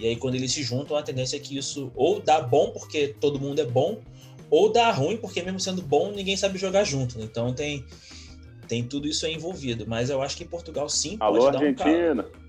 E 0.00 0.08
aí 0.08 0.16
quando 0.16 0.34
eles 0.34 0.50
se 0.50 0.64
juntam, 0.64 0.96
a 0.96 1.02
tendência 1.02 1.36
é 1.36 1.38
que 1.38 1.56
isso 1.56 1.92
ou 1.94 2.20
dá 2.20 2.40
bom 2.40 2.72
porque 2.72 3.14
todo 3.20 3.38
mundo 3.38 3.60
é 3.60 3.64
bom, 3.64 4.00
ou 4.50 4.72
dá 4.72 4.90
ruim 4.90 5.16
porque 5.16 5.42
mesmo 5.44 5.60
sendo 5.60 5.80
bom 5.80 6.10
ninguém 6.10 6.36
sabe 6.36 6.58
jogar 6.58 6.82
junto. 6.82 7.20
Né? 7.20 7.24
Então 7.24 7.54
tem 7.54 7.84
tem 8.66 8.82
tudo 8.82 9.06
isso 9.06 9.24
aí 9.24 9.34
envolvido. 9.34 9.84
Mas 9.86 10.10
eu 10.10 10.20
acho 10.20 10.36
que 10.36 10.44
Portugal 10.44 10.88
sim 10.88 11.16
Alô, 11.20 11.38
pode 11.38 11.56
Argentina. 11.56 11.84
dar 11.84 12.22
um 12.22 12.32
calor. 12.32 12.48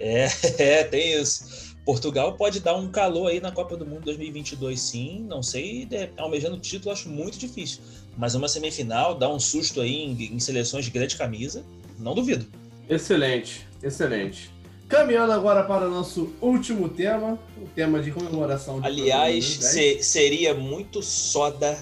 É, 0.00 0.26
é, 0.58 0.82
tem 0.82 1.20
isso. 1.20 1.73
Portugal 1.84 2.32
pode 2.34 2.60
dar 2.60 2.74
um 2.76 2.88
calor 2.88 3.28
aí 3.28 3.40
na 3.40 3.52
Copa 3.52 3.76
do 3.76 3.84
Mundo 3.84 4.04
2022, 4.04 4.80
sim. 4.80 5.26
Não 5.28 5.42
sei, 5.42 5.86
almejando 6.16 6.56
o 6.56 6.60
título, 6.60 6.92
acho 6.92 7.08
muito 7.08 7.38
difícil. 7.38 7.82
Mas 8.16 8.34
uma 8.34 8.48
semifinal, 8.48 9.14
dar 9.14 9.28
um 9.28 9.38
susto 9.38 9.80
aí 9.80 9.94
em, 9.94 10.34
em 10.34 10.38
seleções 10.40 10.86
de 10.86 10.90
grande 10.90 11.16
camisa, 11.16 11.64
não 11.98 12.14
duvido. 12.14 12.46
Excelente, 12.88 13.66
excelente. 13.82 14.50
Caminhando 14.88 15.32
agora 15.32 15.62
para 15.64 15.86
o 15.86 15.90
nosso 15.90 16.32
último 16.40 16.88
tema, 16.88 17.38
o 17.60 17.66
tema 17.68 18.00
de 18.00 18.10
comemoração. 18.10 18.80
De 18.80 18.86
Aliás, 18.86 19.44
se, 19.44 20.02
seria 20.02 20.54
muito 20.54 21.02
soda 21.02 21.76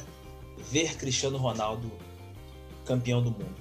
ver 0.70 0.96
Cristiano 0.96 1.36
Ronaldo 1.36 1.90
campeão 2.84 3.22
do 3.22 3.30
mundo. 3.30 3.56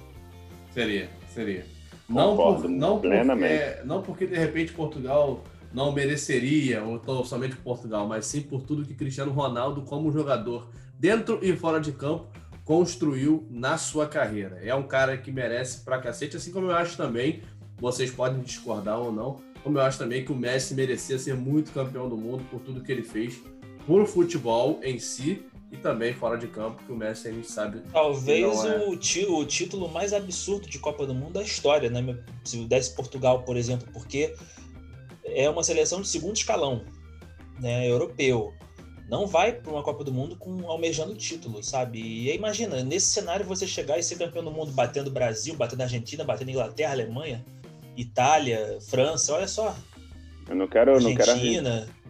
Seria, 0.73 1.09
seria. 1.33 1.65
Não, 2.07 2.35
por, 2.35 2.69
não, 2.69 2.99
porque, 2.99 3.77
não 3.85 4.01
porque 4.01 4.27
de 4.27 4.35
repente 4.35 4.73
Portugal 4.73 5.41
não 5.73 5.91
mereceria, 5.91 6.83
ou 6.83 7.25
somente 7.25 7.55
Portugal, 7.55 8.07
mas 8.07 8.25
sim 8.25 8.41
por 8.41 8.63
tudo 8.63 8.85
que 8.85 8.93
Cristiano 8.93 9.31
Ronaldo, 9.31 9.81
como 9.83 10.11
jogador, 10.11 10.69
dentro 10.99 11.39
e 11.41 11.55
fora 11.55 11.79
de 11.79 11.91
campo, 11.91 12.27
construiu 12.63 13.47
na 13.49 13.77
sua 13.77 14.07
carreira. 14.07 14.59
É 14.63 14.73
um 14.75 14.83
cara 14.83 15.17
que 15.17 15.31
merece 15.31 15.83
pra 15.83 15.99
cacete, 15.99 16.37
assim 16.37 16.51
como 16.51 16.67
eu 16.67 16.75
acho 16.75 16.95
também, 16.95 17.41
vocês 17.79 18.11
podem 18.11 18.41
discordar 18.41 18.99
ou 18.99 19.11
não, 19.11 19.37
como 19.63 19.77
eu 19.77 19.81
acho 19.81 19.97
também 19.97 20.23
que 20.23 20.31
o 20.31 20.35
Messi 20.35 20.73
merecia 20.73 21.17
ser 21.17 21.35
muito 21.35 21.71
campeão 21.71 22.09
do 22.09 22.17
mundo 22.17 22.43
por 22.49 22.59
tudo 22.59 22.81
que 22.81 22.91
ele 22.91 23.03
fez 23.03 23.41
por 23.85 24.05
futebol 24.05 24.79
em 24.83 24.99
si 24.99 25.43
e 25.71 25.77
também 25.77 26.13
fora 26.13 26.37
de 26.37 26.47
campo, 26.47 26.83
que 26.85 26.91
o 26.91 26.95
Messi 26.95 27.29
a 27.29 27.31
gente 27.31 27.49
sabe. 27.49 27.81
Talvez 27.91 28.65
é... 28.65 28.79
o, 28.79 28.91
o, 28.91 29.45
título 29.45 29.87
mais 29.89 30.11
absurdo 30.11 30.67
de 30.67 30.77
Copa 30.77 31.05
do 31.05 31.13
Mundo 31.13 31.33
da 31.33 31.41
história, 31.41 31.89
né? 31.89 32.17
Se 32.43 32.65
desse 32.65 32.93
Portugal, 32.93 33.43
por 33.43 33.55
exemplo, 33.55 33.87
porque 33.93 34.35
é 35.25 35.49
uma 35.49 35.63
seleção 35.63 36.01
de 36.01 36.07
segundo 36.07 36.35
escalão, 36.35 36.83
né, 37.59 37.89
europeu. 37.89 38.53
Não 39.09 39.27
vai 39.27 39.51
para 39.51 39.71
uma 39.71 39.83
Copa 39.83 40.03
do 40.03 40.13
Mundo 40.13 40.37
com 40.37 40.69
almejando 40.69 41.13
título, 41.15 41.61
sabe? 41.61 41.99
E 41.99 42.29
aí, 42.29 42.37
imagina, 42.37 42.81
nesse 42.81 43.07
cenário 43.07 43.45
você 43.45 43.67
chegar 43.67 43.97
e 43.97 44.03
ser 44.03 44.17
campeão 44.17 44.43
do 44.43 44.51
mundo 44.51 44.71
batendo 44.71 45.11
Brasil, 45.11 45.53
batendo 45.55 45.81
Argentina, 45.81 46.23
batendo 46.23 46.51
Inglaterra, 46.51 46.93
Alemanha, 46.93 47.43
Itália, 47.97 48.77
França, 48.89 49.33
olha 49.33 49.47
só. 49.49 49.75
Eu 50.47 50.55
não 50.55 50.67
quero, 50.67 50.93
Argentina. 50.95 51.71
Não 51.71 51.85
quero 51.85 52.01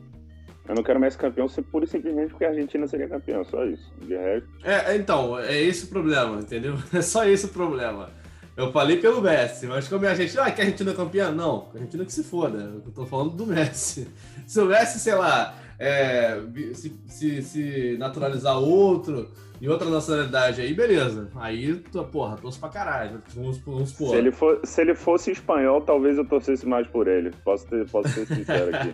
eu 0.72 0.76
não 0.76 0.84
quero 0.84 1.00
mais 1.00 1.16
campeão 1.16 1.50
ser 1.50 1.64
pura 1.64 1.86
e 1.86 1.88
simplesmente 1.88 2.30
porque 2.30 2.46
a 2.46 2.50
Argentina 2.50 2.88
seria 2.88 3.10
campeão, 3.10 3.44
só 3.44 3.66
isso. 3.66 3.92
De 4.02 4.16
resto. 4.16 4.48
É, 4.64 4.96
então, 4.96 5.38
é 5.38 5.60
esse 5.60 5.86
o 5.86 5.88
problema, 5.88 6.40
entendeu? 6.40 6.76
É 6.94 7.02
só 7.02 7.26
esse 7.26 7.46
o 7.46 7.50
problema. 7.50 8.10
Eu 8.56 8.72
falei 8.72 8.98
pelo 8.98 9.22
Messi, 9.22 9.66
mas 9.66 9.88
como 9.88 10.06
a 10.06 10.10
Argentina, 10.10 10.44
ah, 10.44 10.52
que 10.52 10.62
a 10.62 10.64
Argentina 10.66 10.92
é 10.92 10.94
campeã? 10.94 11.32
Não, 11.32 11.70
a 11.74 11.78
Argentina 11.78 12.04
que 12.04 12.12
se 12.12 12.24
foda. 12.24 12.58
Eu 12.86 12.92
tô 12.92 13.06
falando 13.06 13.32
do 13.32 13.48
Messi. 13.48 14.08
Se 14.46 14.60
o 14.60 14.66
Messi, 14.66 15.00
sei 15.00 15.16
lá, 15.16 15.56
é, 15.80 16.42
se, 16.74 16.94
se, 17.08 17.42
se, 17.42 17.96
naturalizar 17.98 18.60
outro 18.60 19.32
e 19.62 19.70
outra 19.70 19.90
nacionalidade 19.90 20.60
aí, 20.60 20.74
beleza. 20.74 21.30
Aí, 21.36 21.74
porra, 22.12 22.36
torço 22.36 22.60
pra 22.60 22.68
caralho. 22.68 23.22
Vamos, 23.34 23.60
vamos 23.60 23.92
Se 23.92 24.14
ele, 24.14 24.32
for, 24.32 24.60
se 24.66 24.82
ele 24.82 24.94
fosse 24.94 25.32
espanhol, 25.32 25.80
talvez 25.80 26.18
eu 26.18 26.26
torcesse 26.28 26.68
mais 26.68 26.86
por 26.86 27.08
ele. 27.08 27.32
Posso, 27.46 27.66
ter, 27.66 27.90
posso 27.90 28.10
ser 28.10 28.28
sincero 28.28 28.76
aqui. 28.76 28.94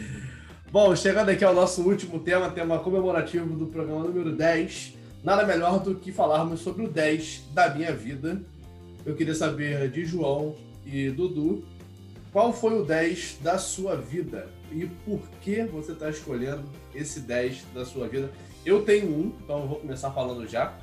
Bom, 0.72 0.96
chegando 0.96 1.28
aqui 1.28 1.44
ao 1.44 1.54
nosso 1.54 1.82
último 1.82 2.18
tema, 2.20 2.50
tema 2.50 2.78
comemorativo 2.78 3.54
do 3.54 3.66
programa 3.66 4.04
número 4.04 4.34
10. 4.34 4.96
Nada 5.22 5.44
melhor 5.44 5.80
do 5.80 5.96
que 5.96 6.10
falarmos 6.10 6.60
sobre 6.60 6.84
o 6.84 6.88
10 6.88 7.50
da 7.52 7.68
minha 7.74 7.92
vida 7.92 8.40
eu 9.08 9.16
queria 9.16 9.34
saber 9.34 9.90
de 9.90 10.04
João 10.04 10.54
e 10.84 11.10
Dudu 11.10 11.64
qual 12.30 12.52
foi 12.52 12.78
o 12.78 12.84
10 12.84 13.38
da 13.40 13.56
sua 13.56 13.96
vida 13.96 14.50
e 14.70 14.84
por 14.84 15.20
que 15.40 15.62
você 15.64 15.92
está 15.92 16.10
escolhendo 16.10 16.64
esse 16.94 17.20
10 17.20 17.64
da 17.74 17.86
sua 17.86 18.06
vida. 18.06 18.30
Eu 18.66 18.82
tenho 18.82 19.08
um, 19.08 19.32
então 19.42 19.62
eu 19.62 19.66
vou 19.66 19.78
começar 19.78 20.10
falando 20.10 20.46
já. 20.46 20.74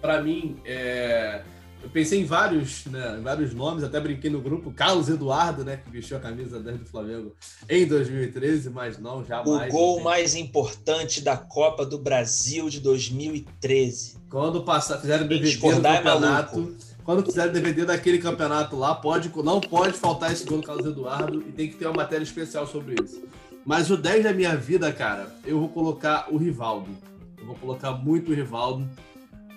Para 0.00 0.22
mim, 0.22 0.56
é... 0.64 1.42
eu 1.82 1.90
pensei 1.90 2.22
em 2.22 2.24
vários, 2.24 2.86
né, 2.86 3.20
vários 3.22 3.52
nomes, 3.52 3.84
até 3.84 4.00
brinquei 4.00 4.30
no 4.30 4.40
grupo, 4.40 4.72
Carlos 4.72 5.10
Eduardo, 5.10 5.64
né, 5.64 5.82
que 5.84 5.90
vestiu 5.90 6.16
a 6.16 6.20
camisa 6.20 6.58
10 6.58 6.78
do 6.78 6.86
Flamengo 6.86 7.36
em 7.68 7.86
2013, 7.86 8.70
mas 8.70 8.98
não, 8.98 9.22
jamais. 9.22 9.68
O 9.68 9.76
gol 9.76 10.00
mais 10.00 10.34
importante 10.34 11.20
da 11.20 11.36
Copa 11.36 11.84
do 11.84 11.98
Brasil 11.98 12.70
de 12.70 12.80
2013. 12.80 14.16
Quando 14.30 14.64
passar, 14.64 14.98
fizeram 14.98 15.26
DVD 15.26 15.56
do 15.58 15.86
é 15.86 15.96
campeonato. 15.96 16.74
É 16.90 16.93
quando 17.04 17.22
quiser 17.22 17.52
DVD 17.52 17.84
daquele 17.84 18.18
campeonato 18.18 18.76
lá, 18.76 18.94
pode, 18.94 19.30
não 19.42 19.60
pode 19.60 19.92
faltar 19.92 20.32
esse 20.32 20.46
gol 20.46 20.58
do 20.58 20.66
Carlos 20.66 20.86
Eduardo 20.86 21.44
e 21.46 21.52
tem 21.52 21.68
que 21.68 21.76
ter 21.76 21.86
uma 21.86 21.94
matéria 21.94 22.24
especial 22.24 22.66
sobre 22.66 22.96
isso. 23.02 23.22
Mas 23.64 23.90
o 23.90 23.96
10 23.96 24.24
da 24.24 24.32
minha 24.32 24.56
vida, 24.56 24.90
cara, 24.90 25.34
eu 25.44 25.60
vou 25.60 25.68
colocar 25.68 26.26
o 26.32 26.38
Rivaldo. 26.38 26.90
Eu 27.38 27.46
vou 27.46 27.56
colocar 27.56 27.92
muito 27.92 28.32
o 28.32 28.34
Rivaldo, 28.34 28.88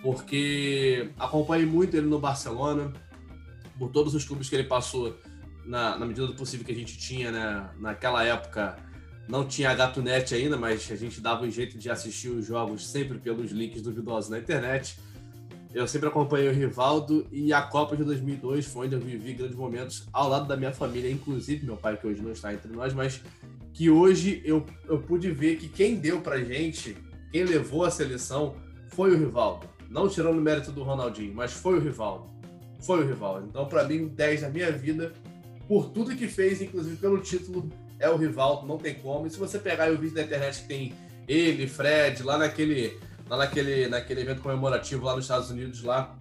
porque 0.02 1.10
acompanhei 1.18 1.66
muito 1.66 1.96
ele 1.96 2.08
no 2.08 2.20
Barcelona, 2.20 2.92
por 3.80 3.92
todos 3.92 4.14
os 4.14 4.26
clubes 4.26 4.50
que 4.50 4.56
ele 4.56 4.66
passou, 4.66 5.18
na, 5.66 5.98
na 5.98 6.06
medida 6.06 6.28
do 6.28 6.34
possível 6.34 6.66
que 6.66 6.72
a 6.72 6.76
gente 6.76 6.98
tinha, 6.98 7.32
né? 7.32 7.70
Naquela 7.80 8.26
época 8.26 8.78
não 9.28 9.46
tinha 9.46 9.74
Gatonet 9.74 10.34
ainda, 10.34 10.58
mas 10.58 10.90
a 10.92 10.96
gente 10.96 11.22
dava 11.22 11.46
um 11.46 11.52
jeito 11.52 11.78
de 11.78 11.90
assistir 11.90 12.30
os 12.30 12.46
jogos 12.46 12.88
sempre 12.88 13.18
pelos 13.20 13.52
links 13.52 13.82
duvidosos 13.82 14.30
na 14.30 14.40
internet. 14.40 14.98
Eu 15.74 15.88
sempre 15.88 16.08
acompanhei 16.08 16.50
o 16.50 16.54
Rivaldo 16.54 17.28
e 17.32 17.52
a 17.52 17.62
Copa 17.62 17.96
de 17.96 18.04
2002 18.04 18.66
foi 18.66 18.88
onde 18.88 18.96
eu 18.96 19.02
vivi 19.02 19.34
grandes 19.34 19.56
momentos 19.56 20.08
ao 20.14 20.30
lado 20.30 20.48
da 20.48 20.56
minha 20.56 20.72
família, 20.72 21.12
inclusive 21.12 21.66
meu 21.66 21.78
pai, 21.78 21.98
que 21.98 22.08
hoje 22.08 22.22
não 22.22 22.32
está 22.32 22.54
entre 22.54 22.72
nós, 22.72 22.94
mas 22.94 23.22
que 23.74 23.90
hoje 23.90 24.42
eu, 24.44 24.66
eu 24.88 25.00
pude 25.00 25.30
ver 25.30 25.58
que 25.58 25.68
quem 25.68 25.96
deu 25.96 26.22
pra 26.22 26.40
gente, 26.40 26.98
quem 27.32 27.44
levou 27.44 27.84
a 27.84 27.92
seleção, 27.92 28.56
foi 28.90 29.14
o 29.14 29.18
Rivaldo. 29.18 29.68
Não 29.90 30.10
tirando 30.10 30.38
o 30.38 30.42
mérito 30.42 30.72
do 30.72 30.84
Ronaldinho, 30.84 31.34
mas 31.34 31.54
foi 31.54 31.78
o 31.78 31.82
Rivaldo. 31.82 32.26
Foi 32.82 33.04
o 33.04 33.08
Rivaldo. 33.08 33.48
Então, 33.48 33.68
para 33.68 33.84
mim, 33.84 34.08
10 34.08 34.42
da 34.42 34.50
minha 34.50 34.72
vida, 34.72 35.14
por 35.68 35.90
tudo 35.90 36.16
que 36.16 36.28
fez, 36.28 36.62
inclusive 36.62 36.96
pelo 36.98 37.20
título, 37.20 37.70
é 38.00 38.10
o 38.10 38.18
Rivaldo, 38.18 38.66
não 38.66 38.78
tem 38.78 38.96
como. 38.96 39.28
E 39.28 39.30
se 39.30 39.38
você 39.38 39.60
pegar 39.60 39.92
o 39.92 39.98
vídeo 39.98 40.16
da 40.16 40.24
internet 40.24 40.62
que 40.62 40.68
tem 40.68 40.94
ele, 41.28 41.68
Fred, 41.68 42.24
lá 42.24 42.38
naquele 42.38 42.98
lá 43.30 43.38
naquele, 43.38 43.88
naquele 43.88 44.21
evento 44.21 44.42
comemorativo 44.42 45.06
lá 45.06 45.15
nos 45.15 45.25
Estados 45.25 45.50
Unidos, 45.50 45.84
lá 45.84 46.15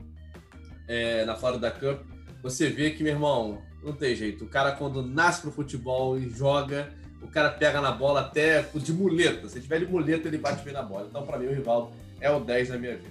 é, 0.89 1.25
na 1.25 1.35
Florida 1.35 1.71
Cup, 1.71 2.01
você 2.43 2.69
vê 2.69 2.91
que, 2.91 3.03
meu 3.03 3.13
irmão, 3.13 3.63
não 3.83 3.93
tem 3.93 4.15
jeito. 4.15 4.45
O 4.45 4.49
cara, 4.49 4.73
quando 4.73 5.03
nasce 5.03 5.43
pro 5.43 5.51
futebol 5.51 6.19
e 6.19 6.29
joga, 6.29 6.91
o 7.23 7.29
cara 7.29 7.51
pega 7.51 7.81
na 7.81 7.93
bola 7.93 8.21
até 8.21 8.63
de 8.75 8.93
muleta. 8.93 9.49
Se 9.49 9.61
tiver 9.61 9.81
de 9.81 9.87
muleta, 9.87 10.29
ele 10.29 10.39
bate 10.39 10.65
bem 10.65 10.73
na 10.75 10.83
bola. 10.83 11.07
Então, 11.09 11.25
para 11.25 11.39
mim, 11.39 11.47
o 11.47 11.55
Rivaldo 11.55 11.91
é 12.21 12.31
o 12.31 12.41
10 12.41 12.71
na 12.71 12.79
minha 12.79 12.97
vida. 12.97 13.11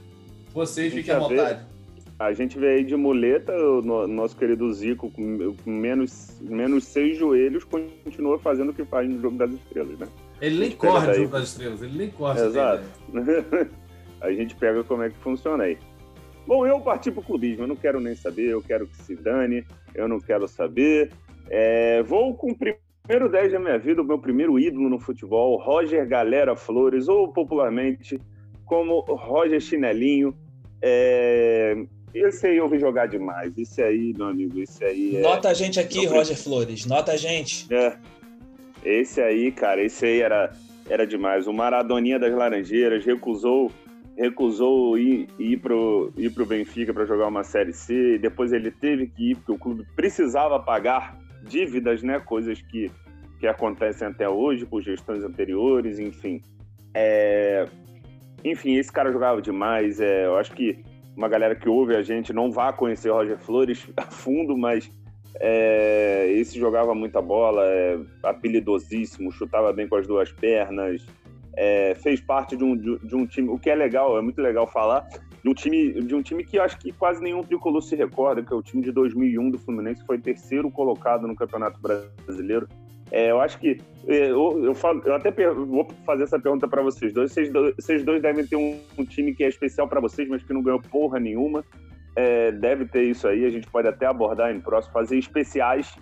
Vocês 0.53 0.93
fiquem 0.93 1.13
à 1.13 1.19
vontade. 1.19 1.59
A 2.17 2.31
gente 2.31 2.57
vê 2.57 2.75
aí 2.75 2.83
de 2.85 2.95
muleta, 2.95 3.51
o 3.51 4.07
nosso 4.07 4.37
querido 4.37 4.71
Zico, 4.73 5.11
com 5.11 5.51
menos, 5.69 6.39
menos 6.39 6.85
seis 6.85 7.17
joelhos, 7.17 7.65
continua 7.65 8.39
fazendo 8.39 8.69
o 8.69 8.73
que 8.73 8.85
faz 8.85 9.09
no 9.09 9.21
Jogo 9.21 9.37
das 9.37 9.51
Estrelas, 9.51 9.99
né? 9.99 10.07
Ele 10.39 10.59
nem 10.59 10.71
corre 10.71 11.07
no 11.07 11.13
Jogo 11.13 11.31
das 11.31 11.43
Estrelas, 11.49 11.81
ele 11.81 11.97
nem 11.97 12.09
corre. 12.09 12.39
Exato. 12.39 12.83
a 14.21 14.31
gente 14.31 14.55
pega 14.55 14.83
como 14.83 15.03
é 15.03 15.09
que 15.09 15.17
funciona 15.17 15.65
aí. 15.65 15.77
Bom, 16.47 16.65
eu 16.65 16.79
parti 16.79 17.11
pro 17.11 17.23
clubismo, 17.23 17.63
eu 17.63 17.67
não 17.67 17.75
quero 17.75 17.99
nem 17.99 18.15
saber, 18.15 18.49
eu 18.49 18.61
quero 18.61 18.85
que 18.85 18.97
se 18.97 19.15
dane, 19.15 19.65
eu 19.95 20.07
não 20.07 20.19
quero 20.19 20.47
saber. 20.47 21.11
É, 21.49 22.03
vou 22.03 22.35
com 22.35 22.51
o 22.51 22.55
primeiro 22.55 23.29
10 23.29 23.53
da 23.53 23.59
minha 23.59 23.79
vida, 23.79 24.01
o 24.01 24.05
meu 24.05 24.19
primeiro 24.19 24.59
ídolo 24.59 24.89
no 24.89 24.99
futebol, 24.99 25.57
Roger 25.57 26.07
Galera 26.07 26.55
Flores, 26.55 27.07
ou 27.07 27.31
popularmente 27.31 28.19
como 28.65 28.99
Roger 29.01 29.59
Chinelinho. 29.59 30.35
É, 30.81 31.75
esse 32.13 32.47
aí 32.47 32.57
eu 32.57 32.69
vi 32.69 32.79
jogar 32.79 33.07
demais. 33.07 33.57
Esse 33.57 33.81
aí, 33.81 34.13
meu 34.15 34.27
amigo, 34.27 34.59
esse 34.59 34.83
aí. 34.85 35.17
É... 35.17 35.21
Nota 35.21 35.49
a 35.49 35.53
gente 35.53 35.79
aqui, 35.79 36.05
Roger 36.05 36.37
Flores. 36.37 36.85
Nota 36.85 37.11
a 37.11 37.17
gente. 37.17 37.67
É. 37.73 37.97
Esse 38.83 39.19
aí, 39.19 39.51
cara, 39.51 39.83
esse 39.83 40.05
aí 40.05 40.21
era, 40.21 40.51
era 40.87 41.05
demais. 41.05 41.45
O 41.47 41.53
Maradoninha 41.53 42.17
das 42.17 42.33
Laranjeiras 42.33 43.03
recusou 43.03 43.71
recusou 44.17 44.97
ir, 44.97 45.27
ir, 45.37 45.57
pro, 45.57 46.11
ir 46.17 46.33
pro 46.33 46.45
Benfica 46.45 46.93
para 46.93 47.05
jogar 47.05 47.27
uma 47.27 47.43
Série 47.43 47.73
C. 47.73 48.17
Depois 48.17 48.53
ele 48.53 48.71
teve 48.71 49.07
que 49.07 49.31
ir 49.31 49.35
porque 49.35 49.51
o 49.51 49.57
clube 49.57 49.85
precisava 49.95 50.59
pagar 50.59 51.17
dívidas, 51.43 52.01
né? 52.01 52.19
Coisas 52.19 52.61
que, 52.61 52.91
que 53.39 53.47
acontecem 53.47 54.07
até 54.07 54.27
hoje 54.27 54.65
por 54.65 54.81
gestões 54.81 55.23
anteriores, 55.23 55.99
enfim. 55.99 56.41
É... 56.93 57.67
Enfim, 58.43 58.75
esse 58.75 58.91
cara 58.91 59.11
jogava 59.11 59.41
demais. 59.41 59.99
É... 59.99 60.25
Eu 60.25 60.37
acho 60.37 60.51
que 60.53 60.83
uma 61.15 61.27
galera 61.27 61.55
que 61.55 61.67
ouve 61.67 61.95
a 61.95 62.01
gente 62.01 62.33
não 62.33 62.51
vai 62.51 62.71
conhecer 62.73 63.09
o 63.09 63.13
Roger 63.13 63.37
Flores 63.37 63.87
a 63.97 64.03
fundo, 64.03 64.57
mas 64.57 64.89
é, 65.39 66.31
esse 66.31 66.57
jogava 66.57 66.95
muita 66.95 67.21
bola, 67.21 67.65
é, 67.65 67.99
apelidosíssimo, 68.23 69.31
chutava 69.31 69.73
bem 69.73 69.87
com 69.87 69.97
as 69.97 70.07
duas 70.07 70.31
pernas, 70.31 71.05
é, 71.57 71.95
fez 71.95 72.19
parte 72.19 72.55
de 72.55 72.63
um, 72.63 72.75
de, 72.75 73.15
um 73.15 73.25
time, 73.25 73.49
o 73.49 73.57
que 73.57 73.69
é 73.69 73.75
legal, 73.75 74.17
é 74.17 74.21
muito 74.21 74.41
legal 74.41 74.67
falar, 74.67 75.07
de 75.43 75.49
um 75.49 75.53
time, 75.53 75.93
de 76.01 76.15
um 76.15 76.21
time 76.21 76.43
que 76.43 76.59
acho 76.59 76.77
que 76.77 76.91
quase 76.91 77.21
nenhum 77.21 77.43
tricolor 77.43 77.81
se 77.81 77.95
recorda, 77.95 78.43
que 78.43 78.51
é 78.51 78.55
o 78.55 78.61
time 78.61 78.81
de 78.81 78.91
2001 78.91 79.51
do 79.51 79.59
Fluminense, 79.59 80.05
foi 80.05 80.17
terceiro 80.17 80.69
colocado 80.71 81.27
no 81.27 81.35
Campeonato 81.35 81.79
Brasileiro. 81.79 82.67
É, 83.11 83.29
eu 83.29 83.39
acho 83.39 83.59
que 83.59 83.77
é, 84.07 84.31
eu, 84.31 84.63
eu, 84.63 84.73
falo, 84.73 85.01
eu 85.05 85.13
até 85.13 85.31
vou 85.31 85.87
fazer 86.05 86.23
essa 86.23 86.39
pergunta 86.39 86.67
para 86.67 86.81
vocês 86.81 87.13
dois. 87.13 87.31
Vocês, 87.31 87.51
dois. 87.51 87.75
vocês 87.75 88.03
dois 88.03 88.21
devem 88.21 88.45
ter 88.45 88.55
um, 88.55 88.79
um 88.97 89.05
time 89.05 89.33
que 89.33 89.43
é 89.43 89.47
especial 89.47 89.87
para 89.87 90.01
vocês, 90.01 90.27
mas 90.27 90.43
que 90.43 90.51
não 90.51 90.63
ganhou 90.63 90.81
porra 90.81 91.19
nenhuma. 91.19 91.63
É, 92.15 92.51
deve 92.51 92.85
ter 92.85 93.03
isso 93.03 93.27
aí. 93.27 93.45
A 93.45 93.49
gente 93.49 93.69
pode 93.69 93.87
até 93.87 94.07
abordar 94.07 94.53
em 94.53 94.59
próximo, 94.59 94.93
fazer 94.93 95.17
especiais 95.17 95.95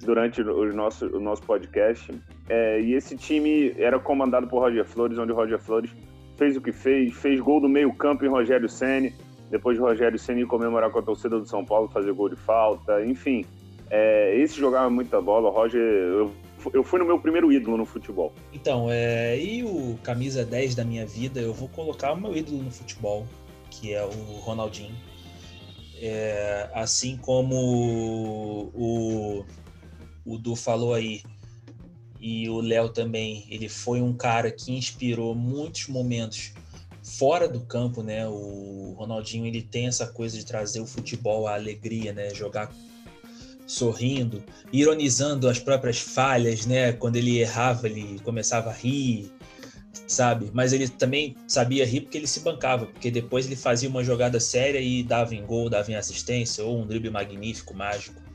durante 0.00 0.40
o 0.42 0.72
nosso, 0.72 1.06
o 1.06 1.20
nosso 1.20 1.42
podcast. 1.42 2.12
É, 2.48 2.80
e 2.80 2.94
esse 2.94 3.16
time 3.16 3.74
era 3.78 3.98
comandado 3.98 4.46
por 4.46 4.60
Roger 4.60 4.84
Flores, 4.84 5.18
onde 5.18 5.32
o 5.32 5.34
Roger 5.34 5.58
Flores 5.58 5.90
fez 6.36 6.56
o 6.56 6.60
que 6.60 6.72
fez, 6.72 7.14
fez 7.14 7.40
gol 7.40 7.60
do 7.60 7.68
meio 7.68 7.92
campo 7.92 8.24
em 8.24 8.28
Rogério 8.28 8.68
Ceni, 8.68 9.12
depois 9.50 9.76
de 9.76 9.82
Rogério 9.82 10.18
Ceni 10.18 10.46
comemorar 10.46 10.90
com 10.90 11.00
a 11.00 11.02
torcida 11.02 11.38
do 11.38 11.46
São 11.46 11.64
Paulo, 11.64 11.88
fazer 11.88 12.12
gol 12.12 12.28
de 12.28 12.36
falta, 12.36 13.04
enfim. 13.04 13.44
É, 13.90 14.38
esse 14.38 14.58
jogava 14.58 14.88
muita 14.88 15.20
bola, 15.20 15.50
Roger... 15.50 15.80
Eu, 15.80 16.30
eu 16.72 16.82
fui 16.82 16.98
no 16.98 17.04
meu 17.04 17.18
primeiro 17.18 17.52
ídolo 17.52 17.76
no 17.76 17.86
futebol. 17.86 18.32
Então, 18.52 18.88
é, 18.90 19.38
e 19.38 19.62
o 19.62 19.98
camisa 20.02 20.44
10 20.44 20.74
da 20.74 20.84
minha 20.84 21.06
vida, 21.06 21.40
eu 21.40 21.54
vou 21.54 21.68
colocar 21.68 22.12
o 22.12 22.20
meu 22.20 22.36
ídolo 22.36 22.62
no 22.62 22.70
futebol, 22.70 23.26
que 23.70 23.94
é 23.94 24.04
o 24.04 24.38
Ronaldinho. 24.40 24.94
É, 26.00 26.68
assim 26.74 27.16
como 27.16 28.70
o, 28.74 29.44
o 30.24 30.38
Du 30.38 30.54
falou 30.54 30.94
aí, 30.94 31.22
e 32.20 32.48
o 32.48 32.60
Léo 32.60 32.88
também, 32.88 33.46
ele 33.48 33.68
foi 33.68 34.00
um 34.02 34.12
cara 34.12 34.50
que 34.50 34.72
inspirou 34.72 35.34
muitos 35.34 35.86
momentos 35.86 36.52
fora 37.02 37.48
do 37.48 37.60
campo, 37.60 38.02
né? 38.02 38.26
O 38.26 38.94
Ronaldinho 38.98 39.46
ele 39.46 39.62
tem 39.62 39.86
essa 39.86 40.06
coisa 40.06 40.36
de 40.36 40.44
trazer 40.44 40.80
o 40.80 40.86
futebol 40.86 41.46
à 41.46 41.54
alegria, 41.54 42.12
né? 42.12 42.34
Jogar 42.34 42.72
sorrindo, 43.66 44.42
ironizando 44.72 45.48
as 45.48 45.58
próprias 45.58 45.98
falhas, 45.98 46.66
né? 46.66 46.92
Quando 46.92 47.16
ele 47.16 47.38
errava, 47.38 47.86
ele 47.86 48.18
começava 48.20 48.70
a 48.70 48.72
rir, 48.72 49.30
sabe? 50.06 50.50
Mas 50.52 50.72
ele 50.72 50.88
também 50.88 51.36
sabia 51.46 51.86
rir 51.86 52.00
porque 52.00 52.18
ele 52.18 52.26
se 52.26 52.40
bancava, 52.40 52.86
porque 52.86 53.10
depois 53.10 53.46
ele 53.46 53.56
fazia 53.56 53.88
uma 53.88 54.02
jogada 54.02 54.40
séria 54.40 54.80
e 54.80 55.02
dava 55.02 55.34
em 55.34 55.44
gol, 55.44 55.70
dava 55.70 55.90
em 55.92 55.94
assistência 55.94 56.64
ou 56.64 56.80
um 56.80 56.86
drible 56.86 57.10
magnífico, 57.10 57.74
mágico. 57.74 58.27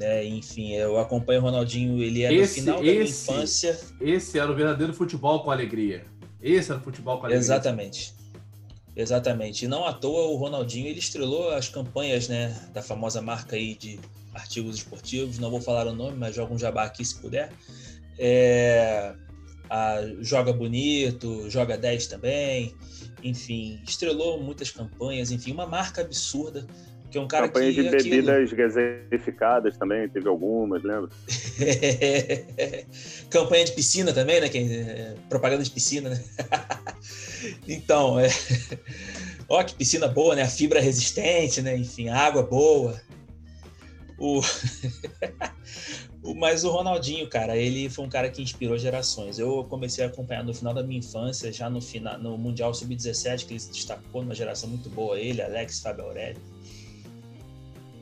Né? 0.00 0.24
Enfim, 0.24 0.72
eu 0.72 0.98
acompanho 0.98 1.40
o 1.40 1.44
Ronaldinho, 1.44 2.02
ele 2.02 2.24
é 2.24 2.32
esse, 2.32 2.60
no 2.60 2.64
final 2.64 2.82
da 2.82 2.90
esse, 2.90 3.30
infância. 3.30 3.78
Esse 4.00 4.38
era 4.38 4.50
o 4.50 4.54
verdadeiro 4.54 4.94
futebol 4.94 5.44
com 5.44 5.50
alegria. 5.50 6.06
Esse 6.42 6.70
era 6.70 6.80
o 6.80 6.82
futebol 6.82 7.18
com 7.18 7.26
alegria. 7.26 7.38
Exatamente. 7.38 8.14
Exatamente. 8.96 9.66
E 9.66 9.68
não 9.68 9.84
à 9.84 9.92
toa 9.92 10.28
o 10.28 10.36
Ronaldinho 10.36 10.86
ele 10.86 10.98
estrelou 10.98 11.50
as 11.50 11.68
campanhas, 11.68 12.28
né, 12.28 12.58
da 12.72 12.80
famosa 12.80 13.20
marca 13.20 13.56
aí 13.56 13.74
de 13.74 14.00
artigos 14.32 14.76
esportivos. 14.76 15.38
Não 15.38 15.50
vou 15.50 15.60
falar 15.60 15.86
o 15.86 15.94
nome, 15.94 16.16
mas 16.16 16.34
joga 16.34 16.54
um 16.54 16.58
jabá 16.58 16.84
aqui 16.84 17.04
se 17.04 17.20
puder. 17.20 17.52
É, 18.18 19.12
a, 19.68 20.00
joga 20.22 20.50
bonito, 20.50 21.50
joga 21.50 21.76
10 21.76 22.06
também. 22.06 22.74
Enfim, 23.22 23.78
estrelou 23.86 24.42
muitas 24.42 24.70
campanhas. 24.70 25.30
Enfim, 25.30 25.52
uma 25.52 25.66
marca 25.66 26.00
absurda 26.00 26.66
que 27.10 27.18
é 27.18 27.20
um 27.20 27.26
cara 27.26 27.48
Campanha 27.48 27.72
que. 27.72 27.82
de 27.82 27.90
bebidas 27.90 28.52
aquilo... 28.52 28.56
gaseificadas 28.56 29.76
também, 29.76 30.08
teve 30.08 30.28
algumas, 30.28 30.82
lembra? 30.82 31.10
Campanha 33.28 33.64
de 33.64 33.72
piscina 33.72 34.12
também, 34.12 34.40
né? 34.40 34.48
É, 34.52 35.14
propaganda 35.28 35.62
de 35.62 35.70
piscina, 35.70 36.10
né? 36.10 36.24
então, 37.66 38.20
é. 38.20 38.28
Ó, 39.48 39.62
que 39.64 39.74
piscina 39.74 40.06
boa, 40.06 40.36
né? 40.36 40.42
A 40.42 40.48
fibra 40.48 40.80
resistente, 40.80 41.60
né? 41.60 41.76
Enfim, 41.76 42.08
água 42.08 42.42
boa. 42.42 43.00
O... 44.18 44.40
Mas 46.36 46.64
o 46.64 46.70
Ronaldinho, 46.70 47.26
cara, 47.28 47.56
ele 47.56 47.88
foi 47.88 48.04
um 48.04 48.08
cara 48.08 48.30
que 48.30 48.42
inspirou 48.42 48.76
gerações. 48.76 49.38
Eu 49.38 49.64
comecei 49.64 50.04
a 50.04 50.08
acompanhar 50.08 50.44
no 50.44 50.52
final 50.52 50.74
da 50.74 50.82
minha 50.82 50.98
infância, 50.98 51.50
já 51.50 51.70
no, 51.70 51.80
final, 51.80 52.18
no 52.18 52.36
Mundial 52.36 52.74
Sub-17, 52.74 53.46
que 53.46 53.54
ele 53.54 53.60
se 53.60 53.70
destacou 53.70 54.22
numa 54.22 54.34
geração 54.34 54.68
muito 54.68 54.90
boa, 54.90 55.18
ele, 55.18 55.40
Alex, 55.40 55.80
Fábio 55.80 56.04
Aurélio. 56.04 56.40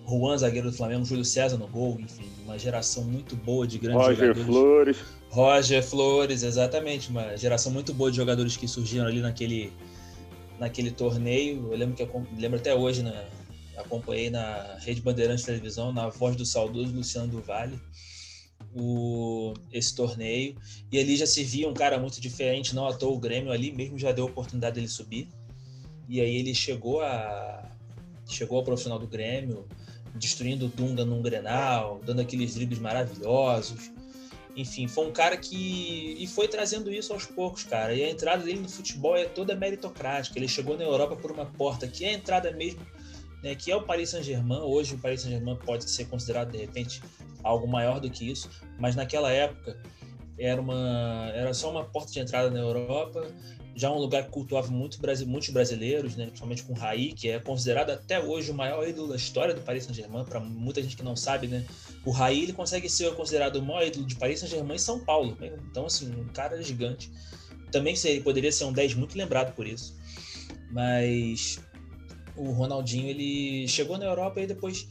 Juan, 0.08 0.38
zagueiro 0.38 0.70
do 0.70 0.76
Flamengo, 0.76 1.04
Júlio 1.04 1.24
César 1.24 1.58
no 1.58 1.66
gol, 1.68 2.00
enfim, 2.00 2.24
uma 2.44 2.58
geração 2.58 3.04
muito 3.04 3.36
boa 3.36 3.66
de 3.66 3.78
grandes 3.78 4.06
Roger 4.06 4.16
jogadores. 4.16 4.46
Flores. 4.46 4.96
Roger 5.28 5.82
Flores, 5.84 6.42
exatamente, 6.42 7.10
uma 7.10 7.36
geração 7.36 7.70
muito 7.70 7.92
boa 7.92 8.10
de 8.10 8.16
jogadores 8.16 8.56
que 8.56 8.66
surgiram 8.66 9.06
ali 9.06 9.20
naquele, 9.20 9.70
naquele 10.58 10.90
torneio. 10.90 11.68
Eu 11.70 11.76
lembro 11.76 11.94
que 11.94 12.02
eu 12.02 12.26
lembro 12.38 12.58
até 12.58 12.74
hoje, 12.74 13.02
né, 13.02 13.26
acompanhei 13.76 14.30
na 14.30 14.76
Rede 14.78 15.02
Bandeirantes 15.02 15.40
de 15.40 15.46
Televisão, 15.46 15.92
na 15.92 16.08
voz 16.08 16.34
do 16.34 16.46
saudoso 16.46 16.90
Luciano 16.90 17.28
do 17.28 17.42
Vale, 17.42 17.78
o, 18.74 19.52
esse 19.70 19.94
torneio. 19.94 20.56
E 20.90 20.98
ali 20.98 21.16
já 21.16 21.26
se 21.26 21.44
via 21.44 21.68
um 21.68 21.74
cara 21.74 21.98
muito 21.98 22.18
diferente, 22.18 22.74
não 22.74 22.86
à 22.86 22.94
toa 22.94 23.12
o 23.12 23.18
Grêmio 23.18 23.52
ali 23.52 23.70
mesmo 23.70 23.98
já 23.98 24.10
deu 24.10 24.24
a 24.24 24.28
oportunidade 24.28 24.76
dele 24.76 24.88
subir. 24.88 25.28
E 26.08 26.18
aí 26.20 26.36
ele 26.36 26.54
chegou 26.54 27.02
a 27.02 27.70
chegou 28.26 28.58
ao 28.58 28.64
profissional 28.64 28.98
do 28.98 29.06
Grêmio, 29.06 29.66
destruindo 30.14 30.66
o 30.66 30.68
Dunga 30.68 31.04
num 31.04 31.22
Grenal, 31.22 32.00
dando 32.04 32.20
aqueles 32.20 32.54
dribles 32.54 32.78
maravilhosos. 32.78 33.90
Enfim, 34.56 34.88
foi 34.88 35.06
um 35.06 35.12
cara 35.12 35.36
que. 35.36 36.16
E 36.18 36.26
foi 36.26 36.48
trazendo 36.48 36.92
isso 36.92 37.12
aos 37.12 37.24
poucos, 37.24 37.62
cara. 37.62 37.94
E 37.94 38.02
a 38.02 38.10
entrada 38.10 38.42
dele 38.42 38.60
no 38.60 38.68
futebol 38.68 39.16
é 39.16 39.24
toda 39.24 39.54
meritocrática. 39.54 40.36
Ele 40.36 40.48
chegou 40.48 40.76
na 40.76 40.82
Europa 40.82 41.14
por 41.14 41.30
uma 41.30 41.46
porta 41.46 41.86
que 41.86 42.04
é 42.04 42.08
a 42.08 42.12
entrada 42.12 42.50
mesmo, 42.50 42.80
né, 43.42 43.54
que 43.54 43.70
é 43.70 43.76
o 43.76 43.82
Paris 43.82 44.10
Saint-Germain. 44.10 44.60
Hoje 44.62 44.96
o 44.96 44.98
Paris 44.98 45.20
Saint-Germain 45.22 45.56
pode 45.64 45.88
ser 45.88 46.06
considerado, 46.06 46.50
de 46.50 46.58
repente, 46.58 47.00
algo 47.44 47.68
maior 47.68 48.00
do 48.00 48.10
que 48.10 48.28
isso. 48.28 48.50
Mas 48.80 48.96
naquela 48.96 49.30
época 49.30 49.80
era, 50.36 50.60
uma, 50.60 51.30
era 51.34 51.54
só 51.54 51.70
uma 51.70 51.84
porta 51.84 52.10
de 52.10 52.18
entrada 52.18 52.50
na 52.50 52.58
Europa 52.58 53.28
já 53.78 53.90
um 53.92 53.98
lugar 53.98 54.24
que 54.24 54.30
cultuava 54.30 54.68
muito, 54.68 54.98
muitos 55.26 55.50
brasileiros, 55.50 56.16
né, 56.16 56.26
principalmente 56.26 56.64
com 56.64 56.72
o 56.72 56.76
Raí, 56.76 57.12
que 57.12 57.28
é 57.28 57.38
considerado 57.38 57.90
até 57.90 58.18
hoje 58.18 58.50
o 58.50 58.54
maior 58.54 58.86
ídolo 58.88 59.08
da 59.08 59.16
história 59.16 59.54
do 59.54 59.60
Paris 59.60 59.84
Saint-Germain, 59.84 60.24
para 60.24 60.40
muita 60.40 60.82
gente 60.82 60.96
que 60.96 61.02
não 61.04 61.14
sabe, 61.14 61.46
né, 61.46 61.64
o 62.04 62.10
Raí 62.10 62.42
ele 62.42 62.52
consegue 62.52 62.88
ser 62.88 63.14
considerado 63.14 63.56
o 63.56 63.62
maior 63.62 63.86
ídolo 63.86 64.04
de 64.04 64.16
Paris 64.16 64.40
Saint-Germain 64.40 64.74
e 64.74 64.80
São 64.80 64.98
Paulo, 64.98 65.36
né? 65.40 65.56
então 65.70 65.86
assim, 65.86 66.12
um 66.12 66.26
cara 66.26 66.60
gigante. 66.60 67.08
Também 67.70 67.94
poderia 68.24 68.50
ser 68.50 68.64
um 68.64 68.72
10 68.72 68.94
muito 68.94 69.16
lembrado 69.16 69.54
por 69.54 69.66
isso. 69.66 69.94
Mas 70.70 71.60
o 72.34 72.50
Ronaldinho, 72.50 73.08
ele 73.08 73.68
chegou 73.68 73.98
na 73.98 74.06
Europa 74.06 74.40
e 74.40 74.46
depois 74.46 74.88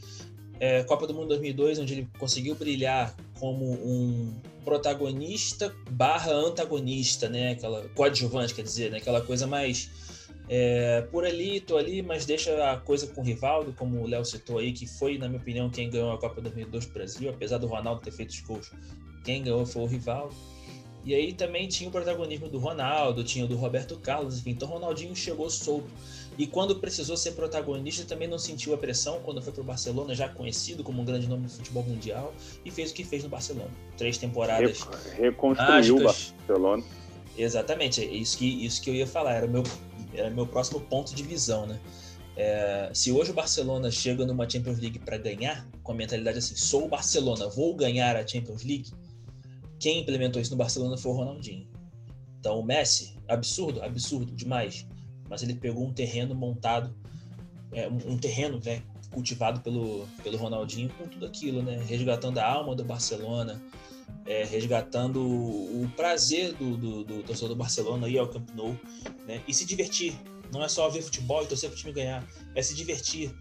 é, 0.60 0.82
Copa 0.84 1.06
do 1.06 1.14
Mundo 1.14 1.28
2002, 1.28 1.78
onde 1.78 1.94
ele 1.94 2.08
conseguiu 2.18 2.54
brilhar 2.54 3.14
como 3.38 3.64
um 3.64 4.34
protagonista 4.64 5.74
barra 5.90 6.32
antagonista, 6.32 7.28
né? 7.28 7.52
Aquela 7.52 7.88
coadjuvante, 7.90 8.54
quer 8.54 8.62
dizer, 8.62 8.90
né? 8.90 8.98
Aquela 8.98 9.20
coisa 9.20 9.46
mais 9.46 9.90
é, 10.48 11.02
por 11.10 11.26
ali, 11.26 11.60
tô 11.60 11.76
ali, 11.76 12.00
mas 12.00 12.24
deixa 12.24 12.72
a 12.72 12.78
coisa 12.78 13.06
com 13.06 13.20
o 13.20 13.24
Rivaldo, 13.24 13.72
como 13.74 14.00
o 14.00 14.06
Léo 14.06 14.24
citou 14.24 14.58
aí, 14.58 14.72
que 14.72 14.86
foi, 14.86 15.18
na 15.18 15.28
minha 15.28 15.40
opinião, 15.40 15.68
quem 15.68 15.90
ganhou 15.90 16.10
a 16.10 16.18
Copa 16.18 16.40
2002 16.40 16.86
do 16.86 16.92
Brasil, 16.92 17.30
apesar 17.30 17.58
do 17.58 17.66
Ronaldo 17.66 18.00
ter 18.00 18.12
feito 18.12 18.30
os 18.30 18.40
gols. 18.40 18.72
Quem 19.24 19.42
ganhou 19.42 19.66
foi 19.66 19.82
o 19.82 19.86
Rivaldo. 19.86 20.34
E 21.04 21.14
aí 21.14 21.32
também 21.32 21.68
tinha 21.68 21.88
o 21.88 21.92
protagonismo 21.92 22.48
do 22.48 22.58
Ronaldo, 22.58 23.22
tinha 23.22 23.44
o 23.44 23.48
do 23.48 23.56
Roberto 23.56 23.98
Carlos, 23.98 24.38
enfim. 24.38 24.50
Então 24.50 24.68
o 24.68 24.72
Ronaldinho 24.72 25.14
chegou 25.14 25.48
solto. 25.50 25.90
E 26.38 26.46
quando 26.46 26.76
precisou 26.76 27.16
ser 27.16 27.32
protagonista, 27.32 28.04
também 28.04 28.28
não 28.28 28.38
sentiu 28.38 28.72
a 28.72 28.78
pressão 28.78 29.20
quando 29.24 29.42
foi 29.42 29.52
para 29.52 29.60
o 29.60 29.64
Barcelona, 29.64 30.14
já 30.14 30.28
conhecido 30.28 30.84
como 30.84 31.02
um 31.02 31.04
grande 31.04 31.26
nome 31.26 31.46
do 31.46 31.52
futebol 31.52 31.82
mundial, 31.82 32.32
e 32.64 32.70
fez 32.70 32.92
o 32.92 32.94
que 32.94 33.02
fez 33.02 33.24
no 33.24 33.28
Barcelona. 33.28 33.70
Três 33.96 34.18
temporadas. 34.18 34.86
Reconstruiu 35.16 35.96
o 35.96 36.04
Barcelona. 36.04 36.84
Exatamente, 37.36 38.02
é 38.02 38.04
isso 38.04 38.38
que, 38.38 38.64
isso 38.64 38.80
que 38.80 38.88
eu 38.88 38.94
ia 38.94 39.06
falar, 39.06 39.34
era 39.34 39.46
o 39.46 39.50
meu, 39.50 39.64
era 40.14 40.30
meu 40.30 40.46
próximo 40.46 40.80
ponto 40.80 41.12
de 41.12 41.24
visão, 41.24 41.66
né? 41.66 41.78
É, 42.36 42.90
se 42.94 43.10
hoje 43.10 43.32
o 43.32 43.34
Barcelona 43.34 43.90
chega 43.90 44.24
numa 44.24 44.48
Champions 44.48 44.78
League 44.78 45.00
para 45.00 45.18
ganhar, 45.18 45.68
com 45.82 45.90
a 45.90 45.94
mentalidade 45.94 46.38
assim, 46.38 46.54
sou 46.54 46.84
o 46.84 46.88
Barcelona, 46.88 47.48
vou 47.48 47.74
ganhar 47.74 48.14
a 48.14 48.24
Champions 48.24 48.62
League, 48.62 48.92
quem 49.80 50.00
implementou 50.00 50.40
isso 50.40 50.52
no 50.52 50.56
Barcelona 50.56 50.96
foi 50.96 51.10
o 51.10 51.14
Ronaldinho. 51.16 51.68
Então 52.38 52.60
o 52.60 52.64
Messi, 52.64 53.16
absurdo, 53.26 53.82
absurdo 53.82 54.32
demais 54.36 54.86
mas 55.28 55.42
ele 55.42 55.54
pegou 55.54 55.86
um 55.86 55.92
terreno 55.92 56.34
montado, 56.34 56.94
é, 57.72 57.88
um, 57.88 58.16
terreno 58.16 58.60
né, 58.64 58.82
cultivado 59.10 59.60
pelo, 59.60 60.06
pelo 60.22 60.36
Ronaldinho 60.36 60.88
com 60.90 61.06
tudo 61.06 61.26
aquilo, 61.26 61.62
né? 61.62 61.82
Resgatando 61.86 62.38
a 62.38 62.46
alma 62.46 62.74
do 62.74 62.84
Barcelona, 62.84 63.60
é, 64.26 64.44
resgatando 64.44 65.20
o, 65.20 65.84
o 65.84 65.90
prazer 65.96 66.52
do, 66.54 66.76
do, 66.76 67.04
do, 67.04 67.22
torcedor 67.22 67.50
do 67.50 67.56
Barcelona 67.56 68.08
ir 68.08 68.18
ao 68.18 68.28
Camp 68.28 68.48
Nou, 68.54 68.76
né? 69.26 69.42
E 69.46 69.54
se 69.54 69.64
divertir. 69.64 70.14
Não 70.52 70.64
é 70.64 70.68
só 70.68 70.88
ver 70.88 71.02
futebol 71.02 71.42
e 71.42 71.46
torcer 71.46 71.68
para 71.68 71.76
o 71.76 71.78
time 71.78 71.92
ganhar, 71.92 72.26
é 72.54 72.62
se 72.62 72.74
divertir. 72.74 73.34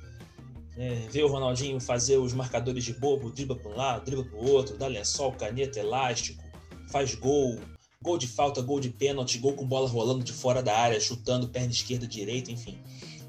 É, 0.80 1.08
ver 1.10 1.24
o 1.24 1.28
Ronaldinho 1.28 1.80
fazer 1.80 2.18
os 2.18 2.34
marcadores 2.34 2.84
de 2.84 2.94
bobo, 2.94 3.32
dribla 3.32 3.56
para 3.56 3.72
um 3.72 3.76
lado, 3.76 4.06
dribla 4.06 4.24
para 4.26 4.38
o 4.38 4.48
outro, 4.52 4.78
dá 4.78 4.86
lençol, 4.86 5.32
caneta, 5.32 5.80
elástico, 5.80 6.44
faz 6.92 7.16
gol, 7.16 7.60
Gol 8.04 8.18
de 8.18 8.28
falta, 8.28 8.62
gol 8.62 8.80
de 8.80 8.90
pênalti, 8.90 9.40
gol 9.40 9.54
com 9.54 9.66
bola 9.66 9.88
rolando 9.88 10.24
de 10.24 10.32
fora 10.32 10.62
da 10.62 10.78
área, 10.78 11.00
chutando 11.00 11.48
perna 11.48 11.72
esquerda, 11.72 12.08
direita, 12.08 12.52
enfim. 12.52 12.78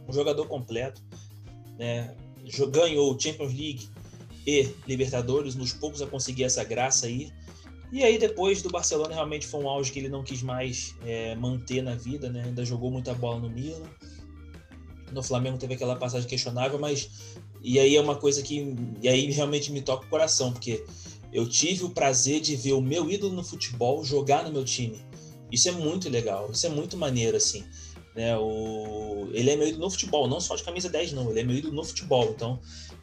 Um 0.07 0.12
jogador 0.12 0.47
completo. 0.47 1.03
Né? 1.79 2.14
Ganhou 2.71 3.19
Champions 3.19 3.53
League 3.53 3.89
e 4.47 4.69
Libertadores, 4.87 5.55
nos 5.55 5.73
poucos 5.73 6.01
a 6.03 6.07
conseguir 6.07 6.45
essa 6.45 6.64
graça 6.64 7.07
aí. 7.07 7.33
E 7.91 8.05
aí, 8.05 8.19
depois 8.19 8.61
do 8.61 8.69
Barcelona, 8.69 9.14
realmente 9.14 9.47
foi 9.47 9.62
um 9.62 9.69
auge 9.69 9.91
que 9.91 9.99
ele 9.99 10.11
não 10.11 10.23
quis 10.23 10.43
mais 10.43 10.95
é, 11.05 11.35
manter 11.35 11.83
na 11.83 11.95
vida, 11.95 12.29
né? 12.29 12.45
Ainda 12.45 12.64
jogou 12.64 12.91
muita 12.91 13.14
bola 13.14 13.41
no 13.41 13.49
Milan. 13.49 13.87
No 15.11 15.23
Flamengo 15.23 15.57
teve 15.57 15.75
aquela 15.75 15.97
passagem 15.97 16.29
questionável, 16.29 16.79
mas. 16.79 17.11
E 17.62 17.79
aí 17.79 17.97
é 17.97 18.01
uma 18.01 18.16
coisa 18.16 18.43
que. 18.43 18.77
E 19.01 19.09
aí 19.09 19.31
realmente 19.31 19.73
me 19.73 19.81
toca 19.81 20.05
o 20.05 20.09
coração, 20.09 20.53
porque 20.53 20.85
eu 21.33 21.49
tive 21.49 21.85
o 21.85 21.91
prazer 21.91 22.41
de 22.41 22.57
ver 22.57 22.72
o 22.72 22.81
meu 22.81 23.11
ídolo 23.11 23.35
no 23.35 23.45
futebol 23.45 24.05
jogar 24.05 24.45
no 24.45 24.53
meu 24.53 24.64
time. 24.64 25.01
Isso 25.51 25.68
é 25.68 25.72
muito 25.72 26.09
legal, 26.09 26.51
isso 26.51 26.66
é 26.66 26.70
muito 26.70 26.97
maneiro, 26.97 27.37
assim. 27.37 27.64
Né? 28.14 28.37
O... 28.37 29.29
Ele 29.33 29.51
é 29.51 29.57
meu 29.57 29.68
ídolo 29.68 29.85
no 29.85 29.91
futebol, 29.91 30.26
não 30.26 30.41
só 30.41 30.57
de 30.57 30.62
camisa 30.62 30.89
10, 30.89 31.12
não. 31.12 31.31
Ele 31.31 31.41
é 31.41 31.45
meu 31.45 31.57
ídolo 31.57 31.74
no 31.74 31.85
futebol. 31.85 32.33
Então, 32.35 32.59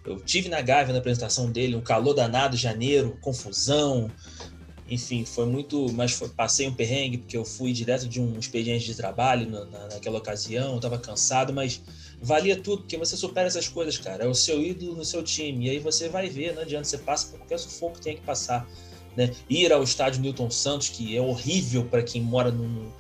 eu 0.06 0.20
tive 0.20 0.50
na 0.50 0.62
Gávea 0.62 0.94
na 0.94 1.00
apresentação 1.00 1.52
dele, 1.52 1.76
um 1.76 1.82
calor 1.82 2.14
danado, 2.14 2.58
janeiro, 2.58 3.18
confusão. 3.22 4.12
Enfim, 4.90 5.26
foi 5.26 5.46
muito. 5.46 5.92
Mas 5.94 6.12
foi... 6.12 6.30
passei 6.30 6.68
um 6.68 6.74
perrengue, 6.74 7.18
porque 7.18 7.38
eu 7.38 7.44
fui 7.44 7.74
direto 7.74 8.08
de 8.08 8.22
um 8.22 8.38
expediente 8.38 8.86
de 8.86 8.96
trabalho 8.96 9.50
na, 9.50 9.66
na, 9.66 9.88
naquela 9.88 10.20
ocasião, 10.20 10.76
eu 10.76 10.80
tava 10.80 10.98
cansado, 11.00 11.52
mas 11.52 11.82
valia 12.22 12.56
tudo, 12.56 12.84
porque 12.84 12.98
você 12.98 13.18
supera 13.18 13.48
essas 13.48 13.68
coisas, 13.68 13.98
cara. 13.98 14.24
É 14.24 14.28
o 14.28 14.36
seu 14.36 14.62
ídolo 14.62 14.96
no 14.96 15.06
seu 15.06 15.24
time. 15.24 15.66
E 15.66 15.70
aí 15.72 15.80
você 15.80 16.08
vai 16.08 16.30
ver, 16.30 16.54
não 16.54 16.62
adianta, 16.62 16.86
você 16.86 16.98
passa 16.98 17.28
por 17.28 17.40
qualquer 17.40 17.60
sufoco 17.60 17.96
que 17.96 18.02
tem 18.02 18.16
que 18.16 18.24
passar. 18.24 18.68
Né? 19.16 19.32
Ir 19.50 19.72
ao 19.72 19.82
estádio 19.82 20.22
Newton 20.22 20.52
Santos, 20.52 20.90
que 20.90 21.16
é 21.16 21.22
horrível 21.22 21.86
para 21.86 22.04
quem 22.04 22.22
mora 22.22 22.52
no, 22.52 22.94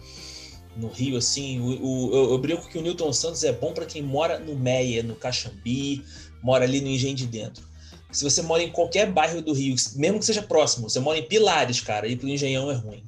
no 0.75 0.87
Rio, 0.87 1.17
assim. 1.17 1.59
O, 1.59 1.65
o, 1.65 2.15
eu, 2.15 2.31
eu 2.31 2.37
brinco 2.37 2.67
que 2.67 2.77
o 2.77 2.81
Newton 2.81 3.13
Santos 3.13 3.43
é 3.43 3.51
bom 3.51 3.73
para 3.73 3.85
quem 3.85 4.01
mora 4.01 4.39
no 4.39 4.55
Meia, 4.55 5.03
no 5.03 5.15
Caxambi, 5.15 6.03
mora 6.41 6.63
ali 6.63 6.81
no 6.81 6.87
Engenho 6.87 7.15
de 7.15 7.27
Dentro. 7.27 7.74
Se 8.15 8.23
você 8.23 8.41
mora 8.41 8.63
em 8.63 8.71
qualquer 8.71 9.11
bairro 9.11 9.41
do 9.41 9.51
Rio, 9.51 9.75
mesmo 9.95 10.19
que 10.19 10.25
seja 10.25 10.41
próximo, 10.41 10.89
você 10.89 10.99
mora 10.99 11.19
em 11.19 11.23
Pilares, 11.23 11.81
cara, 11.81 12.07
ir 12.07 12.15
pro 12.15 12.29
Engenhão 12.29 12.71
é 12.71 12.73
ruim. 12.73 13.03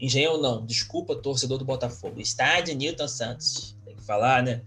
Engenhão 0.00 0.40
não, 0.40 0.64
desculpa, 0.64 1.14
torcedor 1.14 1.58
do 1.58 1.64
Botafogo. 1.64 2.20
Estádio 2.20 2.74
Newton 2.74 3.06
Santos. 3.06 3.76
Tem 3.84 3.94
que 3.94 4.02
falar, 4.02 4.42
né? 4.42 4.62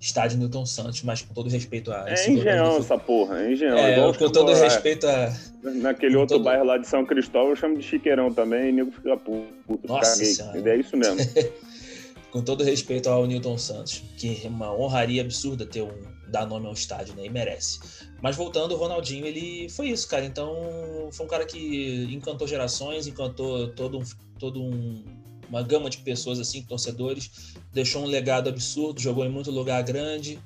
estádio 0.00 0.38
Newton 0.38 0.64
Santos, 0.64 1.02
mas 1.02 1.20
com 1.20 1.34
todo 1.34 1.50
respeito 1.50 1.92
a. 1.92 2.08
É 2.08 2.30
engenhão 2.30 2.78
essa 2.78 2.96
porra, 2.96 3.42
é 3.42 3.52
engenhão. 3.52 3.76
É, 3.76 4.12
com 4.14 4.30
todo 4.30 4.54
respeito 4.54 5.06
a. 5.06 5.36
Naquele 5.62 6.16
outro 6.16 6.36
todo... 6.36 6.44
bairro 6.44 6.64
lá 6.64 6.78
de 6.78 6.88
São 6.88 7.04
Cristóvão 7.04 7.50
eu 7.50 7.56
chamo 7.56 7.76
de 7.76 7.82
Chiqueirão 7.82 8.32
também, 8.32 8.70
e 8.70 8.72
nego 8.72 8.90
fica 8.90 9.16
puto. 9.16 9.86
Nossa 9.86 10.22
É 10.22 10.76
isso 10.76 10.96
mesmo. 10.96 11.18
com 12.32 12.42
todo 12.42 12.64
respeito 12.64 13.10
ao 13.10 13.26
Newton 13.26 13.58
Santos, 13.58 14.02
que 14.16 14.40
é 14.44 14.48
uma 14.48 14.72
honraria 14.72 15.20
absurda 15.20 15.66
ter 15.66 15.82
um 15.82 16.19
dar 16.30 16.46
nome 16.46 16.66
ao 16.66 16.72
estádio, 16.72 17.14
né? 17.14 17.26
E 17.26 17.30
merece. 17.30 17.80
Mas 18.22 18.36
voltando, 18.36 18.72
o 18.74 18.78
Ronaldinho, 18.78 19.26
ele 19.26 19.68
foi 19.68 19.88
isso, 19.88 20.08
cara. 20.08 20.24
Então, 20.24 21.10
foi 21.12 21.26
um 21.26 21.28
cara 21.28 21.44
que 21.44 22.08
encantou 22.10 22.46
gerações, 22.46 23.06
encantou 23.06 23.68
todo 23.68 23.98
um, 23.98 24.04
todo 24.38 24.62
um 24.62 25.04
uma 25.50 25.62
gama 25.62 25.90
de 25.90 25.98
pessoas 25.98 26.38
assim, 26.38 26.62
torcedores, 26.62 27.56
deixou 27.72 28.02
um 28.02 28.06
legado 28.06 28.48
absurdo, 28.48 29.00
jogou 29.00 29.24
em 29.24 29.28
muito 29.28 29.50
lugar 29.50 29.82
grande, 29.82 30.38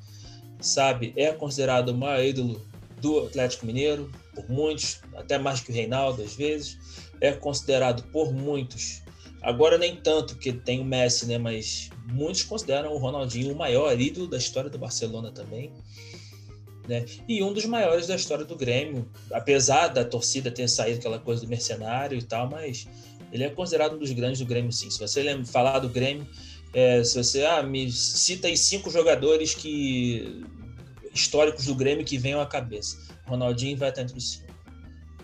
sabe? 0.60 1.12
É 1.14 1.30
considerado 1.30 1.90
o 1.90 1.94
maior 1.94 2.24
ídolo 2.24 2.66
do 3.00 3.20
Atlético 3.20 3.66
Mineiro, 3.66 4.10
por 4.34 4.48
muitos, 4.48 5.00
até 5.14 5.36
mais 5.36 5.60
que 5.60 5.70
o 5.70 5.74
Reinaldo 5.74 6.22
às 6.22 6.34
vezes. 6.34 6.78
É 7.20 7.32
considerado 7.32 8.02
por 8.10 8.32
muitos, 8.32 9.02
agora 9.44 9.78
nem 9.78 9.94
tanto, 9.96 10.34
porque 10.34 10.52
tem 10.52 10.80
o 10.80 10.84
Messi, 10.84 11.26
né? 11.26 11.38
Mas 11.38 11.90
muitos 12.10 12.42
consideram 12.42 12.92
o 12.92 12.98
Ronaldinho 12.98 13.52
o 13.52 13.56
maior 13.56 13.98
ídolo 14.00 14.26
da 14.26 14.38
história 14.38 14.70
do 14.70 14.78
Barcelona 14.78 15.30
também. 15.30 15.70
Né? 16.88 17.04
E 17.28 17.42
um 17.42 17.52
dos 17.52 17.64
maiores 17.64 18.06
da 18.06 18.16
história 18.16 18.44
do 18.44 18.56
Grêmio, 18.56 19.08
apesar 19.30 19.88
da 19.88 20.04
torcida 20.04 20.50
ter 20.50 20.68
saído 20.68 20.98
aquela 20.98 21.18
coisa 21.18 21.42
do 21.42 21.48
mercenário 21.48 22.18
e 22.18 22.22
tal, 22.22 22.48
mas 22.50 22.86
ele 23.32 23.44
é 23.44 23.50
considerado 23.50 23.94
um 23.96 23.98
dos 23.98 24.12
grandes 24.12 24.40
do 24.40 24.46
Grêmio, 24.46 24.72
sim. 24.72 24.90
Se 24.90 24.98
você 24.98 25.22
lembra, 25.22 25.46
falar 25.46 25.78
do 25.78 25.88
Grêmio, 25.88 26.26
é, 26.72 27.02
se 27.04 27.16
você 27.16 27.44
ah, 27.44 27.62
me 27.62 27.90
cita 27.90 28.48
aí 28.48 28.56
cinco 28.56 28.90
jogadores 28.90 29.54
que 29.54 30.44
históricos 31.14 31.66
do 31.66 31.74
Grêmio 31.74 32.04
que 32.04 32.18
venham 32.18 32.40
à 32.40 32.46
cabeça, 32.46 32.98
Ronaldinho 33.26 33.76
vai 33.76 33.90
estar 33.90 34.02
entre 34.02 34.18
os 34.18 34.32
cinco. 34.32 34.52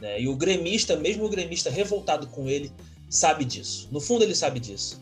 Né? 0.00 0.22
E 0.22 0.28
o 0.28 0.36
gremista, 0.36 0.96
mesmo 0.96 1.24
o 1.24 1.28
gremista 1.28 1.68
revoltado 1.68 2.26
com 2.28 2.48
ele, 2.48 2.72
sabe 3.10 3.44
disso. 3.44 3.88
No 3.90 4.00
fundo, 4.00 4.22
ele 4.22 4.34
sabe 4.34 4.60
disso. 4.60 5.00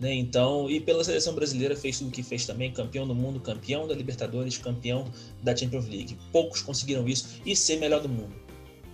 Né? 0.00 0.14
Então, 0.14 0.70
e 0.70 0.80
pela 0.80 1.04
seleção 1.04 1.34
brasileira 1.34 1.76
fez 1.76 1.98
tudo 1.98 2.08
o 2.08 2.10
que 2.10 2.22
fez 2.22 2.46
também, 2.46 2.72
campeão 2.72 3.06
do 3.06 3.14
mundo, 3.14 3.38
campeão 3.38 3.86
da 3.86 3.94
Libertadores, 3.94 4.56
campeão 4.56 5.04
da 5.42 5.54
Champions 5.54 5.86
League. 5.86 6.16
Poucos 6.32 6.62
conseguiram 6.62 7.06
isso 7.06 7.40
e 7.44 7.54
ser 7.54 7.76
melhor 7.76 8.00
do 8.00 8.08
mundo. 8.08 8.34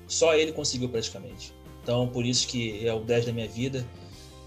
Só 0.08 0.34
ele 0.34 0.50
conseguiu 0.50 0.88
praticamente. 0.88 1.52
Então, 1.82 2.08
por 2.08 2.26
isso 2.26 2.48
que 2.48 2.84
é 2.84 2.92
o 2.92 3.00
10 3.00 3.26
da 3.26 3.32
minha 3.32 3.46
vida. 3.46 3.86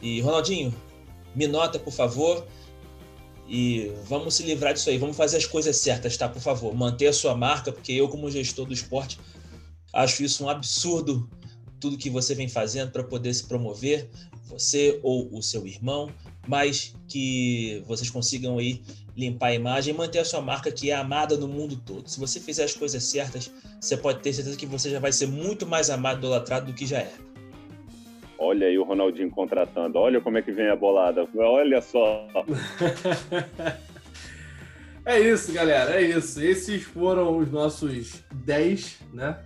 E, 0.02 0.20
Ronaldinho, 0.20 0.74
me 1.34 1.48
nota, 1.48 1.80
por 1.80 1.94
favor. 1.94 2.46
E 3.48 3.92
vamos 4.06 4.36
se 4.36 4.44
livrar 4.44 4.74
disso 4.74 4.90
aí. 4.90 4.98
Vamos 4.98 5.16
fazer 5.16 5.38
as 5.38 5.46
coisas 5.46 5.78
certas, 5.78 6.18
tá? 6.18 6.28
Por 6.28 6.42
favor. 6.42 6.76
Manter 6.76 7.08
a 7.08 7.14
sua 7.14 7.36
marca, 7.36 7.72
porque 7.72 7.94
eu, 7.94 8.10
como 8.10 8.30
gestor 8.30 8.66
do 8.66 8.74
esporte, 8.74 9.18
acho 9.94 10.24
isso 10.24 10.44
um 10.44 10.50
absurdo 10.50 11.30
tudo 11.80 11.98
que 11.98 12.10
você 12.10 12.36
vem 12.36 12.48
fazendo 12.48 12.92
para 12.92 13.04
poder 13.04 13.34
se 13.34 13.48
promover, 13.48 14.10
você 14.48 15.00
ou 15.04 15.30
o 15.32 15.42
seu 15.42 15.66
irmão, 15.66 16.10
mas 16.48 16.96
que 17.08 17.84
vocês 17.88 18.10
consigam 18.10 18.58
aí 18.58 18.82
limpar 19.16 19.48
a 19.48 19.54
imagem 19.54 19.94
e 19.94 19.98
manter 19.98 20.20
a 20.20 20.26
sua 20.26 20.42
marca 20.42 20.72
que 20.72 20.90
é 20.92 20.96
amada 20.96 21.38
no 21.38 21.48
mundo 21.48 21.76
todo. 21.86 22.08
Se 22.10 22.20
você 22.20 22.40
fizer 22.40 22.64
as 22.64 22.74
coisas 22.74 23.04
certas, 23.04 23.52
você 23.80 23.98
pode 23.98 24.22
ter 24.22 24.34
certeza 24.34 24.58
que 24.58 24.66
você 24.66 24.90
já 24.90 25.00
vai 25.00 25.12
ser 25.12 25.28
muito 25.28 25.66
mais 25.66 25.90
amado 25.90 26.18
e 26.18 26.20
idolatrado 26.20 26.68
do 26.68 26.74
que 26.74 26.86
já 26.86 27.00
é. 27.00 27.14
Olha 28.38 28.68
aí 28.68 28.80
o 28.80 28.84
Ronaldinho 28.84 29.30
contratando. 29.30 30.00
Olha 30.00 30.22
como 30.22 30.38
é 30.38 30.42
que 30.42 30.52
vem 30.52 30.70
a 30.70 30.76
bolada. 30.76 31.28
Olha 31.36 31.82
só. 31.82 32.26
é 35.06 35.20
isso, 35.20 35.52
galera. 35.52 36.00
É 36.00 36.02
isso. 36.02 36.42
Esses 36.42 36.84
foram 36.84 37.38
os 37.38 37.52
nossos 37.52 38.24
10, 38.32 38.96
né? 39.14 39.38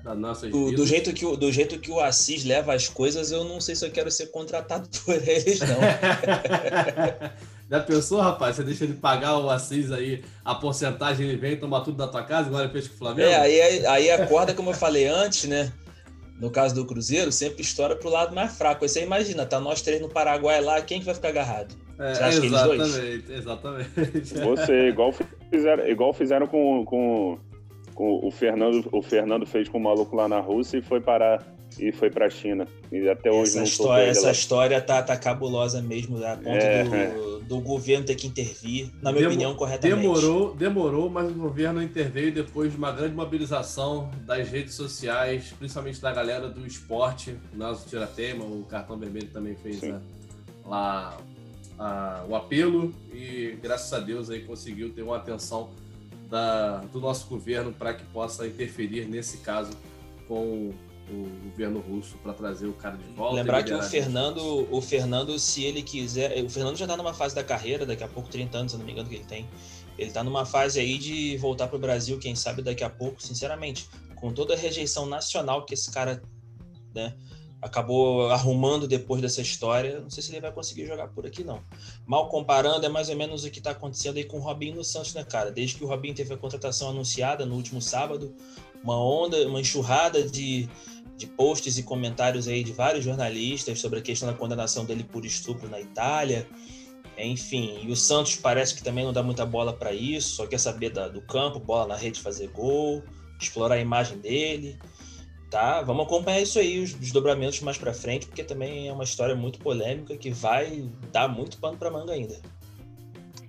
Do, 0.51 0.71
do, 0.71 0.85
jeito 0.85 1.13
que 1.13 1.25
o, 1.25 1.35
do 1.35 1.51
jeito 1.51 1.79
que 1.79 1.91
o 1.91 1.99
Assis 1.99 2.43
leva 2.43 2.73
as 2.73 2.87
coisas, 2.87 3.31
eu 3.31 3.43
não 3.43 3.61
sei 3.61 3.75
se 3.75 3.85
eu 3.85 3.91
quero 3.91 4.11
ser 4.11 4.27
contratado 4.27 4.87
por 5.05 5.15
eles, 5.15 5.59
não. 5.59 5.79
Já 7.69 7.79
pensou, 7.79 8.21
rapaz? 8.21 8.55
Você 8.55 8.63
deixa 8.63 8.83
ele 8.83 8.93
pagar 8.93 9.37
o 9.39 9.49
Assis 9.49 9.91
aí, 9.91 10.23
a 10.43 10.53
porcentagem, 10.53 11.27
ele 11.27 11.37
vem 11.37 11.57
tomar 11.57 11.81
tudo 11.81 11.97
da 11.97 12.07
tua 12.07 12.23
casa, 12.23 12.47
agora 12.47 12.69
fez 12.69 12.87
com 12.87 12.95
o 12.95 12.97
Flamengo? 12.97 13.29
É, 13.29 13.35
aí, 13.35 13.85
aí 13.85 14.11
acorda, 14.11 14.53
como 14.53 14.69
eu 14.69 14.75
falei 14.75 15.07
antes, 15.07 15.45
né? 15.45 15.71
no 16.39 16.49
caso 16.49 16.75
do 16.75 16.85
Cruzeiro, 16.85 17.31
sempre 17.31 17.61
estoura 17.61 17.95
pro 17.95 18.09
lado 18.09 18.35
mais 18.35 18.57
fraco. 18.57 18.83
Aí 18.83 18.89
você 18.89 19.01
imagina, 19.01 19.45
tá 19.45 19.61
nós 19.61 19.81
três 19.81 20.01
no 20.01 20.09
Paraguai 20.09 20.59
lá, 20.59 20.81
quem 20.81 20.99
que 20.99 21.05
vai 21.05 21.15
ficar 21.15 21.29
agarrado? 21.29 21.73
É, 21.99 22.13
você 22.13 22.23
acha 22.23 22.45
exatamente, 22.45 22.93
que 22.93 22.99
eles 22.99 23.25
dois? 23.25 23.39
Exatamente. 23.39 24.33
Você, 24.43 24.87
igual 24.89 25.13
fizeram, 25.51 25.87
igual 25.87 26.13
fizeram 26.13 26.47
com, 26.47 26.83
com, 26.85 27.37
com, 27.93 28.19
o 28.25 28.31
Fernando, 28.31 28.87
o 28.91 29.01
Fernando 29.01 29.45
fez 29.45 29.69
com 29.69 29.77
o 29.77 29.81
maluco 29.81 30.15
lá 30.15 30.27
na 30.27 30.39
Rússia 30.39 30.77
e 30.77 30.81
foi 30.81 30.99
parar 30.99 31.45
e 31.79 31.91
foi 31.91 32.09
para 32.09 32.27
a 32.27 32.29
China. 32.29 32.67
E 32.91 33.07
até 33.09 33.31
hoje 33.31 33.51
essa 33.51 33.57
não 33.57 33.63
história, 33.63 34.03
Essa 34.05 34.31
história 34.31 34.81
tá, 34.81 35.01
tá 35.01 35.17
cabulosa 35.17 35.81
mesmo, 35.81 36.23
a 36.23 36.35
ponto 36.35 36.49
é, 36.49 36.83
do, 36.83 36.95
é. 36.95 37.39
do, 37.47 37.59
governo 37.61 38.05
ter 38.05 38.15
que 38.15 38.27
intervir, 38.27 38.91
na 39.01 39.11
minha 39.11 39.23
Demo, 39.23 39.33
opinião, 39.33 39.55
corretamente. 39.55 40.01
Demorou, 40.01 40.55
demorou, 40.55 41.09
mas 41.09 41.29
o 41.31 41.33
governo 41.33 41.81
interveio 41.81 42.31
depois 42.31 42.71
de 42.71 42.77
uma 42.77 42.91
grande 42.91 43.15
mobilização 43.15 44.11
das 44.25 44.47
redes 44.49 44.75
sociais, 44.75 45.53
principalmente 45.57 46.01
da 46.01 46.11
galera 46.11 46.47
do 46.49 46.65
esporte. 46.65 47.35
O 47.53 47.57
Nelson 47.57 47.87
Tiratema, 47.87 48.43
o 48.45 48.65
Cartão 48.69 48.97
Vermelho 48.97 49.27
também 49.27 49.55
fez 49.55 49.81
né, 49.81 49.99
lá 50.65 51.17
a, 51.77 52.25
o 52.27 52.35
apelo 52.35 52.93
e 53.13 53.57
graças 53.61 53.91
a 53.93 53.99
Deus 53.99 54.29
aí 54.29 54.43
conseguiu 54.43 54.93
ter 54.93 55.01
uma 55.01 55.17
atenção 55.17 55.69
da, 56.29 56.77
do 56.77 56.99
nosso 56.99 57.27
governo 57.27 57.71
para 57.71 57.93
que 57.93 58.03
possa 58.05 58.47
interferir 58.47 59.05
nesse 59.05 59.37
caso 59.37 59.71
com 60.27 60.73
o 61.09 61.49
governo 61.49 61.79
russo 61.79 62.17
para 62.17 62.33
trazer 62.33 62.67
o 62.67 62.73
cara 62.73 62.97
de 62.97 63.03
volta. 63.13 63.35
Lembrar 63.35 63.63
que 63.63 63.73
o 63.73 63.81
Fernando, 63.83 64.67
o 64.71 64.81
Fernando, 64.81 65.37
se 65.37 65.63
ele 65.63 65.81
quiser, 65.81 66.43
o 66.43 66.49
Fernando 66.49 66.77
já 66.77 66.85
está 66.85 66.95
numa 66.95 67.13
fase 67.13 67.35
da 67.35 67.43
carreira, 67.43 67.85
daqui 67.85 68.03
a 68.03 68.07
pouco 68.07 68.29
30 68.29 68.57
anos, 68.57 68.71
se 68.71 68.77
não 68.77 68.85
me 68.85 68.91
engano 68.91 69.09
que 69.09 69.15
ele 69.15 69.25
tem. 69.25 69.47
Ele 69.97 70.07
está 70.07 70.23
numa 70.23 70.45
fase 70.45 70.79
aí 70.79 70.97
de 70.97 71.37
voltar 71.37 71.67
para 71.67 71.75
o 71.75 71.79
Brasil, 71.79 72.17
quem 72.17 72.35
sabe 72.35 72.61
daqui 72.61 72.83
a 72.83 72.89
pouco, 72.89 73.21
sinceramente, 73.21 73.87
com 74.15 74.33
toda 74.33 74.53
a 74.53 74.57
rejeição 74.57 75.05
nacional 75.05 75.65
que 75.65 75.73
esse 75.73 75.91
cara, 75.91 76.23
né, 76.95 77.13
acabou 77.63 78.29
arrumando 78.29 78.87
depois 78.87 79.21
dessa 79.21 79.41
história, 79.41 79.99
não 79.99 80.09
sei 80.09 80.21
se 80.21 80.31
ele 80.31 80.41
vai 80.41 80.51
conseguir 80.51 80.85
jogar 80.85 81.07
por 81.07 81.25
aqui 81.25 81.43
não. 81.43 81.61
Mal 82.05 82.29
comparando, 82.29 82.85
é 82.85 82.89
mais 82.89 83.09
ou 83.09 83.15
menos 83.15 83.43
o 83.43 83.49
que 83.49 83.59
está 83.59 83.71
acontecendo 83.71 84.17
aí 84.17 84.23
com 84.23 84.37
o 84.37 84.41
Robinho 84.41 84.75
no 84.75 84.83
Santos, 84.83 85.13
né, 85.13 85.23
cara? 85.23 85.51
Desde 85.51 85.75
que 85.75 85.83
o 85.83 85.87
Robinho 85.87 86.13
teve 86.13 86.33
a 86.33 86.37
contratação 86.37 86.89
anunciada 86.89 87.45
no 87.45 87.55
último 87.55 87.81
sábado, 87.81 88.35
uma 88.83 89.01
onda, 89.01 89.47
uma 89.47 89.61
enxurrada 89.61 90.21
de 90.23 90.69
de 91.15 91.27
posts 91.27 91.77
e 91.77 91.83
comentários 91.83 92.47
aí 92.47 92.63
de 92.63 92.71
vários 92.71 93.05
jornalistas 93.05 93.79
sobre 93.79 93.99
a 93.99 94.01
questão 94.01 94.27
da 94.27 94.35
condenação 94.35 94.83
dele 94.83 95.03
por 95.03 95.25
estupro 95.25 95.69
na 95.69 95.79
Itália. 95.79 96.47
Enfim, 97.17 97.79
e 97.83 97.91
o 97.91 97.95
Santos 97.95 98.35
parece 98.35 98.73
que 98.73 98.83
também 98.83 99.05
não 99.05 99.13
dá 99.13 99.21
muita 99.21 99.45
bola 99.45 99.71
para 99.71 99.93
isso, 99.93 100.35
só 100.35 100.47
quer 100.47 100.59
saber 100.59 100.89
da, 100.89 101.07
do 101.07 101.21
campo, 101.21 101.59
bola 101.59 101.87
na 101.87 101.95
rede, 101.95 102.19
fazer 102.19 102.47
gol, 102.47 103.03
explorar 103.39 103.75
a 103.75 103.79
imagem 103.79 104.17
dele. 104.17 104.77
Tá? 105.53 105.83
Vamos 105.83 106.07
acompanhar 106.07 106.41
isso 106.41 106.57
aí, 106.57 106.81
os 106.81 106.95
desdobramentos 106.95 107.61
mais 107.61 107.77
para 107.77 107.93
frente, 107.93 108.25
porque 108.25 108.43
também 108.43 108.87
é 108.87 108.91
uma 108.91 109.03
história 109.03 109.35
muito 109.35 109.59
polêmica 109.59 110.17
que 110.17 110.31
vai 110.31 110.89
dar 111.11 111.27
muito 111.27 111.59
pano 111.59 111.77
para 111.77 111.91
manga 111.91 112.11
ainda. 112.11 112.41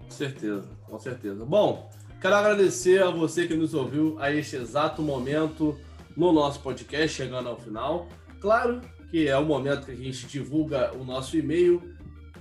Com 0.00 0.10
certeza, 0.10 0.68
com 0.86 0.98
certeza. 0.98 1.46
Bom, 1.46 1.90
quero 2.20 2.34
agradecer 2.34 3.02
a 3.02 3.08
você 3.08 3.48
que 3.48 3.54
nos 3.54 3.72
ouviu 3.72 4.18
a 4.20 4.30
este 4.30 4.54
exato 4.54 5.00
momento 5.00 5.80
no 6.14 6.30
nosso 6.30 6.60
podcast, 6.60 7.16
chegando 7.16 7.48
ao 7.48 7.58
final. 7.58 8.06
Claro 8.38 8.82
que 9.10 9.26
é 9.26 9.38
o 9.38 9.44
momento 9.46 9.86
que 9.86 9.92
a 9.92 9.96
gente 9.96 10.26
divulga 10.26 10.92
o 10.94 11.06
nosso 11.06 11.38
e-mail, 11.38 11.80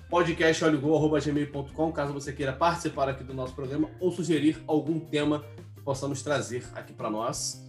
podcastolhogol.gmail.com, 0.10 1.92
caso 1.94 2.12
você 2.12 2.34
queira 2.34 2.52
participar 2.52 3.08
aqui 3.08 3.24
do 3.24 3.34
nosso 3.34 3.56
programa 3.56 3.90
ou 4.02 4.12
sugerir 4.12 4.62
algum 4.68 5.00
tema 5.00 5.46
que 5.74 5.82
possamos 5.82 6.22
trazer 6.22 6.66
aqui 6.76 6.92
para 6.92 7.10
nós. 7.10 7.64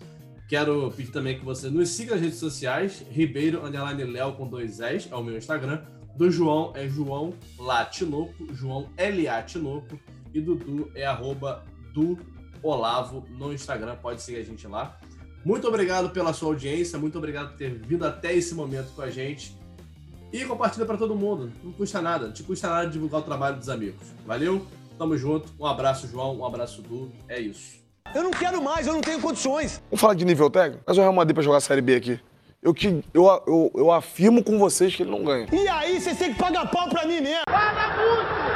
Quero 0.48 0.90
pedir 0.90 1.10
também 1.10 1.38
que 1.38 1.44
você 1.44 1.70
nos 1.70 1.88
siga 1.88 2.12
nas 2.12 2.20
redes 2.20 2.38
sociais, 2.38 3.04
Ribeiro, 3.10 3.64
underline 3.64 4.04
Léo 4.04 4.34
com 4.34 4.46
dois 4.46 4.78
S, 4.78 5.08
é 5.10 5.16
o 5.16 5.22
meu 5.22 5.36
Instagram. 5.36 5.82
Do 6.16 6.30
João 6.30 6.72
é 6.76 6.88
João 6.88 7.34
Latinoco, 7.58 8.46
João 8.54 8.88
L.A. 8.96 9.42
Tinoco, 9.42 9.98
e 10.32 10.40
do 10.40 10.54
Du 10.54 10.90
é 10.94 11.06
arroba 11.06 11.64
do 11.92 12.18
Olavo 12.62 13.24
no 13.30 13.52
Instagram, 13.52 13.96
pode 13.96 14.22
seguir 14.22 14.38
a 14.38 14.44
gente 14.44 14.66
lá. 14.66 14.98
Muito 15.44 15.66
obrigado 15.66 16.10
pela 16.10 16.32
sua 16.32 16.48
audiência, 16.48 16.98
muito 16.98 17.18
obrigado 17.18 17.50
por 17.50 17.56
ter 17.56 17.74
vindo 17.74 18.04
até 18.04 18.34
esse 18.34 18.54
momento 18.54 18.94
com 18.94 19.02
a 19.02 19.10
gente. 19.10 19.56
E 20.32 20.44
compartilha 20.44 20.86
para 20.86 20.96
todo 20.96 21.14
mundo, 21.14 21.52
não 21.62 21.72
custa 21.72 22.02
nada, 22.02 22.26
não 22.26 22.32
te 22.32 22.42
custa 22.42 22.68
nada 22.68 22.90
divulgar 22.90 23.20
o 23.20 23.24
trabalho 23.24 23.56
dos 23.56 23.68
amigos. 23.68 24.06
Valeu? 24.26 24.66
Tamo 24.98 25.16
junto. 25.16 25.52
Um 25.58 25.66
abraço, 25.66 26.08
João, 26.08 26.38
um 26.38 26.44
abraço, 26.44 26.82
Du. 26.82 27.12
É 27.28 27.40
isso. 27.40 27.83
Eu 28.12 28.22
não 28.22 28.30
quero 28.30 28.62
mais, 28.62 28.86
eu 28.86 28.92
não 28.92 29.00
tenho 29.00 29.20
condições. 29.20 29.80
Vamos 29.90 30.00
falar 30.00 30.14
de 30.14 30.24
nível 30.24 30.50
técnico? 30.50 30.82
Mas 30.86 30.98
o 30.98 31.00
Real 31.00 31.12
Madrid 31.12 31.34
pra 31.34 31.42
jogar 31.42 31.58
a 31.58 31.60
Série 31.60 31.80
B 31.80 31.96
aqui. 31.96 32.20
Eu, 32.62 32.72
que, 32.72 33.02
eu, 33.12 33.26
eu, 33.46 33.72
eu 33.74 33.90
afirmo 33.92 34.42
com 34.42 34.58
vocês 34.58 34.94
que 34.94 35.02
ele 35.02 35.10
não 35.10 35.22
ganha. 35.22 35.46
E 35.52 35.68
aí, 35.68 36.00
vocês 36.00 36.16
têm 36.18 36.32
que 36.32 36.38
pagar 36.38 36.70
pau 36.70 36.88
pra 36.88 37.06
mim 37.06 37.20
mesmo. 37.20 37.44
Paga 37.44 37.94
muito! 37.96 38.53